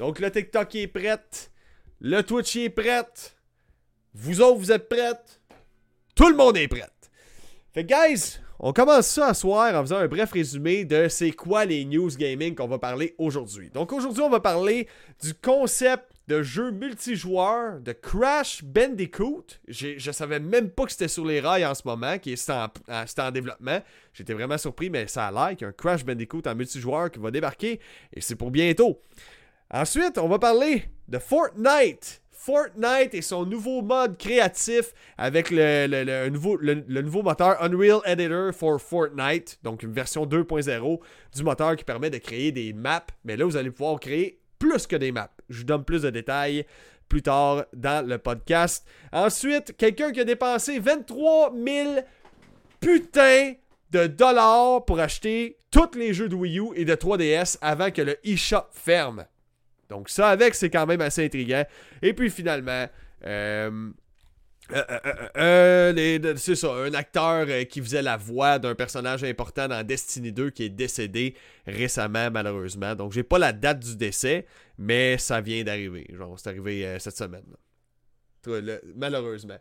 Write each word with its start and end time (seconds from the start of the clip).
Donc 0.00 0.18
le 0.18 0.30
TikTok 0.30 0.74
est 0.76 0.86
prêt. 0.86 1.20
Le 2.00 2.22
Twitch 2.22 2.56
est 2.56 2.70
prêt. 2.70 3.04
Vous 4.14 4.40
autres, 4.40 4.58
vous 4.58 4.72
êtes 4.72 4.88
prêtes. 4.88 5.42
Tout 6.14 6.30
le 6.30 6.36
monde 6.36 6.56
est 6.56 6.68
prêt. 6.68 6.88
Fait 7.74 7.84
guys, 7.84 8.38
on 8.58 8.72
commence 8.72 9.08
ça 9.08 9.26
à 9.26 9.34
soir 9.34 9.74
en 9.74 9.82
faisant 9.82 9.98
un 9.98 10.08
bref 10.08 10.32
résumé 10.32 10.86
de 10.86 11.08
c'est 11.08 11.32
quoi 11.32 11.66
les 11.66 11.84
news 11.84 12.08
gaming 12.16 12.54
qu'on 12.54 12.66
va 12.66 12.78
parler 12.78 13.14
aujourd'hui. 13.18 13.68
Donc 13.68 13.92
aujourd'hui, 13.92 14.22
on 14.22 14.30
va 14.30 14.40
parler 14.40 14.88
du 15.22 15.34
concept 15.34 16.06
de 16.28 16.42
jeu 16.42 16.70
multijoueur 16.70 17.78
de 17.80 17.92
Crash 17.92 18.64
Bandicoot. 18.64 19.44
Je 19.68 20.10
savais 20.12 20.40
même 20.40 20.70
pas 20.70 20.86
que 20.86 20.92
c'était 20.92 21.08
sur 21.08 21.26
les 21.26 21.40
rails 21.40 21.66
en 21.66 21.74
ce 21.74 21.82
moment, 21.84 22.18
qui 22.18 22.32
est 22.32 22.50
en 22.50 23.30
développement. 23.30 23.82
J'étais 24.14 24.32
vraiment 24.32 24.56
surpris, 24.56 24.88
mais 24.88 25.06
ça 25.08 25.26
a 25.26 25.30
l'air 25.30 25.50
qu'il 25.50 25.62
y 25.62 25.64
a 25.66 25.68
un 25.68 25.72
Crash 25.72 26.06
Bandicoot 26.06 26.42
en 26.46 26.54
multijoueur 26.54 27.10
qui 27.10 27.18
va 27.18 27.30
débarquer 27.30 27.80
et 28.14 28.22
c'est 28.22 28.36
pour 28.36 28.50
bientôt. 28.50 28.98
Ensuite, 29.72 30.18
on 30.18 30.28
va 30.28 30.40
parler 30.40 30.84
de 31.08 31.18
Fortnite. 31.18 32.22
Fortnite 32.32 33.14
et 33.14 33.22
son 33.22 33.44
nouveau 33.44 33.82
mode 33.82 34.16
créatif 34.16 34.92
avec 35.18 35.50
le, 35.50 36.28
nouveau, 36.30 36.56
le 36.56 37.02
nouveau 37.02 37.22
moteur 37.22 37.62
Unreal 37.62 38.00
Editor 38.06 38.52
for 38.52 38.80
Fortnite, 38.80 39.58
donc 39.62 39.82
une 39.82 39.92
version 39.92 40.26
2.0 40.26 41.00
du 41.36 41.42
moteur 41.44 41.76
qui 41.76 41.84
permet 41.84 42.10
de 42.10 42.18
créer 42.18 42.50
des 42.50 42.72
maps. 42.72 43.06
Mais 43.24 43.36
là, 43.36 43.44
vous 43.44 43.56
allez 43.56 43.70
pouvoir 43.70 44.00
créer 44.00 44.40
plus 44.58 44.86
que 44.86 44.96
des 44.96 45.12
maps. 45.12 45.30
Je 45.50 45.58
vous 45.58 45.64
donne 45.64 45.84
plus 45.84 46.02
de 46.02 46.10
détails 46.10 46.64
plus 47.08 47.22
tard 47.22 47.66
dans 47.74 48.04
le 48.04 48.18
podcast. 48.18 48.86
Ensuite, 49.12 49.76
quelqu'un 49.76 50.10
qui 50.10 50.20
a 50.20 50.24
dépensé 50.24 50.78
23 50.78 51.54
000 51.54 52.00
putains 52.80 53.52
de 53.90 54.06
dollars 54.06 54.84
pour 54.84 54.98
acheter 54.98 55.58
tous 55.70 55.96
les 55.96 56.14
jeux 56.14 56.28
de 56.28 56.34
Wii 56.34 56.58
U 56.58 56.70
et 56.74 56.84
de 56.84 56.94
3DS 56.94 57.58
avant 57.60 57.90
que 57.90 58.02
le 58.02 58.16
eShop 58.26 58.66
ferme. 58.72 59.26
Donc 59.90 60.08
ça 60.08 60.28
avec, 60.28 60.54
c'est 60.54 60.70
quand 60.70 60.86
même 60.86 61.00
assez 61.00 61.24
intriguant. 61.24 61.64
Et 62.00 62.14
puis 62.14 62.30
finalement, 62.30 62.86
euh, 63.26 63.90
euh, 64.72 64.84
euh, 65.36 66.34
c'est 66.36 66.54
ça, 66.54 66.72
un 66.72 66.94
acteur 66.94 67.46
qui 67.68 67.80
faisait 67.80 68.02
la 68.02 68.16
voix 68.16 68.58
d'un 68.58 68.74
personnage 68.74 69.24
important 69.24 69.66
dans 69.68 69.84
Destiny 69.84 70.32
2 70.32 70.50
qui 70.50 70.64
est 70.64 70.68
décédé 70.68 71.34
récemment 71.66 72.30
malheureusement. 72.30 72.94
Donc 72.94 73.12
j'ai 73.12 73.24
pas 73.24 73.38
la 73.38 73.52
date 73.52 73.80
du 73.80 73.96
décès, 73.96 74.46
mais 74.78 75.18
ça 75.18 75.40
vient 75.40 75.62
d'arriver. 75.64 76.06
Genre 76.16 76.38
c'est 76.38 76.48
arrivé 76.48 76.96
cette 76.98 77.16
semaine. 77.16 77.44
malheureusement. 78.96 79.58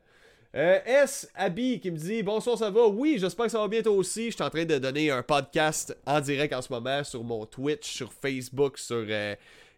Euh, 0.56 0.80
S. 0.84 1.30
Abby 1.36 1.80
qui 1.80 1.92
me 1.92 1.98
dit 1.98 2.24
Bonsoir, 2.24 2.58
ça 2.58 2.72
va? 2.72 2.88
Oui, 2.88 3.18
j'espère 3.20 3.46
que 3.46 3.52
ça 3.52 3.60
va 3.60 3.68
bien 3.68 3.84
toi 3.84 3.92
aussi. 3.92 4.32
Je 4.32 4.36
suis 4.36 4.44
en 4.44 4.50
train 4.50 4.66
de 4.66 4.80
donner 4.80 5.12
un 5.12 5.22
podcast 5.22 5.96
en 6.08 6.20
direct 6.20 6.54
en 6.54 6.62
ce 6.64 6.74
moment 6.74 7.04
sur 7.04 7.24
mon 7.24 7.46
Twitch, 7.46 7.88
sur 7.88 8.12
Facebook, 8.12 8.80
sur 8.80 9.06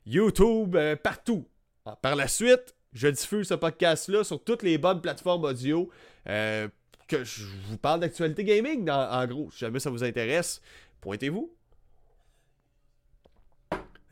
YouTube, 0.06 0.76
euh, 0.76 0.96
partout. 0.96 1.48
Ah, 1.86 1.98
Par 2.02 2.16
la 2.16 2.28
suite, 2.28 2.76
je 2.94 3.08
diffuse 3.08 3.48
ce 3.48 3.54
podcast-là 3.54 4.24
sur 4.24 4.44
toutes 4.44 4.64
les 4.64 4.78
bonnes 4.78 5.02
plateformes 5.02 5.46
audio. 5.46 5.90
euh, 6.28 6.68
que 7.08 7.24
je 7.26 7.44
vous 7.68 7.78
parle 7.78 8.00
d'actualité 8.00 8.46
gaming, 8.46 8.90
en, 8.90 9.28
gros. 9.28 9.52
Si 9.52 9.60
jamais 9.60 9.80
ça 9.80 9.90
vous 9.90 10.02
intéresse, 10.04 10.62
pointez-vous. 11.02 11.54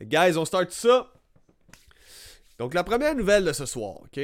Guys, 0.02 0.36
on 0.36 0.44
start 0.44 0.70
ça. 0.70 1.10
Donc, 2.58 2.74
la 2.74 2.84
première 2.84 3.14
nouvelle 3.14 3.44
de 3.46 3.54
ce 3.54 3.64
soir, 3.64 4.02
ok? 4.02 4.18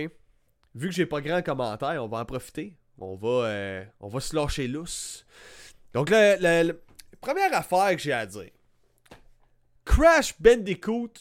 Vu 0.75 0.89
que 0.89 0.95
j'ai 0.95 1.07
pas 1.07 1.23
grand 1.23 1.43
commentaire, 1.43 2.05
on 2.05 2.09
va 2.09 2.19
en 2.19 2.25
profiter. 2.27 2.77
On 2.99 3.17
va, 3.17 3.47
euh, 3.47 3.85
on 4.01 4.09
va 4.09 4.21
se 4.21 4.37
lâcher 4.37 4.69
lousse. 4.69 5.25
Donc, 5.95 6.11
la 6.11 6.65
première 7.21 7.55
affaire 7.55 7.97
que 7.97 8.03
j'ai 8.03 8.13
à 8.13 8.27
dire. 8.27 8.51
Crash 9.87 10.39
Bandicoot 10.39 11.13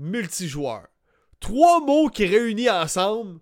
multijoueur. 0.00 0.86
Trois 1.38 1.80
mots 1.80 2.08
qui 2.08 2.26
réunis 2.26 2.70
ensemble 2.70 3.40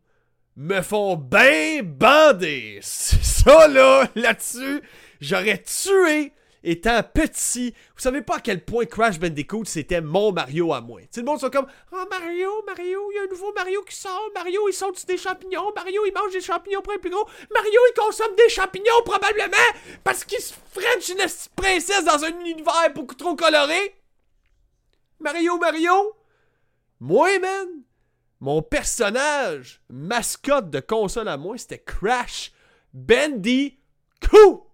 me 0.56 0.82
font 0.82 1.16
bien 1.16 1.82
bander. 1.82 2.80
Ça 2.82 3.68
là, 3.68 4.08
là-dessus, 4.14 4.82
j'aurais 5.20 5.62
tué 5.62 6.32
étant 6.64 7.02
petit. 7.02 7.72
Vous 7.94 8.02
savez 8.02 8.22
pas 8.22 8.36
à 8.36 8.41
quel 8.41 8.64
point 8.64 8.84
Crash 8.84 9.18
Bandicoot 9.20 9.64
c'était 9.64 10.00
mon 10.00 10.32
Mario 10.32 10.72
à 10.72 10.80
moi. 10.80 11.00
Sais, 11.10 11.20
le 11.20 11.26
monde 11.26 11.41
sont 11.41 11.50
comme 11.50 11.68
Oh 11.92 12.04
Mario, 12.10 12.50
Mario, 12.66 13.10
il 13.12 13.14
y 13.14 13.18
a 13.18 13.22
un 13.22 13.26
nouveau 13.28 13.52
Mario 13.52 13.82
qui 13.82 13.94
sort. 13.94 14.30
Mario, 14.34 14.68
il 14.68 14.72
saute 14.72 15.06
des 15.06 15.16
champignons. 15.16 15.72
Mario, 15.74 16.02
il 16.06 16.12
mange 16.12 16.32
des 16.32 16.41
champignons 16.41 16.82
pour 16.82 16.92
être 16.92 17.00
plus 17.00 17.10
gros. 17.10 17.28
Mario, 17.54 17.80
il 17.91 17.94
consomme 17.94 18.34
des 18.36 18.48
champignons 18.48 19.02
probablement 19.04 19.56
parce 20.02 20.24
qu'il 20.24 20.41
se 20.41 20.52
French 20.72 21.08
une 21.08 21.24
princesse 21.54 22.04
dans 22.04 22.24
un 22.24 22.41
univers 22.41 22.92
beaucoup 22.94 23.14
trop 23.14 23.36
coloré. 23.36 23.94
Mario, 25.20 25.56
Mario. 25.58 26.17
Moi, 27.00 27.38
man, 27.38 27.69
mon 28.41 28.62
personnage 28.62 29.81
mascotte 29.88 30.70
de 30.70 30.81
console 30.81 31.28
à 31.28 31.36
moi, 31.36 31.56
c'était 31.59 31.82
Crash 31.84 32.53
Bandicoot. 32.92 34.72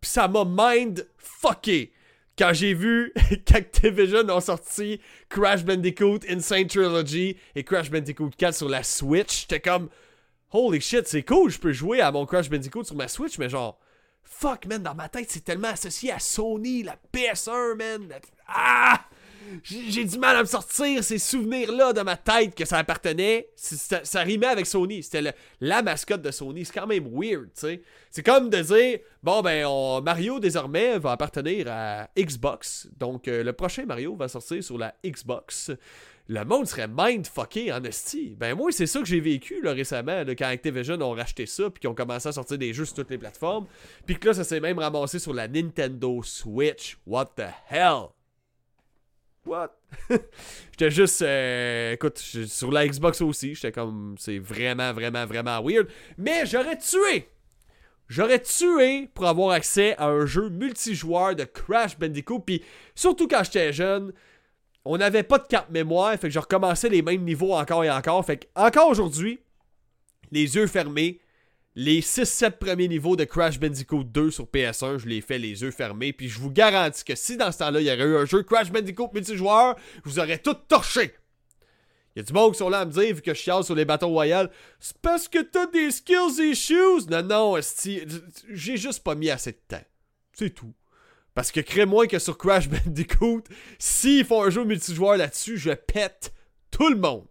Puis 0.00 0.10
ça 0.10 0.28
m'a 0.28 0.44
mind 0.46 1.08
fucké 1.16 1.92
quand 2.36 2.52
j'ai 2.52 2.74
vu 2.74 3.12
qu'Activision 3.46 4.28
ont 4.28 4.40
sorti 4.40 5.00
Crash 5.28 5.64
Bandicoot 5.64 6.20
Insane 6.28 6.66
Trilogy 6.66 7.36
et 7.54 7.64
Crash 7.64 7.90
Bandicoot 7.90 8.30
4 8.36 8.54
sur 8.54 8.68
la 8.68 8.82
Switch. 8.82 9.42
J'étais 9.42 9.60
comme 9.60 9.88
holy 10.50 10.80
shit, 10.80 11.06
c'est 11.06 11.22
cool, 11.22 11.50
je 11.50 11.58
peux 11.58 11.72
jouer 11.72 12.00
à 12.00 12.12
mon 12.12 12.26
Crash 12.26 12.50
Bandicoot 12.50 12.84
sur 12.84 12.96
ma 12.96 13.08
Switch, 13.08 13.38
mais 13.38 13.48
genre 13.48 13.78
fuck 14.22 14.66
man, 14.66 14.82
dans 14.82 14.94
ma 14.94 15.08
tête 15.08 15.30
c'est 15.30 15.44
tellement 15.44 15.68
associé 15.68 16.12
à 16.12 16.18
Sony, 16.18 16.82
la 16.82 16.96
PS1 17.12 17.76
man. 17.76 18.08
Ah! 18.46 19.00
J'ai 19.62 20.04
du 20.04 20.18
mal 20.18 20.36
à 20.36 20.40
me 20.40 20.46
sortir 20.46 21.02
ces 21.02 21.18
souvenirs-là 21.18 21.92
de 21.92 22.00
ma 22.02 22.16
tête 22.16 22.54
que 22.54 22.64
ça 22.64 22.78
appartenait. 22.78 23.48
Ça, 23.56 24.04
ça 24.04 24.20
rimait 24.20 24.46
avec 24.46 24.66
Sony. 24.66 25.02
C'était 25.02 25.34
la 25.60 25.82
mascotte 25.82 26.22
de 26.22 26.30
Sony. 26.30 26.64
C'est 26.64 26.72
quand 26.72 26.86
même 26.86 27.08
weird, 27.12 27.46
tu 27.54 27.60
sais. 27.60 27.82
C'est 28.10 28.22
comme 28.22 28.50
de 28.50 28.60
dire, 28.60 28.98
bon, 29.22 29.42
ben, 29.42 29.66
Mario 30.02 30.38
désormais 30.38 30.98
va 30.98 31.12
appartenir 31.12 31.66
à 31.68 32.08
Xbox. 32.16 32.88
Donc, 32.98 33.28
euh, 33.28 33.42
le 33.42 33.52
prochain 33.52 33.84
Mario 33.86 34.14
va 34.14 34.28
sortir 34.28 34.62
sur 34.62 34.78
la 34.78 34.94
Xbox. 35.04 35.72
Le 36.26 36.42
monde 36.44 36.66
serait 36.66 36.88
mindfucké 36.88 37.70
en 37.70 37.84
esti. 37.84 38.34
Ben, 38.38 38.54
moi, 38.54 38.72
c'est 38.72 38.86
ça 38.86 39.00
que 39.00 39.04
j'ai 39.04 39.20
vécu 39.20 39.60
là, 39.60 39.72
récemment, 39.72 40.24
là, 40.24 40.34
quand 40.34 40.46
Activision 40.46 40.98
ont 41.02 41.12
racheté 41.12 41.44
ça, 41.44 41.68
puis 41.68 41.80
qu'ils 41.80 41.90
ont 41.90 41.94
commencé 41.94 42.28
à 42.28 42.32
sortir 42.32 42.56
des 42.56 42.72
jeux 42.72 42.86
sur 42.86 42.94
toutes 42.94 43.10
les 43.10 43.18
plateformes. 43.18 43.66
Puis 44.06 44.18
que 44.18 44.28
là, 44.28 44.34
ça 44.34 44.44
s'est 44.44 44.60
même 44.60 44.78
ramassé 44.78 45.18
sur 45.18 45.34
la 45.34 45.48
Nintendo 45.48 46.22
Switch. 46.22 46.96
What 47.06 47.32
the 47.36 47.50
hell? 47.68 48.13
What? 49.46 49.70
j'étais 50.72 50.90
juste. 50.90 51.22
euh, 51.22 51.92
écoute, 51.92 52.18
sur 52.18 52.70
la 52.70 52.86
Xbox 52.86 53.20
aussi, 53.20 53.54
j'étais 53.54 53.72
comme. 53.72 54.14
C'est 54.18 54.38
vraiment, 54.38 54.92
vraiment, 54.92 55.26
vraiment 55.26 55.62
weird. 55.62 55.88
Mais 56.18 56.46
j'aurais 56.46 56.78
tué! 56.78 57.28
J'aurais 58.08 58.40
tué 58.40 59.08
pour 59.14 59.26
avoir 59.26 59.50
accès 59.50 59.96
à 59.96 60.06
un 60.06 60.26
jeu 60.26 60.50
multijoueur 60.50 61.34
de 61.34 61.44
Crash 61.44 61.98
Bandicoot. 61.98 62.40
Puis 62.40 62.62
surtout 62.94 63.26
quand 63.28 63.42
j'étais 63.44 63.72
jeune, 63.72 64.12
on 64.84 64.98
n'avait 64.98 65.22
pas 65.22 65.38
de 65.38 65.46
carte 65.46 65.70
mémoire. 65.70 66.12
Fait 66.12 66.28
que 66.28 66.30
je 66.30 66.38
recommençais 66.38 66.88
les 66.88 67.02
mêmes 67.02 67.24
niveaux 67.24 67.54
encore 67.54 67.84
et 67.84 67.90
encore. 67.90 68.24
Fait 68.24 68.36
que 68.38 68.46
encore 68.54 68.88
aujourd'hui, 68.88 69.40
les 70.30 70.56
yeux 70.56 70.66
fermés, 70.66 71.20
les 71.76 72.00
6-7 72.00 72.52
premiers 72.58 72.88
niveaux 72.88 73.16
de 73.16 73.24
Crash 73.24 73.58
Bandicoot 73.58 74.04
2 74.04 74.30
sur 74.30 74.44
PS1, 74.44 74.98
je 74.98 75.08
les 75.08 75.20
fais 75.20 75.38
les 75.38 75.62
yeux 75.62 75.70
fermés. 75.70 76.12
Puis 76.12 76.28
je 76.28 76.38
vous 76.38 76.50
garantis 76.50 77.04
que 77.04 77.14
si 77.14 77.36
dans 77.36 77.50
ce 77.50 77.58
temps-là, 77.58 77.80
il 77.80 77.86
y 77.86 77.90
aurait 77.90 78.04
eu 78.04 78.16
un 78.16 78.24
jeu 78.24 78.42
Crash 78.42 78.70
Bandicoot 78.70 79.10
multijoueur, 79.12 79.76
vous 80.04 80.18
aurais 80.18 80.38
tout 80.38 80.54
torché. 80.54 81.14
Il 82.14 82.20
y 82.20 82.22
a 82.22 82.22
du 82.22 82.32
monde 82.32 82.52
qui 82.52 82.58
sont 82.58 82.68
là 82.68 82.80
à 82.80 82.84
me 82.84 82.92
dire, 82.92 83.14
vu 83.14 83.22
que 83.22 83.34
je 83.34 83.40
chiale 83.40 83.64
sur 83.64 83.74
les 83.74 83.84
bâtons 83.84 84.08
royales, 84.08 84.48
c'est 84.78 84.96
parce 84.98 85.26
que 85.26 85.40
t'as 85.40 85.66
des 85.66 85.90
skills 85.90 86.40
issues. 86.40 87.08
Non, 87.10 87.22
non, 87.22 87.56
j'ai 88.50 88.76
juste 88.76 89.02
pas 89.02 89.16
mis 89.16 89.30
assez 89.30 89.50
de 89.50 89.58
temps. 89.66 89.84
C'est 90.32 90.50
tout. 90.50 90.72
Parce 91.34 91.50
que 91.50 91.58
crée-moi 91.58 92.06
que 92.06 92.20
sur 92.20 92.38
Crash 92.38 92.68
Bandicoot, 92.68 93.42
s'ils 93.80 94.24
font 94.24 94.44
un 94.44 94.50
jeu 94.50 94.64
multijoueur 94.64 95.16
là-dessus, 95.16 95.58
je 95.58 95.72
pète 95.72 96.32
tout 96.70 96.88
le 96.88 96.96
monde. 96.96 97.26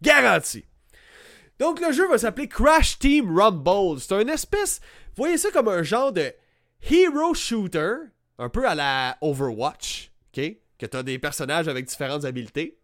Garanti. 0.00 0.64
Donc 1.60 1.78
le 1.78 1.92
jeu 1.92 2.08
va 2.08 2.16
s'appeler 2.16 2.48
Crash 2.48 2.98
Team 2.98 3.38
Rumble. 3.38 4.00
C'est 4.00 4.14
un 4.14 4.26
espèce, 4.28 4.80
voyez 5.14 5.36
ça 5.36 5.50
comme 5.50 5.68
un 5.68 5.82
genre 5.82 6.10
de 6.10 6.32
hero 6.90 7.34
shooter, 7.34 7.96
un 8.38 8.48
peu 8.48 8.66
à 8.66 8.74
la 8.74 9.18
Overwatch, 9.20 10.10
ok, 10.32 10.54
que 10.78 10.86
t'as 10.86 11.02
des 11.02 11.18
personnages 11.18 11.68
avec 11.68 11.84
différentes 11.84 12.24
habiletés, 12.24 12.78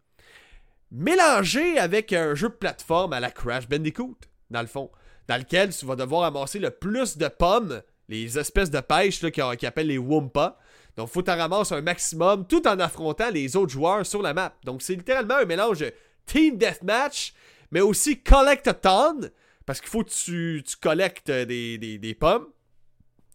mélangé 0.92 1.78
avec 1.78 2.12
un 2.12 2.34
jeu 2.34 2.50
de 2.50 2.54
plateforme 2.54 3.14
à 3.14 3.20
la 3.20 3.30
Crash 3.30 3.66
Bandicoot, 3.66 4.18
dans 4.50 4.60
le 4.60 4.66
fond, 4.66 4.90
dans 5.26 5.38
lequel 5.38 5.74
tu 5.74 5.86
vas 5.86 5.96
devoir 5.96 6.24
amasser 6.24 6.58
le 6.58 6.70
plus 6.70 7.16
de 7.16 7.28
pommes, 7.28 7.80
les 8.10 8.38
espèces 8.38 8.70
de 8.70 8.80
pêche 8.80 9.22
là, 9.22 9.30
qui, 9.30 9.40
qui 9.56 9.66
appellent 9.66 9.86
les 9.86 9.96
Wumpa. 9.96 10.58
Donc, 10.98 11.08
faut 11.08 11.22
t'en 11.22 11.36
ramasser 11.36 11.74
un 11.74 11.80
maximum 11.80 12.46
tout 12.46 12.68
en 12.68 12.78
affrontant 12.78 13.30
les 13.30 13.56
autres 13.56 13.72
joueurs 13.72 14.04
sur 14.04 14.20
la 14.20 14.34
map. 14.34 14.54
Donc, 14.64 14.82
c'est 14.82 14.94
littéralement 14.94 15.36
un 15.36 15.46
mélange 15.46 15.78
de 15.78 15.92
Team 16.26 16.58
Deathmatch, 16.58 17.32
mais 17.70 17.80
aussi 17.80 18.22
Collect-a-Ton, 18.22 19.30
parce 19.64 19.80
qu'il 19.80 19.88
faut 19.90 20.04
que 20.04 20.10
tu, 20.10 20.62
tu 20.66 20.76
collectes 20.76 21.30
des, 21.30 21.78
des, 21.78 21.98
des 21.98 22.14
pommes, 22.14 22.46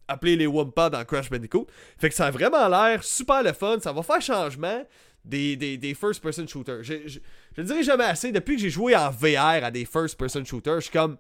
appelés 0.08 0.36
les 0.36 0.48
Wumpa 0.48 0.90
dans 0.90 1.04
Crash 1.06 1.30
Bandicoot. 1.30 1.68
Fait 1.98 2.10
que 2.10 2.16
ça 2.16 2.28
a 2.28 2.32
vraiment 2.32 2.68
l'air 2.68 3.04
super 3.04 3.44
le 3.44 3.54
fun, 3.54 3.80
ça 3.80 3.92
va 3.94 4.04
faire 4.04 4.22
changement. 4.22 4.84
des, 5.24 5.56
des, 5.56 5.78
des 5.78 5.94
first-person 5.94 6.48
shooters. 6.48 6.84
Je, 6.84 6.94
je, 7.06 7.20
je 7.56 7.62
le 7.62 7.64
dirai 7.64 7.84
jamais 7.84 8.06
assez. 8.06 8.32
Depuis 8.32 8.56
que 8.56 8.62
j'ai 8.62 8.70
joué 8.70 8.96
en 8.96 9.10
VR 9.12 9.64
à 9.64 9.72
des 9.72 9.86
first-person 9.86 10.44
shooters, 10.46 10.76
je 10.78 10.86
suis 10.86 10.92
comme. 10.92 11.18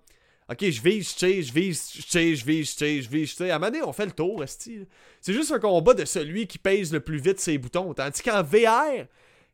Ok, 0.49 0.65
je 0.69 0.81
vise, 0.81 1.11
je 1.11 1.15
tire, 1.15 1.43
je 1.43 1.53
vise, 1.53 1.91
je 1.95 2.01
tire, 2.01 2.35
je 2.35 2.45
vise, 2.45 2.71
je 2.71 2.75
tire, 2.75 3.01
je 3.03 3.09
vise, 3.09 3.29
je 3.29 3.35
tire. 3.35 3.53
À 3.53 3.55
un 3.55 3.59
moment 3.59 3.71
donné, 3.71 3.83
on 3.83 3.93
fait 3.93 4.05
le 4.05 4.11
tour. 4.11 4.43
C'est 4.47 5.33
juste 5.33 5.51
un 5.53 5.59
combat 5.59 5.93
de 5.93 6.03
celui 6.03 6.45
qui 6.45 6.57
pèse 6.57 6.91
le 6.91 6.99
plus 6.99 7.19
vite 7.19 7.39
ses 7.39 7.57
boutons. 7.57 7.93
Tandis 7.93 8.21
qu'en 8.21 8.43
VR, 8.43 9.05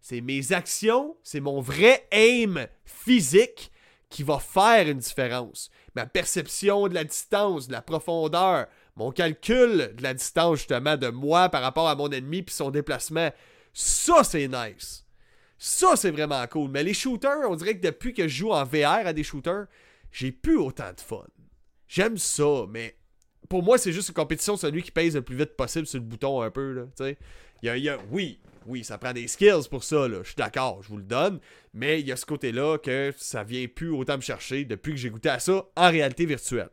c'est 0.02 0.22
mes 0.22 0.54
actions, 0.54 1.18
c'est 1.24 1.40
mon 1.40 1.60
vrai 1.60 2.08
aim 2.12 2.68
physique 2.86 3.72
qui 4.10 4.24
va 4.24 4.40
faire 4.40 4.88
une 4.88 5.00
différence. 5.00 5.70
Ma 5.96 6.06
perception 6.06 6.88
de 6.88 6.94
la 6.94 7.04
distance, 7.04 7.68
de 7.68 7.74
la 7.74 7.82
profondeur, 7.82 8.68
mon 8.96 9.12
calcul 9.12 9.94
de 9.96 10.04
la 10.04 10.14
distance 10.14 10.60
justement 10.60 10.98
de 10.98 11.10
moi 11.10 11.50
par 11.50 11.62
rapport 11.62 11.90
à 11.90 11.96
mon 11.96 12.10
ennemi 12.10 12.42
puis 12.42 12.56
son 12.56 12.72
déplacement. 12.72 13.32
Ça, 13.74 14.24
c'est 14.24 14.48
nice. 14.48 15.06
Ça, 15.58 15.96
c'est 15.96 16.12
vraiment 16.12 16.46
cool. 16.48 16.70
Mais 16.70 16.84
les 16.84 16.94
shooters, 16.94 17.50
on 17.50 17.56
dirait 17.56 17.78
que 17.78 17.86
depuis 17.86 18.14
que 18.14 18.28
je 18.28 18.38
joue 18.38 18.52
en 18.52 18.64
VR 18.64 19.08
à 19.08 19.14
des 19.14 19.24
shooters, 19.24 19.66
j'ai 20.12 20.32
plus 20.32 20.58
autant 20.58 20.94
de 20.94 21.02
fun. 21.02 21.26
J'aime 21.88 22.18
ça, 22.18 22.66
mais 22.70 22.98
pour 23.50 23.64
moi, 23.64 23.78
c'est 23.78 23.92
juste 23.92 24.10
une 24.10 24.16
compétition 24.16 24.58
celui 24.58 24.84
qui 24.84 24.92
pèse 24.92 25.16
le 25.16 25.22
plus 25.22 25.36
vite 25.36 25.56
possible 25.56 25.88
sur 25.88 26.00
le 26.00 26.06
bouton 26.06 26.42
un 26.42 26.52
peu. 26.52 26.74
Là, 26.74 27.14
y 27.64 27.90
oui, 28.12 28.40
oui, 28.68 28.84
ça 28.84 28.98
prend 28.98 29.14
des 29.14 29.28
skills 29.28 29.68
pour 29.70 29.84
ça. 29.84 30.08
Je 30.10 30.24
suis 30.24 30.36
d'accord, 30.36 30.84
je 30.84 30.90
vous 30.90 30.98
le 30.98 31.04
donne. 31.04 31.40
Mais 31.74 32.02
il 32.02 32.08
y 32.08 32.12
a 32.12 32.18
ce 32.18 32.26
côté-là 32.26 32.78
que 32.78 33.14
ça 33.18 33.44
vient 33.44 33.66
plus 33.68 33.90
autant 33.90 34.18
me 34.18 34.22
chercher 34.22 34.66
depuis 34.66 34.92
que 34.92 35.00
j'ai 35.00 35.10
goûté 35.10 35.30
à 35.30 35.40
ça 35.40 35.66
en 35.76 35.90
réalité 35.90 36.26
virtuelle. 36.26 36.70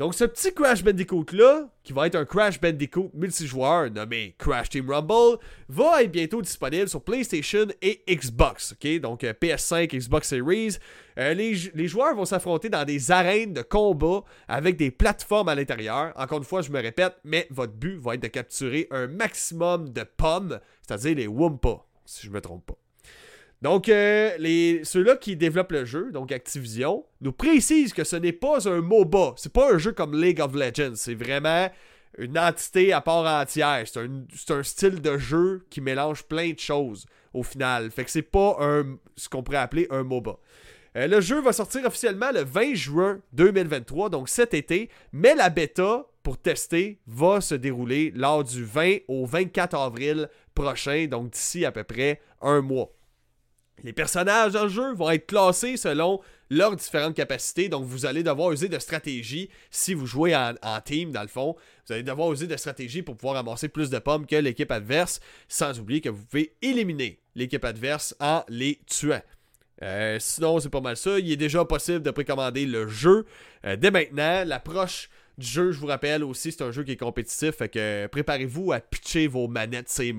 Donc, 0.00 0.14
ce 0.14 0.24
petit 0.24 0.54
Crash 0.54 0.82
Bandicoot-là, 0.82 1.68
qui 1.84 1.92
va 1.92 2.06
être 2.06 2.14
un 2.14 2.24
Crash 2.24 2.58
Bandicoot 2.58 3.10
multijoueur 3.12 3.90
nommé 3.90 4.34
Crash 4.38 4.70
Team 4.70 4.90
Rumble, 4.90 5.38
va 5.68 6.02
être 6.02 6.10
bientôt 6.10 6.40
disponible 6.40 6.88
sur 6.88 7.04
PlayStation 7.04 7.66
et 7.82 8.02
Xbox. 8.08 8.72
ok? 8.72 8.98
Donc, 9.00 9.24
euh, 9.24 9.34
PS5, 9.34 9.94
Xbox 9.94 10.28
Series. 10.28 10.78
Euh, 11.18 11.34
les, 11.34 11.54
les, 11.74 11.86
joueurs 11.86 12.16
vont 12.16 12.24
s'affronter 12.24 12.70
dans 12.70 12.86
des 12.86 13.10
arènes 13.10 13.52
de 13.52 13.60
combat 13.60 14.24
avec 14.48 14.78
des 14.78 14.90
plateformes 14.90 15.48
à 15.48 15.54
l'intérieur. 15.54 16.14
Encore 16.16 16.38
une 16.38 16.44
fois, 16.44 16.62
je 16.62 16.70
me 16.70 16.80
répète, 16.80 17.16
mais 17.22 17.46
votre 17.50 17.74
but 17.74 17.98
va 17.98 18.14
être 18.14 18.22
de 18.22 18.28
capturer 18.28 18.88
un 18.90 19.06
maximum 19.06 19.90
de 19.90 20.04
pommes, 20.16 20.60
c'est-à-dire 20.80 21.14
les 21.14 21.26
Wumpa, 21.26 21.84
si 22.06 22.22
je 22.22 22.30
ne 22.30 22.36
me 22.36 22.40
trompe 22.40 22.64
pas. 22.64 22.78
Donc, 23.62 23.88
euh, 23.90 24.80
ceux-là 24.84 25.16
qui 25.16 25.36
développent 25.36 25.72
le 25.72 25.84
jeu, 25.84 26.10
donc 26.12 26.32
Activision, 26.32 27.04
nous 27.20 27.32
précisent 27.32 27.92
que 27.92 28.04
ce 28.04 28.16
n'est 28.16 28.32
pas 28.32 28.68
un 28.68 28.80
MOBA. 28.80 29.34
C'est 29.36 29.52
pas 29.52 29.74
un 29.74 29.78
jeu 29.78 29.92
comme 29.92 30.18
League 30.20 30.40
of 30.40 30.54
Legends. 30.54 30.94
C'est 30.94 31.14
vraiment 31.14 31.68
une 32.16 32.38
entité 32.38 32.92
à 32.92 33.02
part 33.02 33.26
entière. 33.40 33.82
C'est 33.84 34.00
un, 34.00 34.24
un, 34.56 34.62
style 34.62 35.02
de 35.02 35.18
jeu 35.18 35.66
qui 35.68 35.82
mélange 35.82 36.24
plein 36.24 36.52
de 36.52 36.58
choses 36.58 37.06
au 37.34 37.42
final. 37.42 37.90
Fait 37.90 38.04
que 38.04 38.10
c'est 38.10 38.22
pas 38.22 38.56
un, 38.60 38.96
ce 39.16 39.28
qu'on 39.28 39.42
pourrait 39.42 39.58
appeler 39.58 39.86
un 39.90 40.04
MOBA. 40.04 40.38
Euh, 40.96 41.06
le 41.06 41.20
jeu 41.20 41.40
va 41.40 41.52
sortir 41.52 41.84
officiellement 41.86 42.32
le 42.32 42.42
20 42.42 42.74
juin 42.74 43.20
2023, 43.32 44.10
donc 44.10 44.28
cet 44.28 44.54
été, 44.54 44.90
mais 45.12 45.36
la 45.36 45.48
bêta 45.48 46.06
pour 46.22 46.36
tester 46.36 46.98
va 47.06 47.40
se 47.40 47.54
dérouler 47.54 48.12
lors 48.14 48.42
du 48.42 48.64
20 48.64 48.98
au 49.06 49.24
24 49.24 49.76
avril 49.76 50.28
prochain, 50.54 51.06
donc 51.06 51.30
d'ici 51.30 51.64
à 51.64 51.70
peu 51.70 51.84
près 51.84 52.20
un 52.42 52.60
mois. 52.60 52.90
Les 53.84 53.92
personnages 53.92 54.52
dans 54.52 54.64
le 54.64 54.68
jeu 54.68 54.92
vont 54.94 55.10
être 55.10 55.26
classés 55.26 55.76
selon 55.76 56.20
leurs 56.50 56.74
différentes 56.74 57.14
capacités, 57.14 57.68
donc 57.68 57.84
vous 57.84 58.06
allez 58.06 58.22
devoir 58.22 58.52
user 58.52 58.68
de 58.68 58.78
stratégie 58.78 59.48
si 59.70 59.94
vous 59.94 60.06
jouez 60.06 60.34
en, 60.34 60.54
team 60.84 61.12
dans 61.12 61.22
le 61.22 61.28
fond. 61.28 61.56
Vous 61.86 61.92
allez 61.92 62.02
devoir 62.02 62.32
user 62.32 62.46
de 62.46 62.56
stratégie 62.56 63.02
pour 63.02 63.16
pouvoir 63.16 63.36
amasser 63.36 63.68
plus 63.68 63.88
de 63.88 63.98
pommes 63.98 64.26
que 64.26 64.36
l'équipe 64.36 64.70
adverse, 64.70 65.20
sans 65.48 65.78
oublier 65.78 66.00
que 66.00 66.08
vous 66.08 66.24
pouvez 66.24 66.52
éliminer 66.60 67.20
l'équipe 67.36 67.64
adverse 67.64 68.14
en 68.20 68.42
les 68.48 68.80
tuant. 68.86 69.22
Euh, 69.82 70.18
sinon, 70.20 70.60
c'est 70.60 70.68
pas 70.68 70.80
mal 70.80 70.96
ça. 70.96 71.18
Il 71.18 71.30
est 71.30 71.36
déjà 71.36 71.64
possible 71.64 72.02
de 72.02 72.10
précommander 72.10 72.66
le 72.66 72.88
jeu 72.88 73.24
euh, 73.64 73.76
dès 73.76 73.90
maintenant. 73.90 74.44
L'approche 74.44 75.08
du 75.38 75.46
jeu, 75.46 75.72
je 75.72 75.78
vous 75.78 75.86
rappelle 75.86 76.22
aussi, 76.22 76.52
c'est 76.52 76.62
un 76.62 76.70
jeu 76.70 76.82
qui 76.82 76.92
est 76.92 76.96
compétitif. 76.96 77.52
Fait 77.52 77.68
que 77.68 78.06
préparez-vous 78.08 78.72
à 78.72 78.80
pitcher 78.80 79.26
vos 79.26 79.48
manettes 79.48 79.88
ces. 79.88 80.14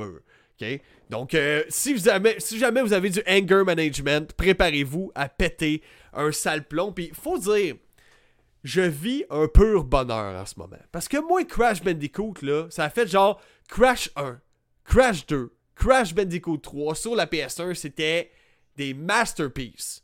Donc, 1.09 1.33
euh, 1.33 1.63
si, 1.69 1.97
jamais 1.97 2.81
vous 2.81 2.93
avez 2.93 3.09
du 3.09 3.21
anger 3.27 3.63
management, 3.65 4.33
préparez-vous 4.33 5.11
à 5.15 5.27
péter 5.29 5.81
un 6.13 6.31
sale 6.31 6.67
plomb. 6.67 6.91
Puis, 6.93 7.11
faut 7.13 7.37
dire, 7.37 7.75
je 8.63 8.81
vis 8.81 9.25
un 9.29 9.47
pur 9.47 9.83
bonheur 9.83 10.39
en 10.41 10.45
ce 10.45 10.57
moment. 10.57 10.77
Parce 10.91 11.07
que 11.07 11.17
moi, 11.17 11.43
Crash 11.43 11.83
Bandicoot, 11.83 12.35
là, 12.41 12.67
ça 12.69 12.85
a 12.85 12.89
fait 12.89 13.07
genre 13.07 13.41
Crash 13.67 14.09
1, 14.15 14.39
Crash 14.85 15.25
2, 15.27 15.51
Crash 15.75 16.13
Bandicoot 16.13 16.57
3 16.57 16.95
sur 16.95 17.15
la 17.15 17.25
PS1, 17.25 17.73
c'était 17.73 18.31
des 18.75 18.93
masterpieces. 18.93 20.03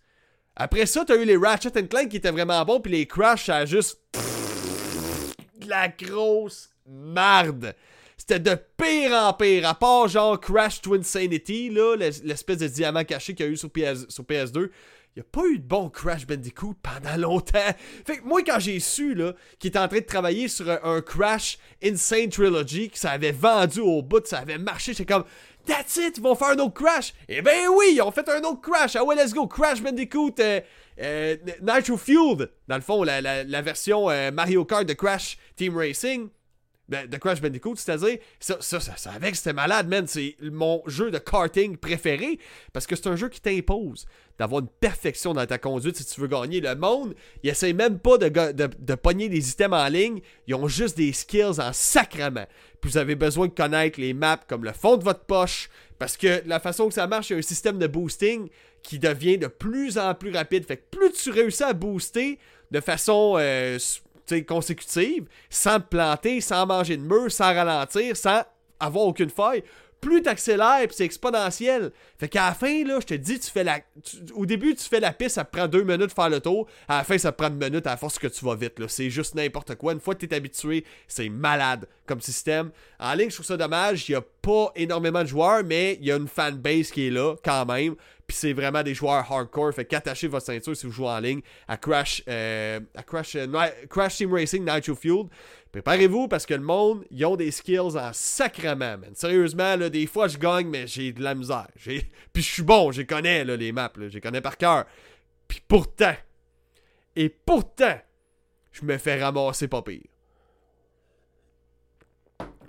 Après 0.56 0.88
ça, 0.88 1.06
t'as 1.06 1.16
eu 1.16 1.26
les 1.26 1.38
Ratchet 1.38 1.72
Clank 1.88 2.10
qui 2.10 2.18
étaient 2.18 2.32
vraiment 2.32 2.66
bons, 2.66 2.80
puis 2.80 2.92
les 2.92 3.06
Crash, 3.06 3.46
ça 3.46 3.58
a 3.58 3.66
juste. 3.66 4.00
la 5.66 5.88
grosse 5.90 6.70
marde. 6.86 7.76
C'était 8.30 8.56
de 8.56 8.62
pire 8.76 9.14
en 9.14 9.32
pire. 9.32 9.66
À 9.70 9.74
part 9.74 10.10
genre 10.10 10.38
Crash 10.38 10.82
Twin 10.82 11.02
Sanity, 11.02 11.70
là, 11.70 11.96
l'espèce 11.96 12.58
de 12.58 12.68
diamant 12.68 13.06
caché 13.06 13.34
qu'il 13.34 13.46
y 13.46 13.50
a 13.50 13.52
eu 13.54 13.56
sur, 13.56 13.70
PS, 13.70 14.06
sur 14.10 14.26
PS2. 14.26 14.70
Il 15.16 15.20
n'y 15.20 15.22
a 15.22 15.26
pas 15.32 15.46
eu 15.48 15.60
de 15.60 15.64
bon 15.64 15.90
Crash 15.90 16.28
Bandicoot 16.28 16.76
pendant 16.84 17.16
longtemps. 17.16 17.74
Fait 18.06 18.18
que 18.18 18.26
moi, 18.26 18.42
quand 18.44 18.60
j'ai 18.60 18.82
su 18.82 19.18
qu'il 19.60 19.70
était 19.70 19.80
en 19.80 19.88
train 19.88 20.00
de 20.00 20.06
travailler 20.06 20.50
sur 20.50 20.70
un, 20.70 21.00
Crash 21.00 21.58
Insane 21.82 22.28
Trilogy, 22.28 22.90
que 22.90 23.00
ça 23.00 23.12
avait 23.12 23.32
vendu 23.32 23.80
au 23.80 24.02
bout, 24.02 24.28
ça 24.28 24.40
avait 24.40 24.58
marché, 24.58 24.92
j'étais 24.92 25.14
comme 25.14 25.24
That's 25.66 25.96
it, 25.96 26.18
ils 26.18 26.24
vont 26.24 26.36
faire 26.36 26.50
un 26.50 26.60
autre 26.60 26.74
Crash. 26.74 27.14
Eh 27.30 27.42
ben 27.42 27.70
oui, 27.70 27.94
ils 27.94 28.02
ont 28.02 28.12
fait 28.12 28.28
un 28.28 28.42
autre 28.42 28.60
Crash. 28.60 28.98
Ah 28.98 29.06
ouais, 29.06 29.16
let's 29.16 29.34
go, 29.34 29.48
Crash 29.48 29.82
Bandicoot 29.82 30.36
euh, 30.40 30.60
euh, 31.00 31.38
Nitro 31.62 31.96
Fueled. 31.96 32.52
Dans 32.68 32.76
le 32.76 32.82
fond, 32.82 33.04
la, 33.04 33.22
la, 33.22 33.62
version 33.62 34.10
euh, 34.10 34.32
Mario 34.32 34.66
Kart 34.66 34.86
de 34.86 34.94
Crash 34.94 35.38
Team 35.56 35.78
Racing. 35.78 36.28
Ben, 36.90 37.06
de 37.06 37.18
Crash 37.18 37.42
Bandicoot, 37.42 37.76
c'est-à-dire, 37.76 38.18
ça, 38.40 38.58
ça, 38.62 38.80
ça, 38.80 38.96
ça 38.96 39.12
avec, 39.12 39.36
c'était 39.36 39.52
malade, 39.52 39.90
man. 39.90 40.08
C'est 40.08 40.38
mon 40.42 40.82
jeu 40.86 41.12
de 41.12 41.18
karting 41.18 41.76
préféré 41.76 42.40
parce 42.72 42.88
que 42.88 42.96
c'est 42.96 43.08
un 43.08 43.18
jeu 43.18 43.28
qui 43.28 43.42
t'impose 43.42 44.06
d'avoir 44.40 44.62
une 44.62 44.70
perfection 44.70 45.34
dans 45.34 45.46
ta 45.46 45.58
conduite 45.58 45.98
si 45.98 46.06
tu 46.06 46.22
veux 46.22 46.28
gagner. 46.28 46.62
Le 46.62 46.76
monde, 46.76 47.14
ils 47.44 47.50
essayent 47.50 47.74
même 47.74 48.00
pas 48.00 48.18
de, 48.18 48.30
de, 48.30 48.96
pogner 48.96 49.28
des 49.28 49.50
items 49.50 49.78
en 49.78 49.88
ligne, 49.90 50.22
ils 50.48 50.56
ont 50.56 50.70
juste 50.70 50.96
des 50.96 51.12
skills 51.12 51.60
en 51.60 51.74
sacrement. 51.74 52.46
Puis 52.80 52.92
vous 52.92 52.98
avez 52.98 53.16
besoin 53.16 53.48
de 53.48 53.54
connaître 53.54 54.00
les 54.00 54.14
maps 54.14 54.40
comme 54.48 54.64
le 54.64 54.72
fond 54.72 54.96
de 54.96 55.04
votre 55.04 55.26
poche 55.26 55.70
parce 56.00 56.16
que 56.16 56.42
la 56.46 56.62
façon 56.62 56.88
que 56.88 56.94
ça 56.94 57.08
marche, 57.08 57.32
il 57.32 57.34
y 57.34 57.36
a 57.36 57.40
un 57.40 57.42
système 57.42 57.80
de 57.80 57.88
boosting 57.88 58.48
qui 58.82 58.98
devient 58.98 59.38
de 59.38 59.48
plus 59.48 59.98
en 59.98 60.14
plus 60.16 60.32
rapide. 60.32 60.66
Fait 60.66 60.78
que 60.78 60.98
plus 60.98 61.12
tu 61.12 61.32
réussis 61.32 61.64
à 61.64 61.74
booster 61.74 62.40
de 62.72 62.80
façon. 62.80 63.36
Euh, 63.38 63.78
consécutive, 64.36 65.26
sans 65.50 65.80
te 65.80 65.88
planter, 65.88 66.42
sans 66.42 66.66
manger 66.66 66.98
de 66.98 67.04
mur, 67.04 67.32
sans 67.32 67.54
ralentir, 67.54 68.16
sans 68.16 68.44
avoir 68.80 69.06
aucune 69.06 69.30
faille, 69.30 69.64
plus 70.00 70.22
t'accélères, 70.22 70.88
c'est 70.92 71.06
exponentiel. 71.06 71.92
Fait 72.20 72.28
qu'à 72.28 72.48
la 72.48 72.54
fin, 72.54 72.84
là, 72.86 73.00
je 73.00 73.06
te 73.06 73.14
dis, 73.16 73.40
tu 73.40 73.50
fais 73.50 73.64
la. 73.64 73.80
au 74.36 74.46
début, 74.46 74.76
tu 74.76 74.88
fais 74.88 75.00
la 75.00 75.12
piste, 75.12 75.36
ça 75.36 75.46
te 75.46 75.56
prend 75.56 75.68
deux 75.68 75.84
minutes 75.84 76.10
de 76.10 76.14
faire 76.14 76.30
le 76.30 76.40
tour. 76.40 76.68
À 76.88 77.00
la 77.00 77.04
fin, 77.04 77.18
ça 77.18 77.32
te 77.32 77.38
prend 77.38 77.50
une 77.50 77.58
minute 77.58 77.88
à 77.88 77.98
force 77.98 78.20
que 78.20 78.28
tu 78.28 78.46
vas 78.46 78.56
vite. 78.56 78.74
C'est 78.88 79.10
juste 79.10 79.36
n'importe 79.36 79.76
quoi. 79.76 79.94
Une 79.94 80.00
fois 80.00 80.16
que 80.16 80.26
tu 80.26 80.32
es 80.32 80.36
habitué, 80.36 80.86
c'est 81.08 81.30
malade 81.30 81.88
comme 82.06 82.22
système. 82.22 82.72
En 83.00 83.14
ligne, 83.14 83.30
je 83.30 83.36
trouve 83.36 83.46
ça 83.46 83.58
dommage. 83.58 84.08
Il 84.08 84.12
n'y 84.12 84.18
a 84.18 84.22
pas 84.22 84.72
énormément 84.76 85.24
de 85.24 85.28
joueurs, 85.28 85.64
mais 85.64 85.98
il 86.00 86.08
y 86.08 86.12
a 86.12 86.18
une 86.18 86.28
fanbase 86.28 86.92
qui 86.92 87.08
est 87.08 87.12
là 87.12 87.36
quand 87.44 87.66
même. 87.66 87.96
Puis 88.28 88.36
c'est 88.36 88.52
vraiment 88.52 88.84
des 88.84 88.94
joueurs 88.94 89.32
hardcore. 89.32 89.74
Fait 89.74 89.86
qu'attachez 89.86 90.28
votre 90.28 90.46
ceinture 90.46 90.76
si 90.76 90.86
vous 90.86 90.92
jouez 90.92 91.08
en 91.08 91.20
ligne 91.20 91.40
à 91.66 91.78
Crash, 91.78 92.22
euh, 92.28 92.82
à 92.94 93.02
Crash, 93.02 93.36
euh, 93.36 93.48
Crash 93.90 94.18
Team 94.18 94.34
Racing 94.34 94.70
Nitro 94.70 94.96
Fueled. 94.96 95.28
Préparez-vous 95.72 96.28
parce 96.28 96.46
que 96.46 96.54
le 96.54 96.62
monde, 96.62 97.06
ils 97.10 97.26
ont 97.26 97.38
des 97.38 97.52
skills 97.52 97.98
en 97.98 98.12
sacrement, 98.12 98.98
man. 98.98 99.12
Sérieusement, 99.14 99.78
là, 99.78 99.90
des 99.90 100.08
fois 100.08 100.28
je 100.28 100.38
gagne, 100.38 100.68
mais 100.68 100.88
j'ai 100.88 101.14
de 101.14 101.24
la 101.24 101.36
misère. 101.36 101.68
Puis 101.86 102.04
je 102.36 102.42
suis 102.42 102.64
bon, 102.64 102.92
je 102.92 103.04
connais 103.04 103.46
là, 103.46 103.56
les 103.56 103.72
maps, 103.72 103.94
je 103.98 104.20
connais 104.20 104.42
par 104.42 104.58
cœur. 104.58 104.86
Puis 105.48 105.62
pourtant, 105.66 106.16
et 107.16 107.30
pourtant, 107.30 107.98
je 108.74 108.84
me 108.84 108.98
fais 108.98 109.24
ramasser 109.24 109.70
pas 109.70 109.82
pire. 109.82 110.02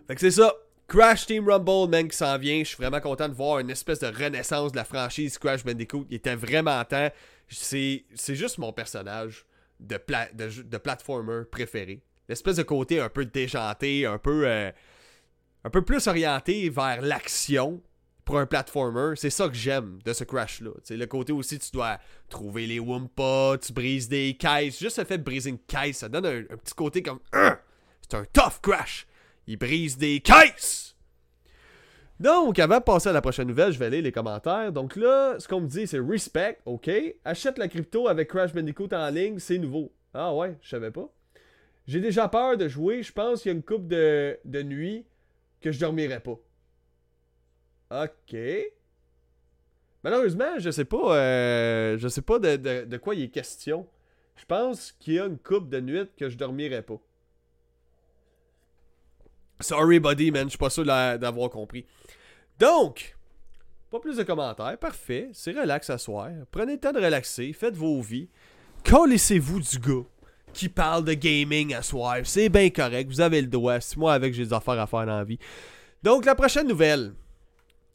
Fait 0.06 0.14
que 0.14 0.20
c'est 0.20 0.30
ça. 0.30 0.54
Crash 0.88 1.26
Team 1.26 1.46
Rumble, 1.46 1.90
man, 1.90 2.08
qui 2.08 2.16
s'en 2.16 2.38
vient. 2.38 2.60
Je 2.60 2.68
suis 2.68 2.76
vraiment 2.78 3.00
content 3.00 3.28
de 3.28 3.34
voir 3.34 3.58
une 3.58 3.68
espèce 3.68 3.98
de 3.98 4.06
renaissance 4.06 4.72
de 4.72 4.76
la 4.78 4.84
franchise 4.84 5.36
Crash 5.36 5.62
Bandicoot. 5.62 6.06
Il 6.08 6.16
était 6.16 6.34
vraiment 6.34 6.82
temps. 6.84 7.10
C'est 7.48 8.04
juste 8.28 8.56
mon 8.56 8.72
personnage 8.72 9.44
de, 9.80 10.00
de 10.62 10.78
platformer 10.78 11.44
préféré. 11.44 12.00
L'espèce 12.26 12.56
de 12.56 12.62
côté 12.62 13.00
un 13.00 13.10
peu 13.10 13.26
déjanté, 13.26 14.06
un 14.06 14.16
peu, 14.16 14.48
euh, 14.48 14.70
un 15.64 15.70
peu 15.70 15.82
plus 15.82 16.06
orienté 16.06 16.70
vers 16.70 17.02
l'action 17.02 17.82
pour 18.24 18.38
un 18.38 18.46
platformer. 18.46 19.14
C'est 19.16 19.30
ça 19.30 19.46
que 19.48 19.54
j'aime 19.54 19.98
de 20.06 20.12
ce 20.14 20.24
Crash-là. 20.24 20.70
Le 20.88 21.06
côté 21.06 21.34
aussi, 21.34 21.58
tu 21.58 21.70
dois 21.70 21.98
trouver 22.30 22.66
les 22.66 22.78
Wumpa, 22.78 23.58
tu 23.60 23.74
brises 23.74 24.08
des 24.08 24.34
caisses. 24.38 24.78
Juste 24.78 24.98
le 24.98 25.04
fait 25.04 25.18
de 25.18 25.22
briser 25.22 25.50
une 25.50 25.58
caisse, 25.58 25.98
ça 25.98 26.08
donne 26.08 26.24
un, 26.24 26.56
petit 26.56 26.74
côté 26.74 27.02
comme. 27.02 27.20
C'est 27.32 28.14
un 28.14 28.24
tough 28.32 28.60
Crash! 28.62 29.06
Il 29.48 29.56
brise 29.56 29.96
des 29.96 30.20
caisses! 30.20 30.94
Donc, 32.20 32.58
avant 32.58 32.80
de 32.80 32.82
passer 32.82 33.08
à 33.08 33.12
la 33.12 33.22
prochaine 33.22 33.48
nouvelle, 33.48 33.72
je 33.72 33.78
vais 33.78 33.88
lire 33.88 34.02
les 34.02 34.12
commentaires. 34.12 34.72
Donc 34.72 34.94
là, 34.94 35.36
ce 35.38 35.48
qu'on 35.48 35.62
me 35.62 35.66
dit, 35.66 35.86
c'est 35.86 36.00
respect, 36.00 36.58
ok? 36.66 36.90
Achète 37.24 37.56
la 37.56 37.66
crypto 37.66 38.08
avec 38.08 38.28
Crash 38.28 38.52
Bandicoot 38.52 38.92
en 38.92 39.08
ligne, 39.08 39.38
c'est 39.38 39.56
nouveau. 39.56 39.90
Ah 40.12 40.34
ouais, 40.34 40.58
je 40.60 40.68
savais 40.68 40.90
pas. 40.90 41.10
J'ai 41.86 42.00
déjà 42.00 42.28
peur 42.28 42.58
de 42.58 42.68
jouer, 42.68 43.02
je 43.02 43.10
pense 43.10 43.40
qu'il 43.40 43.50
y 43.50 43.54
a 43.54 43.56
une 43.56 43.62
coupe 43.62 43.88
de, 43.88 44.38
de 44.44 44.62
nuit 44.62 45.06
que 45.62 45.72
je 45.72 45.80
dormirai 45.80 46.20
pas. 46.20 46.38
Ok. 47.90 48.36
Malheureusement, 50.04 50.58
je 50.58 50.70
sais 50.70 50.84
pas, 50.84 51.16
euh, 51.16 51.96
je 51.96 52.08
sais 52.08 52.20
pas 52.20 52.38
de, 52.38 52.56
de, 52.56 52.84
de 52.84 52.96
quoi 52.98 53.14
il 53.14 53.22
est 53.22 53.28
question. 53.30 53.86
Je 54.36 54.44
pense 54.44 54.92
qu'il 54.92 55.14
y 55.14 55.18
a 55.18 55.24
une 55.24 55.38
coupe 55.38 55.70
de 55.70 55.80
nuit 55.80 56.10
que 56.18 56.28
je 56.28 56.36
dormirai 56.36 56.82
pas. 56.82 57.00
Sorry, 59.60 59.98
buddy, 59.98 60.30
man. 60.30 60.44
Je 60.44 60.50
suis 60.50 60.58
pas 60.58 60.70
sûr 60.70 60.84
d'avoir 60.84 61.50
compris. 61.50 61.84
Donc, 62.58 63.16
pas 63.90 64.00
plus 64.00 64.16
de 64.16 64.22
commentaires. 64.22 64.78
Parfait. 64.78 65.30
C'est 65.32 65.52
relax 65.52 65.90
à 65.90 65.98
soir. 65.98 66.30
Prenez 66.50 66.74
le 66.74 66.80
temps 66.80 66.92
de 66.92 67.00
relaxer. 67.00 67.52
Faites 67.52 67.74
vos 67.74 68.00
vies. 68.00 68.28
Collez-vous 68.84 69.60
du 69.60 69.78
gars 69.78 70.04
qui 70.52 70.68
parle 70.68 71.04
de 71.04 71.14
gaming 71.14 71.74
à 71.74 71.82
soir. 71.82 72.18
C'est 72.24 72.48
bien 72.48 72.70
correct. 72.70 73.08
Vous 73.08 73.20
avez 73.20 73.40
le 73.40 73.48
droit. 73.48 73.80
C'est 73.80 73.96
moi 73.96 74.14
avec 74.14 74.34
j'ai 74.34 74.44
des 74.46 74.52
affaires 74.52 74.78
à 74.78 74.86
faire 74.86 75.06
dans 75.06 75.18
la 75.18 75.24
vie. 75.24 75.38
Donc, 76.02 76.24
la 76.24 76.34
prochaine 76.34 76.68
nouvelle. 76.68 77.14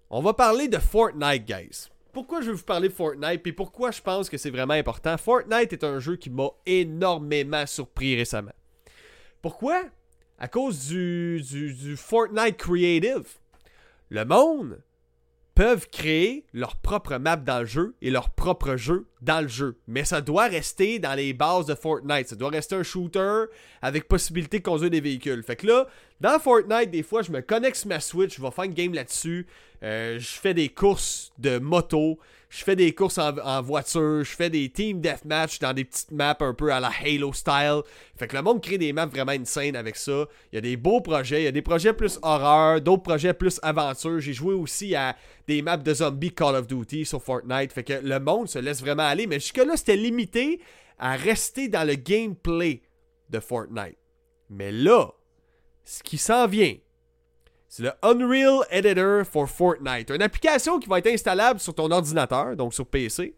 On 0.10 0.22
va 0.22 0.34
parler 0.34 0.67
de 0.67 0.77
Fortnite, 0.77 1.46
guys. 1.46 1.89
Pourquoi 2.12 2.41
je 2.41 2.51
vais 2.51 2.55
vous 2.55 2.63
parler 2.63 2.89
de 2.89 2.93
Fortnite 2.93 3.41
et 3.48 3.53
pourquoi 3.53 3.89
je 3.89 4.00
pense 4.00 4.29
que 4.29 4.38
c'est 4.38 4.51
vraiment 4.51 4.75
important? 4.75 5.17
Fortnite 5.17 5.74
est 5.74 5.84
un 5.84 6.00
jeu 6.00 6.15
qui 6.15 6.29
m'a 6.29 6.50
énormément 6.67 7.65
surpris 7.65 8.15
récemment. 8.15 8.53
Pourquoi? 9.41 9.82
À 10.40 10.48
cause 10.48 10.88
du, 10.88 11.96
Fortnite 11.98 12.58
Creative. 12.58 13.25
Le 14.10 14.25
monde 14.25 14.82
peuvent 15.56 15.88
créer 15.90 16.46
leur 16.52 16.75
propre 16.78 17.18
map 17.18 17.36
dans 17.36 17.60
le 17.60 17.66
jeu 17.66 17.96
et 18.02 18.10
leur 18.10 18.32
propre 18.32 18.75
jeu 18.75 19.06
dans 19.22 19.42
le 19.42 19.48
jeu. 19.48 19.78
Mais 19.88 20.04
ça 20.04 20.22
doit 20.22 20.48
rester 20.48 20.98
dans 20.98 21.13
les 21.13 21.34
bases 21.34 21.68
de 21.68 21.75
Fortnite. 21.75 22.28
Ça 22.28 22.36
doit 22.36 22.50
rester 22.50 22.75
un 22.75 22.84
shooter 22.84 23.46
avec 23.82 24.08
possibilité 24.08 24.60
de 24.60 24.63
conduire 24.63 24.90
des 24.90 25.02
véhicules. 25.02 25.44
Fait 25.44 25.56
que 25.56 25.68
là, 25.68 25.88
dans 26.22 26.40
Fortnite, 26.40 26.90
des 26.90 27.04
fois, 27.04 27.22
je 27.22 27.32
me 27.32 27.42
connecte 27.42 27.75
sur 27.75 27.90
ma 27.90 28.00
Switch, 28.00 28.36
je 28.36 28.42
vais 28.42 28.52
faire 28.52 28.63
une 28.63 28.74
game 28.74 28.94
là-dessus. 28.94 29.46
Euh, 29.84 30.18
je 30.18 30.28
fais 30.28 30.54
des 30.54 30.70
courses 30.70 31.32
de 31.38 31.60
moto 31.60 32.18
je 32.55 32.63
fais 32.63 32.75
des 32.75 32.93
courses 32.93 33.17
en, 33.17 33.62
voiture, 33.63 34.24
je 34.24 34.36
fais 34.36 34.51
des 34.51 34.69
team 34.69 35.01
deathmatch 35.01 35.57
dans 35.57 35.74
des 35.74 35.86
petites 35.86 36.12
maps 36.12 36.38
un 36.39 36.53
peu 36.53 36.72
à 36.72 36.79
la 36.79 36.91
Halo 37.03 37.33
style. 37.33 37.81
Fait 38.15 38.27
que 38.27 38.36
le 38.36 38.43
monde 38.43 38.62
crée 38.62 38.77
des 38.77 38.93
maps 38.93 39.07
vraiment 39.07 39.31
insane 39.31 39.75
avec 39.75 39.95
ça. 39.95 40.27
Il 40.51 40.55
y 40.55 40.57
a 40.60 40.62
des 40.62 40.77
beaux 40.77 41.01
projets, 41.01 41.41
il 41.41 41.45
y 41.45 41.48
a 41.48 41.51
des 41.51 41.63
projets 41.63 41.93
plus 41.93 42.19
horreur, 42.22 42.79
d'autres 42.79 43.01
projets 43.01 43.33
plus 43.33 43.60
aventure. 43.63 44.19
J'ai 44.19 44.33
joué 44.33 44.53
aussi 44.53 44.93
à 44.93 45.15
des 45.48 45.63
maps 45.63 45.77
de 45.77 45.93
zombies 45.95 46.31
Call 46.31 46.55
of 46.55 46.67
Duty 46.67 47.05
sur 47.05 47.24
Fortnite. 47.24 47.74
Fait 47.74 47.83
que 47.83 47.93
le 47.93 48.19
monde 48.19 48.48
se 48.48 48.60
laisse 48.60 48.81
vraiment 48.81 49.07
aller, 49.07 49.25
mais 49.25 49.39
jusque-là, 49.39 49.75
c'était 49.75 49.95
limité 49.95 50.62
à 51.00 51.15
rester 51.15 51.69
dans 51.69 51.88
le 51.88 51.95
gameplay 51.95 52.83
de 53.31 53.39
Fortnite. 53.39 53.98
Mais 54.51 54.72
là, 54.72 55.12
ce 55.83 56.03
qui 56.03 56.19
s'en 56.19 56.45
vient, 56.45 56.75
c'est 57.74 57.82
le 57.82 57.92
Unreal 58.03 58.60
Editor 58.70 59.25
for 59.25 59.50
Fortnite, 59.50 60.12
une 60.12 60.22
application 60.22 60.80
qui 60.80 60.88
va 60.88 61.00
être 61.00 61.08
installable 61.08 61.60
sur 61.60 61.74
ton 61.74 61.89
ordinateur, 61.89 62.56
donc 62.56 62.72
sur 62.72 62.86
PC. 62.86 63.36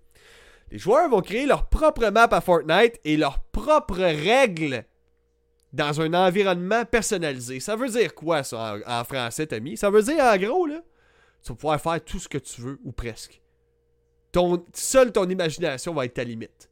Les 0.71 0.77
joueurs 0.77 1.07
vont 1.07 1.21
créer 1.21 1.45
leur 1.45 1.69
propre 1.69 2.09
map 2.09 2.27
à 2.29 2.41
Fortnite 2.41 2.99
et 3.05 3.15
leurs 3.15 3.39
propres 3.39 3.95
règles 3.95 4.83
dans 5.71 6.01
un 6.01 6.13
environnement 6.13 6.83
personnalisé. 6.83 7.61
Ça 7.61 7.77
veut 7.77 7.87
dire 7.87 8.13
quoi 8.13 8.43
ça 8.43 8.75
en, 8.85 9.05
français, 9.05 9.47
Tommy? 9.47 9.77
Ça 9.77 9.89
veut 9.89 10.03
dire 10.03 10.21
en 10.21 10.35
gros, 10.35 10.65
là, 10.65 10.81
tu 11.41 11.53
vas 11.53 11.55
pouvoir 11.55 11.79
faire 11.79 12.03
tout 12.03 12.19
ce 12.19 12.27
que 12.27 12.37
tu 12.37 12.59
veux 12.59 12.77
ou 12.83 12.91
presque. 12.91 13.41
Seule 14.73 15.13
ton 15.13 15.29
imagination 15.29 15.93
va 15.93 16.03
être 16.03 16.15
ta 16.15 16.25
limite. 16.25 16.69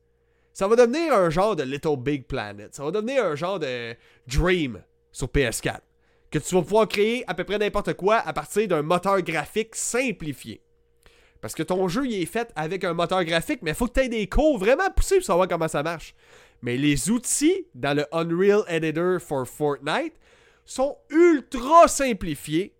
Ça 0.52 0.68
va 0.68 0.76
devenir 0.76 1.14
un 1.14 1.30
genre 1.30 1.56
de 1.56 1.64
Little 1.64 1.96
Big 1.96 2.26
Planet. 2.26 2.76
Ça 2.76 2.84
va 2.84 2.92
devenir 2.92 3.24
un 3.24 3.36
genre 3.38 3.58
de 3.58 3.96
Dream 4.28 4.84
sur 5.14 5.28
PS4 5.28 5.80
que 6.34 6.40
tu 6.40 6.56
vas 6.56 6.64
pouvoir 6.64 6.88
créer 6.88 7.24
à 7.28 7.36
peu 7.36 7.44
près 7.44 7.60
n'importe 7.60 7.94
quoi 7.94 8.16
à 8.16 8.34
partir 8.34 8.68
d'un 8.68 8.82
moteur 8.82 9.22
graphique 9.22 9.76
simplifié. 9.76 10.64
Parce 11.42 11.54
que 11.54 11.62
ton 11.62 11.88
jeu 11.88 12.08
il 12.08 12.24
est 12.24 12.26
fait 12.26 12.52
avec 12.56 12.84
un 12.84 12.94
moteur 12.94 13.24
graphique, 13.24 13.60
mais 13.62 13.72
il 13.72 13.76
faut 13.76 13.86
que 13.86 13.94
tu 13.94 14.00
aies 14.00 14.10
des 14.10 14.28
cours 14.28 14.58
vraiment 14.58 14.90
poussés 14.96 15.18
pour 15.18 15.26
savoir 15.26 15.48
comment 15.48 15.68
ça 15.68 15.84
marche. 15.84 16.16
Mais 16.64 16.76
les 16.76 17.12
outils 17.12 17.68
dans 17.76 17.96
le 17.96 18.08
Unreal 18.12 18.64
Editor 18.68 19.22
for 19.22 19.48
Fortnite 19.48 20.16
sont 20.66 20.98
ultra 21.12 21.88
simplifiés 21.88 22.74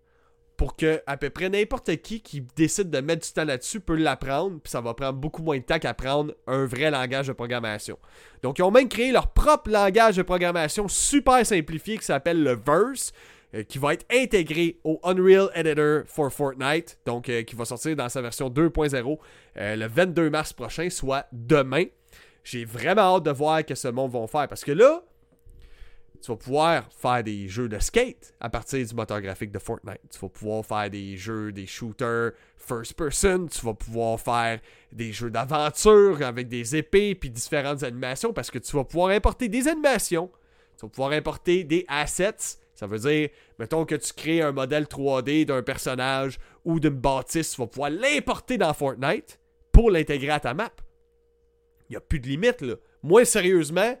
pour 0.56 0.74
que 0.74 1.00
à 1.06 1.16
peu 1.16 1.30
près 1.30 1.48
n'importe 1.48 1.94
qui 1.98 2.22
qui 2.22 2.40
décide 2.56 2.90
de 2.90 3.00
mettre 3.00 3.24
du 3.24 3.32
temps 3.32 3.44
là-dessus 3.44 3.78
peut 3.78 3.94
l'apprendre, 3.94 4.58
puis 4.64 4.70
ça 4.70 4.80
va 4.80 4.94
prendre 4.94 5.18
beaucoup 5.18 5.42
moins 5.42 5.58
de 5.58 5.62
temps 5.62 5.78
qu'apprendre 5.78 6.34
un 6.48 6.66
vrai 6.66 6.90
langage 6.90 7.28
de 7.28 7.32
programmation. 7.32 8.00
Donc 8.42 8.58
ils 8.58 8.62
ont 8.62 8.72
même 8.72 8.88
créé 8.88 9.12
leur 9.12 9.28
propre 9.28 9.70
langage 9.70 10.16
de 10.16 10.22
programmation 10.22 10.88
super 10.88 11.46
simplifié 11.46 11.98
qui 11.98 12.04
s'appelle 12.04 12.42
le 12.42 12.56
Verse, 12.56 13.12
qui 13.62 13.78
va 13.78 13.94
être 13.94 14.04
intégré 14.10 14.78
au 14.84 15.00
Unreal 15.04 15.48
Editor 15.54 16.02
for 16.06 16.32
Fortnite, 16.32 16.98
donc 17.06 17.28
euh, 17.28 17.42
qui 17.42 17.54
va 17.54 17.64
sortir 17.64 17.94
dans 17.94 18.08
sa 18.08 18.20
version 18.20 18.50
2.0 18.50 19.18
euh, 19.56 19.76
le 19.76 19.86
22 19.86 20.30
mars 20.30 20.52
prochain, 20.52 20.90
soit 20.90 21.26
demain. 21.32 21.84
J'ai 22.42 22.64
vraiment 22.64 23.16
hâte 23.16 23.22
de 23.22 23.30
voir 23.30 23.64
que 23.64 23.74
ce 23.74 23.88
monde 23.88 24.10
va 24.10 24.26
faire 24.26 24.48
parce 24.48 24.64
que 24.64 24.72
là, 24.72 25.02
tu 26.20 26.30
vas 26.30 26.36
pouvoir 26.36 26.88
faire 26.90 27.22
des 27.22 27.48
jeux 27.48 27.68
de 27.68 27.78
skate 27.78 28.34
à 28.40 28.48
partir 28.48 28.84
du 28.84 28.94
moteur 28.94 29.20
graphique 29.20 29.52
de 29.52 29.58
Fortnite. 29.58 30.00
Tu 30.10 30.18
vas 30.18 30.28
pouvoir 30.28 30.64
faire 30.64 30.90
des 30.90 31.16
jeux, 31.16 31.52
des 31.52 31.66
shooters 31.66 32.32
first 32.56 32.94
person. 32.94 33.46
Tu 33.46 33.64
vas 33.64 33.74
pouvoir 33.74 34.18
faire 34.18 34.58
des 34.90 35.12
jeux 35.12 35.30
d'aventure 35.30 36.22
avec 36.22 36.48
des 36.48 36.76
épées 36.76 37.14
puis 37.14 37.30
différentes 37.30 37.82
animations 37.82 38.32
parce 38.32 38.50
que 38.50 38.58
tu 38.58 38.74
vas 38.74 38.84
pouvoir 38.84 39.10
importer 39.10 39.48
des 39.48 39.68
animations. 39.68 40.30
Tu 40.78 40.86
vas 40.86 40.88
pouvoir 40.88 41.12
importer 41.12 41.62
des 41.62 41.84
assets 41.88 42.58
ça 42.74 42.86
veut 42.86 42.98
dire, 42.98 43.28
mettons 43.58 43.84
que 43.84 43.94
tu 43.94 44.12
crées 44.12 44.42
un 44.42 44.52
modèle 44.52 44.84
3D 44.84 45.44
d'un 45.46 45.62
personnage 45.62 46.38
ou 46.64 46.80
d'une 46.80 46.90
bâtisse, 46.90 47.52
tu 47.52 47.60
vas 47.60 47.66
pouvoir 47.66 47.90
l'importer 47.90 48.58
dans 48.58 48.74
Fortnite 48.74 49.38
pour 49.70 49.90
l'intégrer 49.90 50.30
à 50.30 50.40
ta 50.40 50.54
map. 50.54 50.72
Il 51.88 51.92
n'y 51.92 51.96
a 51.96 52.00
plus 52.00 52.18
de 52.18 52.26
limite, 52.26 52.62
là. 52.62 52.74
Moi, 53.02 53.24
sérieusement, 53.24 53.96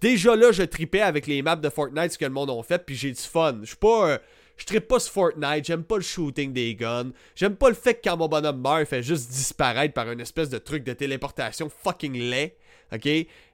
déjà 0.00 0.36
là, 0.36 0.52
je 0.52 0.62
tripais 0.62 1.02
avec 1.02 1.26
les 1.26 1.42
maps 1.42 1.56
de 1.56 1.68
Fortnite, 1.68 2.12
ce 2.12 2.18
que 2.18 2.24
le 2.24 2.30
monde 2.30 2.50
a 2.50 2.62
fait, 2.62 2.84
puis 2.84 2.94
j'ai 2.94 3.12
du 3.12 3.20
fun. 3.20 3.58
Je 3.62 3.68
suis 3.68 3.76
pas. 3.76 4.18
je 4.56 4.64
trippe 4.64 4.88
pas 4.88 5.00
sur 5.00 5.12
Fortnite, 5.12 5.64
j'aime 5.64 5.84
pas 5.84 5.96
le 5.96 6.02
shooting 6.02 6.52
des 6.52 6.74
guns, 6.74 7.10
j'aime 7.34 7.56
pas 7.56 7.68
le 7.68 7.74
fait 7.74 7.94
que 7.94 8.00
quand 8.04 8.16
mon 8.16 8.28
bonhomme 8.28 8.60
meurt, 8.60 8.80
il 8.80 8.86
fait 8.86 9.02
juste 9.02 9.30
disparaître 9.30 9.92
par 9.92 10.10
une 10.10 10.20
espèce 10.20 10.48
de 10.48 10.58
truc 10.58 10.84
de 10.84 10.92
téléportation 10.92 11.68
fucking 11.68 12.14
laid. 12.14 12.54
OK? 12.92 13.08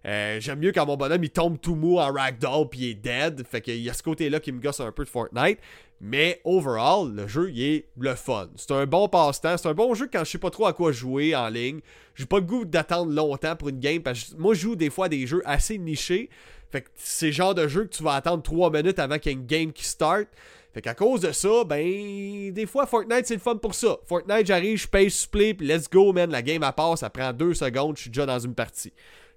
Euh, 0.06 0.40
j'aime 0.40 0.60
mieux 0.60 0.72
quand 0.72 0.86
mon 0.86 0.96
bonhomme 0.96 1.24
il 1.24 1.30
tombe 1.30 1.60
tout 1.60 1.74
mou 1.74 1.98
en 1.98 2.12
ragdoll 2.12 2.68
puis 2.68 2.80
il 2.80 2.90
est 2.90 2.94
dead. 2.94 3.46
Fait 3.46 3.60
qu'il 3.60 3.80
y 3.80 3.90
a 3.90 3.92
ce 3.92 4.02
côté-là 4.02 4.40
qui 4.40 4.52
me 4.52 4.60
gosse 4.60 4.80
un 4.80 4.92
peu 4.92 5.04
de 5.04 5.08
Fortnite. 5.08 5.58
Mais 6.00 6.40
overall, 6.44 7.14
le 7.14 7.26
jeu 7.26 7.50
il 7.50 7.62
est 7.62 7.86
le 7.98 8.14
fun. 8.14 8.48
C'est 8.56 8.72
un 8.72 8.86
bon 8.86 9.08
passe-temps. 9.08 9.56
C'est 9.56 9.68
un 9.68 9.74
bon 9.74 9.94
jeu 9.94 10.08
quand 10.12 10.24
je 10.24 10.30
sais 10.30 10.38
pas 10.38 10.50
trop 10.50 10.66
à 10.66 10.72
quoi 10.72 10.92
jouer 10.92 11.34
en 11.34 11.48
ligne. 11.48 11.80
J'ai 12.14 12.26
pas 12.26 12.38
le 12.38 12.44
goût 12.44 12.64
d'attendre 12.64 13.12
longtemps 13.12 13.56
pour 13.56 13.68
une 13.68 13.80
game. 13.80 14.02
Parce 14.02 14.24
que 14.24 14.36
moi, 14.36 14.54
je 14.54 14.60
joue 14.60 14.76
des 14.76 14.90
fois 14.90 15.08
des 15.08 15.26
jeux 15.26 15.42
assez 15.44 15.78
nichés. 15.78 16.28
Fait 16.70 16.82
que 16.82 16.88
c'est 16.96 17.26
le 17.26 17.32
genre 17.32 17.54
de 17.54 17.68
jeu 17.68 17.84
que 17.84 17.94
tu 17.96 18.02
vas 18.02 18.14
attendre 18.14 18.42
3 18.42 18.70
minutes 18.70 18.98
avant 18.98 19.18
qu'il 19.18 19.32
y 19.32 19.34
ait 19.34 19.38
une 19.38 19.46
game 19.46 19.72
qui 19.72 19.84
start. 19.84 20.26
Fait 20.76 20.82
qu'à 20.82 20.94
cause 20.94 21.22
de 21.22 21.32
ça, 21.32 21.64
ben, 21.64 22.52
des 22.52 22.66
fois, 22.66 22.86
Fortnite, 22.86 23.26
c'est 23.26 23.34
le 23.34 23.40
fun 23.40 23.56
pour 23.56 23.74
ça. 23.74 23.96
Fortnite, 24.04 24.46
j'arrive, 24.46 24.76
je 24.76 24.86
paye 24.86 25.10
supplé, 25.10 25.54
puis 25.54 25.66
let's 25.66 25.88
go, 25.88 26.12
man. 26.12 26.30
La 26.30 26.42
game 26.42 26.62
à 26.62 26.72
part, 26.72 26.98
ça 26.98 27.08
prend 27.08 27.32
2 27.32 27.54
secondes, 27.54 27.96
je 27.96 28.02
suis 28.02 28.10
déjà 28.10 28.26
dans 28.26 28.38
une 28.38 28.54
partie. 28.54 28.92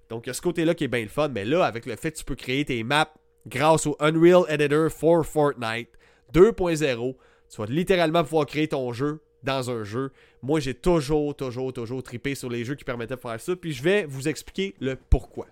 Donc, 0.10 0.26
il 0.26 0.30
y 0.30 0.32
a 0.32 0.34
ce 0.34 0.42
côté-là 0.42 0.74
qui 0.74 0.86
est 0.86 0.90
bien 0.90 1.02
le 1.02 1.08
fun. 1.08 1.30
Mais 1.30 1.46
là, 1.46 1.66
avec 1.66 1.86
le 1.86 1.96
fait 1.96 2.12
que 2.12 2.18
tu 2.18 2.24
peux 2.24 2.36
créer 2.36 2.66
tes 2.66 2.84
maps 2.84 3.14
grâce 3.48 3.86
au 3.86 3.96
Unreal 4.00 4.44
Editor 4.50 4.90
for 4.92 5.26
Fortnite 5.26 5.90
2.0, 6.34 7.16
tu 7.50 7.58
vas 7.58 7.66
littéralement 7.66 8.24
pouvoir 8.24 8.46
créer 8.46 8.68
ton 8.68 8.92
jeu 8.94 9.22
dans 9.44 9.70
un 9.70 9.84
jeu. 9.84 10.12
Moi, 10.42 10.60
j'ai 10.60 10.74
toujours, 10.74 11.36
toujours, 11.36 11.74
toujours 11.74 12.04
tripé 12.04 12.36
sur 12.36 12.50
les 12.50 12.66
jeux 12.66 12.76
qui 12.76 12.84
permettaient 12.84 13.16
de 13.16 13.20
faire 13.20 13.40
ça. 13.40 13.56
Puis 13.56 13.74
je 13.74 13.84
vais 13.84 14.06
vous 14.06 14.28
expliquer 14.28 14.76
le 14.80 14.96
pourquoi. 14.96 15.48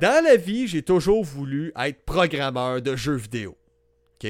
Dans 0.00 0.24
la 0.24 0.36
vie, 0.36 0.66
j'ai 0.66 0.82
toujours 0.82 1.24
voulu 1.24 1.72
être 1.76 2.02
programmeur 2.04 2.82
de 2.82 2.96
jeux 2.96 3.14
vidéo. 3.14 3.56
OK? 4.22 4.28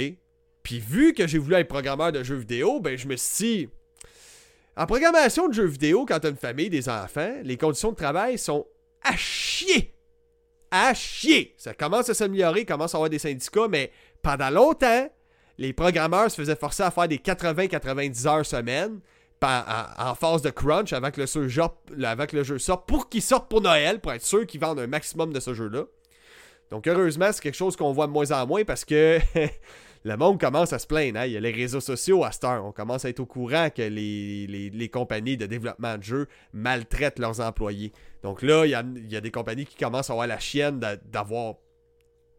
Puis 0.63 0.79
vu 0.79 1.13
que 1.13 1.27
j'ai 1.27 1.39
voulu 1.39 1.57
être 1.57 1.69
programmeur 1.69 2.13
de 2.13 2.23
jeux 2.23 2.37
vidéo, 2.37 2.81
ben 2.81 2.97
je 2.97 3.07
me 3.07 3.17
suis 3.17 3.45
dit, 3.45 3.69
en 4.77 4.87
programmation 4.87 5.49
de 5.49 5.55
jeux 5.55 5.67
vidéo, 5.67 6.05
quand 6.07 6.21
tu 6.21 6.27
as 6.27 6.31
une 6.31 6.37
famille, 6.37 6.71
des 6.71 6.89
enfants, 6.89 7.35
les 7.43 7.57
conditions 7.57 7.93
de 7.93 7.97
travail 7.97 8.39
sont 8.39 8.67
à 9.03 9.17
chier. 9.17 9.95
À 10.71 10.95
chier. 10.95 11.55
Ça 11.59 11.75
commence 11.75 12.09
à 12.09 12.15
s'améliorer, 12.15 12.65
commence 12.65 12.95
à 12.95 12.99
avoir 12.99 13.11
des 13.11 13.19
syndicats, 13.19 13.69
mais 13.69 13.93
pendant 14.23 14.51
longtemps, 14.51 15.09
les 15.59 15.73
programmeurs 15.73 16.31
se 16.31 16.37
faisaient 16.37 16.57
forcer 16.57 16.83
à 16.83 16.91
faire 16.91 17.07
des 17.07 17.19
80-90 17.19 18.27
heures 18.27 18.47
semaine 18.47 19.01
en, 19.45 20.15
phase 20.15 20.43
de 20.43 20.51
crunch 20.51 20.91
que, 20.91 21.21
le 21.21 21.49
jeu, 21.49 21.63
avant 22.03 22.27
le 22.33 22.43
jeu 22.43 22.57
pour 22.87 23.09
qu'il 23.09 23.23
sorte 23.23 23.49
pour 23.49 23.61
Noël, 23.61 24.01
pour 24.01 24.13
être 24.13 24.25
sûr 24.25 24.47
qu'ils 24.47 24.61
vendent 24.61 24.81
un 24.81 24.87
maximum 24.87 25.33
de 25.33 25.41
ce 25.41 25.55
jeu-là. 25.55 25.85
Donc 26.71 26.87
heureusement, 26.87 27.31
c'est 27.33 27.43
quelque 27.43 27.57
chose 27.57 27.77
qu'on 27.77 27.93
voit 27.93 28.07
de 28.07 28.13
moins 28.13 28.31
en 28.33 28.47
moins 28.47 28.65
parce 28.65 28.85
que 28.85 29.19
le 30.05 30.17
monde 30.19 30.39
commence 30.39 30.73
à 30.75 30.79
se 30.79 30.87
plaindre. 30.87 31.19
Hein? 31.19 31.27
Il 31.27 31.33
y 31.33 31.37
a 31.37 31.41
les 31.41 31.51
réseaux 31.51 31.81
sociaux 31.81 32.25
à 32.25 32.33
cette 32.33 32.45
heure. 32.45 32.65
On 32.65 32.73
commence 32.73 33.07
à 33.07 33.09
être 33.09 33.21
au 33.21 33.27
courant 33.27 33.71
que 33.71 33.83
les, 33.83 34.47
les, 34.47 34.89
compagnies 34.91 35.39
de 35.39 35.47
développement 35.47 35.97
de 35.97 36.03
jeux 36.03 36.29
maltraitent 36.53 37.19
leurs 37.19 37.41
employés. 37.41 37.93
Donc 38.23 38.43
là, 38.43 38.67
il 38.67 38.71
y 38.71 39.17
a, 39.17 39.21
des 39.21 39.31
compagnies 39.31 39.65
qui 39.65 39.77
commencent 39.77 40.11
à 40.11 40.13
avoir 40.13 40.27
la 40.27 40.39
chienne 40.39 40.79
d'avoir 41.11 41.55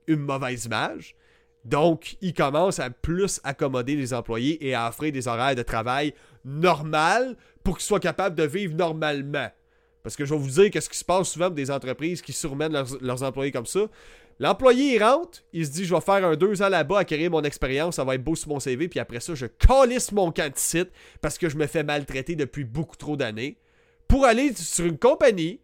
une 0.07 0.19
mauvaise 0.19 0.65
image. 0.65 1.15
Donc, 1.63 2.17
ils 2.21 2.35
commencent 2.35 2.79
à 2.79 2.91
plus 2.91 3.41
accommoder 3.43 3.95
les 3.95 4.13
employés 4.13 4.63
et 4.67 4.75
à 4.75 4.87
offrir 4.87 5.11
des 5.11 5.27
horaires 5.27 5.55
de 5.55 5.63
travail 5.63 6.13
normal 6.43 7.35
pour 7.63 7.77
qu'ils 7.77 7.85
soient 7.85 7.99
capables 7.99 8.35
de 8.35 8.43
vivre 8.43 8.75
normalement. 8.75 9.49
Parce 10.03 10.15
que 10.15 10.23
je 10.23 10.35
vais 10.35 10.39
vous 10.39 10.61
dire 10.61 10.69
qu'est-ce 10.69 10.87
qui 10.87 10.99
se 10.99 11.03
passe 11.03 11.29
souvent 11.29 11.49
des 11.49 11.71
entreprises 11.71 12.21
qui 12.21 12.31
surmènent 12.31 12.79
leurs, 13.01 13.23
employés 13.23 13.51
comme 13.51 13.65
ça. 13.65 13.87
L'employé, 14.39 14.95
il 14.95 15.03
rentre, 15.03 15.43
il 15.53 15.65
se 15.65 15.71
dit, 15.71 15.85
je 15.85 15.95
vais 15.95 16.01
faire 16.01 16.25
un 16.25 16.35
deux 16.35 16.61
ans 16.61 16.69
là-bas, 16.69 16.99
acquérir 16.99 17.31
mon 17.31 17.41
expérience, 17.43 17.95
ça 17.95 18.03
va 18.03 18.15
être 18.15 18.23
beau 18.23 18.35
sur 18.35 18.49
mon 18.49 18.59
CV, 18.59 18.89
puis 18.89 18.99
après 18.99 19.21
ça, 19.21 19.33
je 19.33 19.45
calisse 19.45 20.11
mon 20.11 20.31
camp 20.31 20.51
de 20.51 20.57
site 20.57 20.89
parce 21.21 21.37
que 21.37 21.47
je 21.47 21.55
me 21.55 21.67
fais 21.67 21.83
maltraiter 21.83 22.35
depuis 22.35 22.65
beaucoup 22.65 22.97
trop 22.97 23.15
d'années 23.15 23.57
pour 24.07 24.25
aller 24.25 24.53
sur 24.53 24.85
une 24.85 24.97
compagnie 24.97 25.61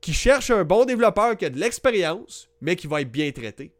qui 0.00 0.12
cherche 0.12 0.50
un 0.50 0.64
bon 0.64 0.84
développeur 0.84 1.36
qui 1.36 1.44
a 1.44 1.50
de 1.50 1.58
l'expérience, 1.58 2.48
mais 2.60 2.76
qui 2.76 2.86
va 2.86 3.00
être 3.00 3.10
bien 3.10 3.30
traité. 3.32 3.72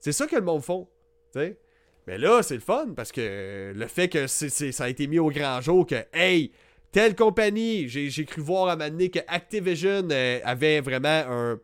C'est 0.00 0.12
ça 0.12 0.26
que 0.26 0.36
le 0.36 0.42
monde 0.42 0.62
font. 0.62 0.88
Mais 2.06 2.18
là, 2.18 2.42
c'est 2.42 2.54
le 2.54 2.60
fun 2.60 2.88
parce 2.94 3.12
que 3.12 3.72
le 3.74 3.86
fait 3.86 4.08
que 4.08 4.26
ça 4.26 4.84
a 4.84 4.88
été 4.88 5.06
mis 5.06 5.18
au 5.18 5.30
grand 5.30 5.60
jour 5.60 5.86
que, 5.86 6.04
hey, 6.12 6.52
telle 6.92 7.16
compagnie, 7.16 7.88
j'ai 7.88 8.24
cru 8.24 8.40
voir 8.40 8.68
à 8.68 8.72
un 8.72 8.76
moment 8.76 8.90
donné 8.90 9.10
que 9.10 9.20
Activision 9.26 10.06
euh, 10.10 10.40
avait 10.44 10.80
vraiment 10.80 11.08
un. 11.08 11.60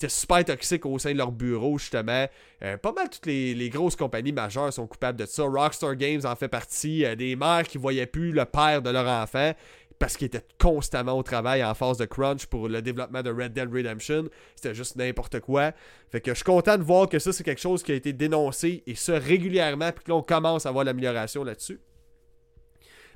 C'était 0.00 0.14
super 0.14 0.42
toxique 0.46 0.86
au 0.86 0.98
sein 0.98 1.12
de 1.12 1.18
leur 1.18 1.30
bureau, 1.30 1.76
justement. 1.76 2.26
Euh, 2.62 2.78
pas 2.78 2.92
mal 2.92 3.10
toutes 3.10 3.26
les, 3.26 3.68
grosses 3.68 3.96
compagnies 3.96 4.32
majeures 4.32 4.72
sont 4.72 4.86
coupables 4.86 5.18
de 5.18 5.26
ça. 5.26 5.42
Rockstar 5.42 5.94
Games 5.94 6.22
en 6.24 6.34
fait 6.36 6.48
partie. 6.48 7.04
Euh, 7.04 7.14
des 7.14 7.36
mères 7.36 7.64
qui 7.64 7.76
voyaient 7.76 8.06
plus 8.06 8.32
le 8.32 8.46
père 8.46 8.80
de 8.80 8.88
leur 8.88 9.06
enfant 9.06 9.52
parce 9.98 10.16
qu'ils 10.16 10.28
étaient 10.28 10.46
constamment 10.58 11.12
au 11.12 11.22
travail 11.22 11.62
en 11.62 11.74
phase 11.74 11.98
de 11.98 12.06
crunch 12.06 12.46
pour 12.46 12.66
le 12.66 12.80
développement 12.80 13.22
de 13.22 13.30
Red 13.30 13.52
Dead 13.52 13.70
Redemption. 13.70 14.30
C'était 14.56 14.74
juste 14.74 14.96
n'importe 14.96 15.40
quoi. 15.40 15.72
Fait 16.10 16.22
que 16.22 16.30
je 16.30 16.36
suis 16.36 16.44
content 16.44 16.78
de 16.78 16.82
voir 16.82 17.06
que 17.06 17.18
ça, 17.18 17.34
c'est 17.34 17.44
quelque 17.44 17.60
chose 17.60 17.82
qui 17.82 17.92
a 17.92 17.94
été 17.94 18.14
dénoncé 18.14 18.82
et 18.86 18.94
ça 18.94 19.18
régulièrement, 19.18 19.92
puis 19.92 20.04
que 20.04 20.12
là, 20.12 20.16
on 20.16 20.22
commence 20.22 20.64
à 20.64 20.70
voir 20.70 20.86
l'amélioration 20.86 21.44
là-dessus. 21.44 21.78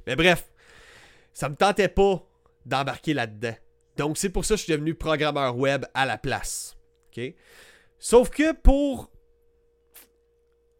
Mais 0.06 0.16
bref, 0.16 0.50
ça 1.32 1.48
me 1.48 1.56
tentait 1.56 1.88
pas 1.88 2.22
d'embarquer 2.66 3.14
là-dedans. 3.14 3.54
Donc, 3.96 4.18
c'est 4.18 4.28
pour 4.28 4.44
ça 4.44 4.54
que 4.54 4.58
je 4.58 4.64
suis 4.64 4.72
devenu 4.72 4.94
programmeur 4.94 5.56
web 5.56 5.84
à 5.94 6.06
la 6.06 6.18
place. 6.18 6.76
Sauf 7.98 8.30
que 8.30 8.52
pour 8.52 9.10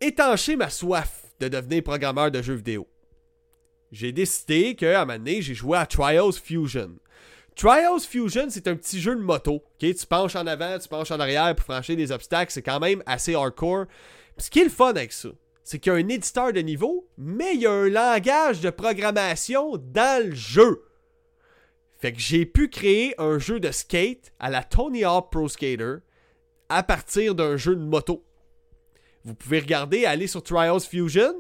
étancher 0.01 0.57
ma 0.57 0.69
soif 0.69 1.27
de 1.41 1.49
devenir 1.49 1.83
programmeur 1.83 2.31
de 2.31 2.43
jeux 2.43 2.55
vidéo, 2.55 2.89
j'ai 3.93 4.13
décidé 4.13 4.75
qu'à 4.75 5.03
un 5.03 5.05
moment 5.05 5.19
donné, 5.19 5.41
j'ai 5.41 5.55
joué 5.55 5.79
à 5.79 5.87
Trials 5.87 6.33
Fusion. 6.33 6.97
Trials 7.55 8.01
Fusion, 8.01 8.47
c'est 8.51 8.67
un 8.67 8.75
petit 8.75 9.01
jeu 9.01 9.15
de 9.15 9.21
moto. 9.21 9.63
Tu 9.79 9.95
penches 10.09 10.35
en 10.35 10.47
avant, 10.47 10.79
tu 10.79 10.89
penches 10.89 11.13
en 11.13 11.21
arrière 11.21 11.55
pour 11.55 11.65
franchir 11.65 11.97
des 11.97 12.11
obstacles. 12.11 12.53
C'est 12.53 12.63
quand 12.63 12.81
même 12.81 13.03
assez 13.07 13.35
hardcore. 13.35 13.87
ce 14.37 14.51
qui 14.51 14.61
est 14.61 14.65
le 14.65 14.71
fun 14.71 14.91
avec 14.91 15.13
ça, 15.13 15.29
c'est 15.63 15.79
qu'il 15.79 15.93
y 15.93 15.95
a 15.95 15.99
un 15.99 16.09
éditeur 16.09 16.53
de 16.53 16.61
niveau, 16.61 17.09
mais 17.17 17.55
il 17.55 17.61
y 17.61 17.67
a 17.67 17.73
un 17.73 17.89
langage 17.89 18.61
de 18.61 18.71
programmation 18.71 19.77
dans 19.77 20.27
le 20.27 20.35
jeu. 20.35 20.83
Fait 22.05 22.13
que 22.13 22.21
j'ai 22.21 22.45
pu 22.45 22.69
créer 22.69 23.15
un 23.17 23.39
jeu 23.39 23.61
de 23.61 23.71
skate 23.71 24.35
à 24.39 24.51
la 24.51 24.63
Tony 24.63 25.05
Hawk 25.05 25.33
Pro 25.33 25.49
Skater 25.49 26.01
à 26.69 26.83
partir 26.83 27.35
d'un 27.35 27.57
jeu 27.57 27.75
de 27.75 27.81
moto. 27.81 28.23
Vous 29.25 29.35
pouvez 29.35 29.59
regarder, 29.59 30.05
aller 30.05 30.27
sur 30.27 30.43
Trials 30.43 30.83
Fusion. 30.83 31.33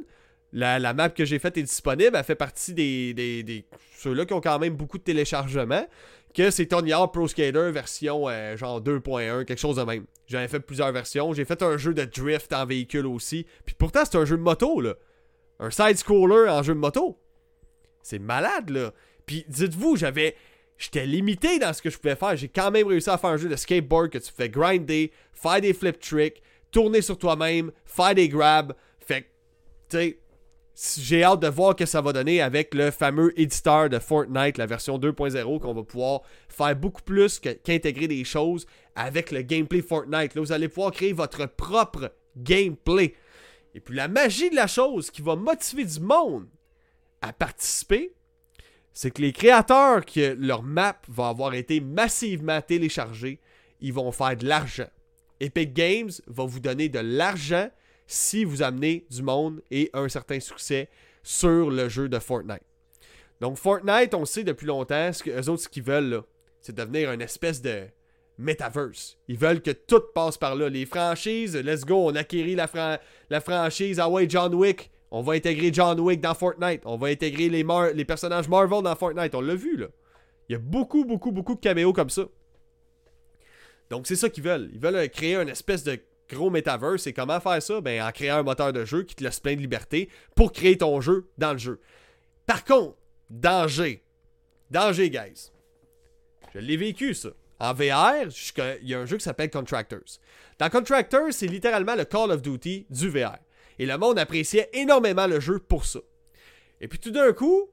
La, 0.54 0.94
map 0.94 1.10
que 1.10 1.26
j'ai 1.26 1.38
faite 1.38 1.58
est 1.58 1.64
disponible. 1.64 2.16
Elle 2.16 2.24
fait 2.24 2.34
partie 2.34 2.72
des, 2.72 3.66
ceux-là 3.98 4.24
qui 4.24 4.32
ont 4.32 4.40
quand 4.40 4.58
même 4.58 4.74
beaucoup 4.74 4.96
de 4.96 5.02
téléchargements. 5.02 5.86
Que 6.32 6.50
c'est 6.50 6.64
Tony 6.64 6.94
Hawk 6.94 7.12
Pro 7.12 7.28
Skater 7.28 7.70
version 7.70 8.30
euh, 8.30 8.56
genre 8.56 8.80
2.1, 8.80 9.44
quelque 9.44 9.60
chose 9.60 9.76
de 9.76 9.82
même. 9.82 10.06
J'en 10.28 10.40
ai 10.40 10.48
fait 10.48 10.60
plusieurs 10.60 10.92
versions. 10.92 11.34
J'ai 11.34 11.44
fait 11.44 11.62
un 11.62 11.76
jeu 11.76 11.92
de 11.92 12.06
drift 12.06 12.54
en 12.54 12.64
véhicule 12.64 13.04
aussi. 13.04 13.44
Puis 13.66 13.74
pourtant, 13.74 14.04
c'est 14.06 14.16
un 14.16 14.24
jeu 14.24 14.38
de 14.38 14.42
moto, 14.42 14.80
là. 14.80 14.94
Un 15.60 15.70
side-scroller 15.70 16.48
en 16.48 16.62
jeu 16.62 16.72
de 16.72 16.78
moto. 16.78 17.20
C'est 18.02 18.18
malade, 18.18 18.70
là. 18.70 18.94
Puis 19.26 19.44
dites-vous, 19.46 19.96
j'avais. 19.96 20.34
J'étais 20.76 21.06
limité 21.06 21.58
dans 21.58 21.72
ce 21.72 21.80
que 21.80 21.90
je 21.90 21.98
pouvais 21.98 22.16
faire. 22.16 22.36
J'ai 22.36 22.48
quand 22.48 22.70
même 22.70 22.86
réussi 22.86 23.10
à 23.10 23.18
faire 23.18 23.30
un 23.30 23.36
jeu 23.36 23.48
de 23.48 23.56
skateboard 23.56 24.10
que 24.10 24.18
tu 24.18 24.32
fais 24.32 24.48
grinder, 24.48 25.12
faire 25.32 25.60
des 25.60 25.72
flip 25.72 26.00
tricks, 26.00 26.42
tourner 26.70 27.00
sur 27.00 27.16
toi-même, 27.16 27.70
faire 27.84 28.14
des 28.14 28.28
grabs. 28.28 28.74
Fait 28.98 29.30
tu 29.88 29.96
sais, 29.96 30.18
j'ai 30.98 31.22
hâte 31.22 31.40
de 31.40 31.48
voir 31.48 31.76
que 31.76 31.86
ça 31.86 32.00
va 32.00 32.12
donner 32.12 32.40
avec 32.40 32.74
le 32.74 32.90
fameux 32.90 33.38
éditeur 33.38 33.88
de 33.88 34.00
Fortnite, 34.00 34.58
la 34.58 34.66
version 34.66 34.98
2.0, 34.98 35.60
qu'on 35.60 35.72
va 35.72 35.82
pouvoir 35.84 36.22
faire 36.48 36.74
beaucoup 36.74 37.02
plus 37.02 37.38
qu'intégrer 37.38 38.08
des 38.08 38.24
choses 38.24 38.66
avec 38.96 39.30
le 39.30 39.42
gameplay 39.42 39.82
Fortnite. 39.82 40.34
Là, 40.34 40.40
vous 40.40 40.52
allez 40.52 40.68
pouvoir 40.68 40.90
créer 40.90 41.12
votre 41.12 41.46
propre 41.46 42.12
gameplay. 42.36 43.14
Et 43.74 43.80
puis 43.80 43.94
la 43.94 44.08
magie 44.08 44.50
de 44.50 44.56
la 44.56 44.66
chose 44.66 45.10
qui 45.10 45.22
va 45.22 45.36
motiver 45.36 45.84
du 45.84 46.00
monde 46.00 46.48
à 47.22 47.32
participer, 47.32 48.12
c'est 48.94 49.10
que 49.10 49.20
les 49.20 49.32
créateurs 49.32 50.06
que 50.06 50.36
leur 50.38 50.62
map 50.62 50.96
va 51.08 51.28
avoir 51.28 51.54
été 51.54 51.80
massivement 51.80 52.62
téléchargée, 52.62 53.40
ils 53.80 53.92
vont 53.92 54.12
faire 54.12 54.36
de 54.36 54.46
l'argent. 54.46 54.88
Epic 55.40 55.74
Games 55.74 56.10
va 56.28 56.44
vous 56.44 56.60
donner 56.60 56.88
de 56.88 57.00
l'argent 57.00 57.68
si 58.06 58.44
vous 58.44 58.62
amenez 58.62 59.04
du 59.10 59.22
monde 59.22 59.62
et 59.70 59.90
un 59.92 60.08
certain 60.08 60.38
succès 60.38 60.88
sur 61.22 61.70
le 61.70 61.88
jeu 61.88 62.08
de 62.08 62.18
Fortnite. 62.20 62.62
Donc 63.40 63.56
Fortnite, 63.56 64.14
on 64.14 64.24
sait 64.24 64.44
depuis 64.44 64.66
longtemps, 64.66 65.12
ce 65.12 65.22
que 65.22 65.30
eux 65.30 65.48
autres, 65.48 65.64
ce 65.64 65.68
qu'ils 65.68 65.82
veulent, 65.82 66.22
c'est 66.60 66.74
devenir 66.74 67.10
une 67.10 67.20
espèce 67.20 67.60
de 67.60 67.86
metaverse. 68.38 69.18
Ils 69.26 69.38
veulent 69.38 69.60
que 69.60 69.72
tout 69.72 70.02
passe 70.14 70.38
par 70.38 70.54
là. 70.54 70.68
Les 70.68 70.86
franchises, 70.86 71.56
let's 71.56 71.84
go, 71.84 72.08
on 72.10 72.14
acquérit 72.14 72.54
la, 72.54 73.00
la 73.28 73.40
franchise, 73.40 73.98
ah 73.98 74.08
ouais, 74.08 74.28
John 74.28 74.54
Wick, 74.54 74.90
on 75.16 75.22
va 75.22 75.34
intégrer 75.34 75.72
John 75.72 76.00
Wick 76.00 76.20
dans 76.20 76.34
Fortnite. 76.34 76.82
On 76.84 76.96
va 76.96 77.06
intégrer 77.06 77.48
les, 77.48 78.04
personnages 78.04 78.48
Marvel 78.48 78.82
dans 78.82 78.96
Fortnite. 78.96 79.32
On 79.36 79.40
l'a 79.40 79.54
vu, 79.54 79.76
là. 79.76 79.86
Il 80.48 80.54
y 80.54 80.56
a 80.56 80.58
beaucoup, 80.58 81.04
beaucoup, 81.04 81.30
beaucoup 81.30 81.54
de 81.54 81.60
caméos 81.60 81.92
comme 81.92 82.10
ça. 82.10 82.24
Donc, 83.90 84.08
c'est 84.08 84.16
ça 84.16 84.28
qu'ils 84.28 84.42
veulent. 84.42 84.70
Ils 84.72 84.80
veulent 84.80 85.08
créer 85.10 85.36
une 85.36 85.48
espèce 85.48 85.84
de 85.84 86.00
gros 86.28 86.50
metaverse. 86.50 87.06
Et 87.06 87.12
comment 87.12 87.38
faire 87.38 87.62
ça? 87.62 87.80
Ben, 87.80 88.02
en 88.02 88.10
créant 88.10 88.38
un 88.38 88.42
moteur 88.42 88.72
de 88.72 88.84
jeu 88.84 89.04
qui 89.04 89.14
te 89.14 89.22
laisse 89.22 89.38
plein 89.38 89.54
de 89.54 89.60
liberté 89.60 90.08
pour 90.34 90.50
créer 90.50 90.78
ton 90.78 91.00
jeu 91.00 91.30
dans 91.38 91.52
le 91.52 91.58
jeu. 91.58 91.80
Par 92.44 92.64
contre, 92.64 92.96
danger. 93.30 94.02
Danger, 94.72 95.10
guys. 95.10 95.52
Je 96.52 96.58
l'ai 96.58 96.76
vécu, 96.76 97.14
ça. 97.14 97.28
En 97.60 97.72
VR, 97.72 98.32
il 98.82 98.88
y 98.88 98.94
a 98.94 98.98
un 98.98 99.06
jeu 99.06 99.18
qui 99.18 99.22
s'appelle 99.22 99.48
Contractors. 99.48 100.18
Dans 100.58 100.70
Contractors, 100.70 101.32
c'est 101.32 101.46
littéralement 101.46 101.94
le 101.94 102.04
Call 102.04 102.32
of 102.32 102.42
Duty 102.42 102.88
du 102.90 103.08
VR. 103.08 103.38
Et 103.78 103.86
le 103.86 103.98
monde 103.98 104.18
appréciait 104.18 104.70
énormément 104.72 105.26
le 105.26 105.40
jeu 105.40 105.58
pour 105.58 105.84
ça. 105.84 106.00
Et 106.80 106.88
puis 106.88 106.98
tout 106.98 107.10
d'un 107.10 107.32
coup, 107.32 107.70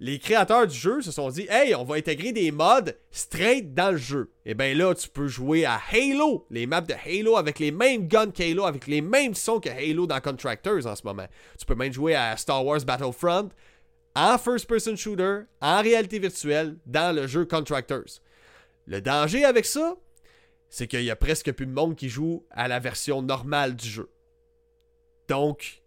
les 0.00 0.18
créateurs 0.18 0.66
du 0.66 0.76
jeu 0.76 1.02
se 1.02 1.12
sont 1.12 1.28
dit 1.28 1.46
Hey, 1.50 1.74
on 1.74 1.84
va 1.84 1.96
intégrer 1.96 2.32
des 2.32 2.50
mods 2.50 2.92
straight 3.10 3.74
dans 3.74 3.90
le 3.90 3.98
jeu. 3.98 4.32
Et 4.46 4.54
bien 4.54 4.74
là, 4.74 4.94
tu 4.94 5.08
peux 5.08 5.28
jouer 5.28 5.66
à 5.66 5.78
Halo, 5.92 6.46
les 6.50 6.66
maps 6.66 6.80
de 6.80 6.94
Halo 6.94 7.36
avec 7.36 7.58
les 7.58 7.70
mêmes 7.70 8.08
guns 8.08 8.30
qu'Halo, 8.30 8.64
avec 8.64 8.86
les 8.86 9.02
mêmes 9.02 9.34
sons 9.34 9.60
que 9.60 9.68
Halo 9.68 10.06
dans 10.06 10.20
Contractors 10.20 10.86
en 10.86 10.96
ce 10.96 11.02
moment. 11.04 11.26
Tu 11.58 11.66
peux 11.66 11.74
même 11.74 11.92
jouer 11.92 12.14
à 12.14 12.36
Star 12.38 12.64
Wars 12.64 12.80
Battlefront 12.80 13.50
en 14.16 14.38
first-person 14.38 14.96
shooter, 14.96 15.42
en 15.60 15.82
réalité 15.82 16.18
virtuelle, 16.18 16.76
dans 16.86 17.14
le 17.14 17.26
jeu 17.26 17.44
Contractors. 17.44 18.20
Le 18.86 19.00
danger 19.00 19.44
avec 19.44 19.66
ça, 19.66 19.96
c'est 20.70 20.86
qu'il 20.86 21.02
y 21.04 21.10
a 21.10 21.16
presque 21.16 21.52
plus 21.52 21.66
de 21.66 21.72
monde 21.72 21.94
qui 21.94 22.08
joue 22.08 22.44
à 22.50 22.68
la 22.68 22.78
version 22.80 23.22
normale 23.22 23.76
du 23.76 23.88
jeu. 23.88 24.10
Donc, 25.30 25.80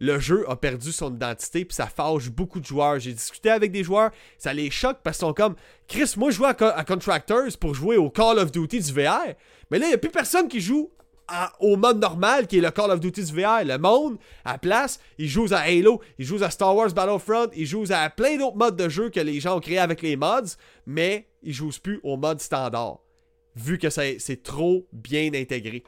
le 0.00 0.18
jeu 0.18 0.44
a 0.50 0.56
perdu 0.56 0.90
son 0.90 1.14
identité 1.14 1.64
puis 1.64 1.74
ça 1.74 1.86
fâche 1.86 2.30
beaucoup 2.30 2.58
de 2.58 2.66
joueurs. 2.66 2.98
J'ai 2.98 3.12
discuté 3.12 3.48
avec 3.48 3.70
des 3.70 3.84
joueurs, 3.84 4.10
ça 4.38 4.52
les 4.52 4.72
choque 4.72 4.98
parce 5.04 5.18
qu'ils 5.18 5.28
sont 5.28 5.34
comme 5.34 5.54
Chris, 5.86 6.14
moi 6.16 6.32
je 6.32 6.36
joue 6.36 6.44
à, 6.44 6.54
Contractors 6.54 7.56
pour 7.60 7.74
jouer 7.74 7.96
au 7.96 8.10
Call 8.10 8.40
of 8.40 8.50
Duty 8.50 8.80
du 8.80 8.92
VR, 8.92 9.34
mais 9.70 9.78
là 9.78 9.86
il 9.86 9.90
n'y 9.90 9.94
a 9.94 9.98
plus 9.98 10.10
personne 10.10 10.48
qui 10.48 10.60
joue 10.60 10.90
au 11.60 11.76
mode 11.76 12.00
normal 12.00 12.48
qui 12.48 12.58
est 12.58 12.60
le 12.60 12.72
Call 12.72 12.90
of 12.90 12.98
Duty 12.98 13.22
du 13.22 13.32
VR. 13.32 13.64
Le 13.64 13.78
monde, 13.78 14.18
à 14.44 14.58
place, 14.58 14.98
ils 15.16 15.28
jouent 15.28 15.52
à 15.52 15.58
Halo, 15.60 16.00
ils 16.18 16.24
jouent 16.24 16.42
à 16.42 16.50
Star 16.50 16.74
Wars 16.74 16.92
Battlefront, 16.92 17.50
ils 17.54 17.66
jouent 17.66 17.92
à 17.92 18.10
plein 18.10 18.36
d'autres 18.36 18.56
modes 18.56 18.76
de 18.76 18.88
jeu 18.88 19.10
que 19.10 19.20
les 19.20 19.38
gens 19.38 19.58
ont 19.58 19.60
créés 19.60 19.78
avec 19.78 20.02
les 20.02 20.16
mods, 20.16 20.56
mais 20.86 21.28
ils 21.44 21.52
jouent 21.52 21.70
plus 21.80 22.00
au 22.02 22.16
mode 22.16 22.40
standard, 22.40 22.98
vu 23.54 23.78
que 23.78 23.90
c'est 23.90 24.42
trop 24.42 24.88
bien 24.92 25.30
intégré. 25.34 25.84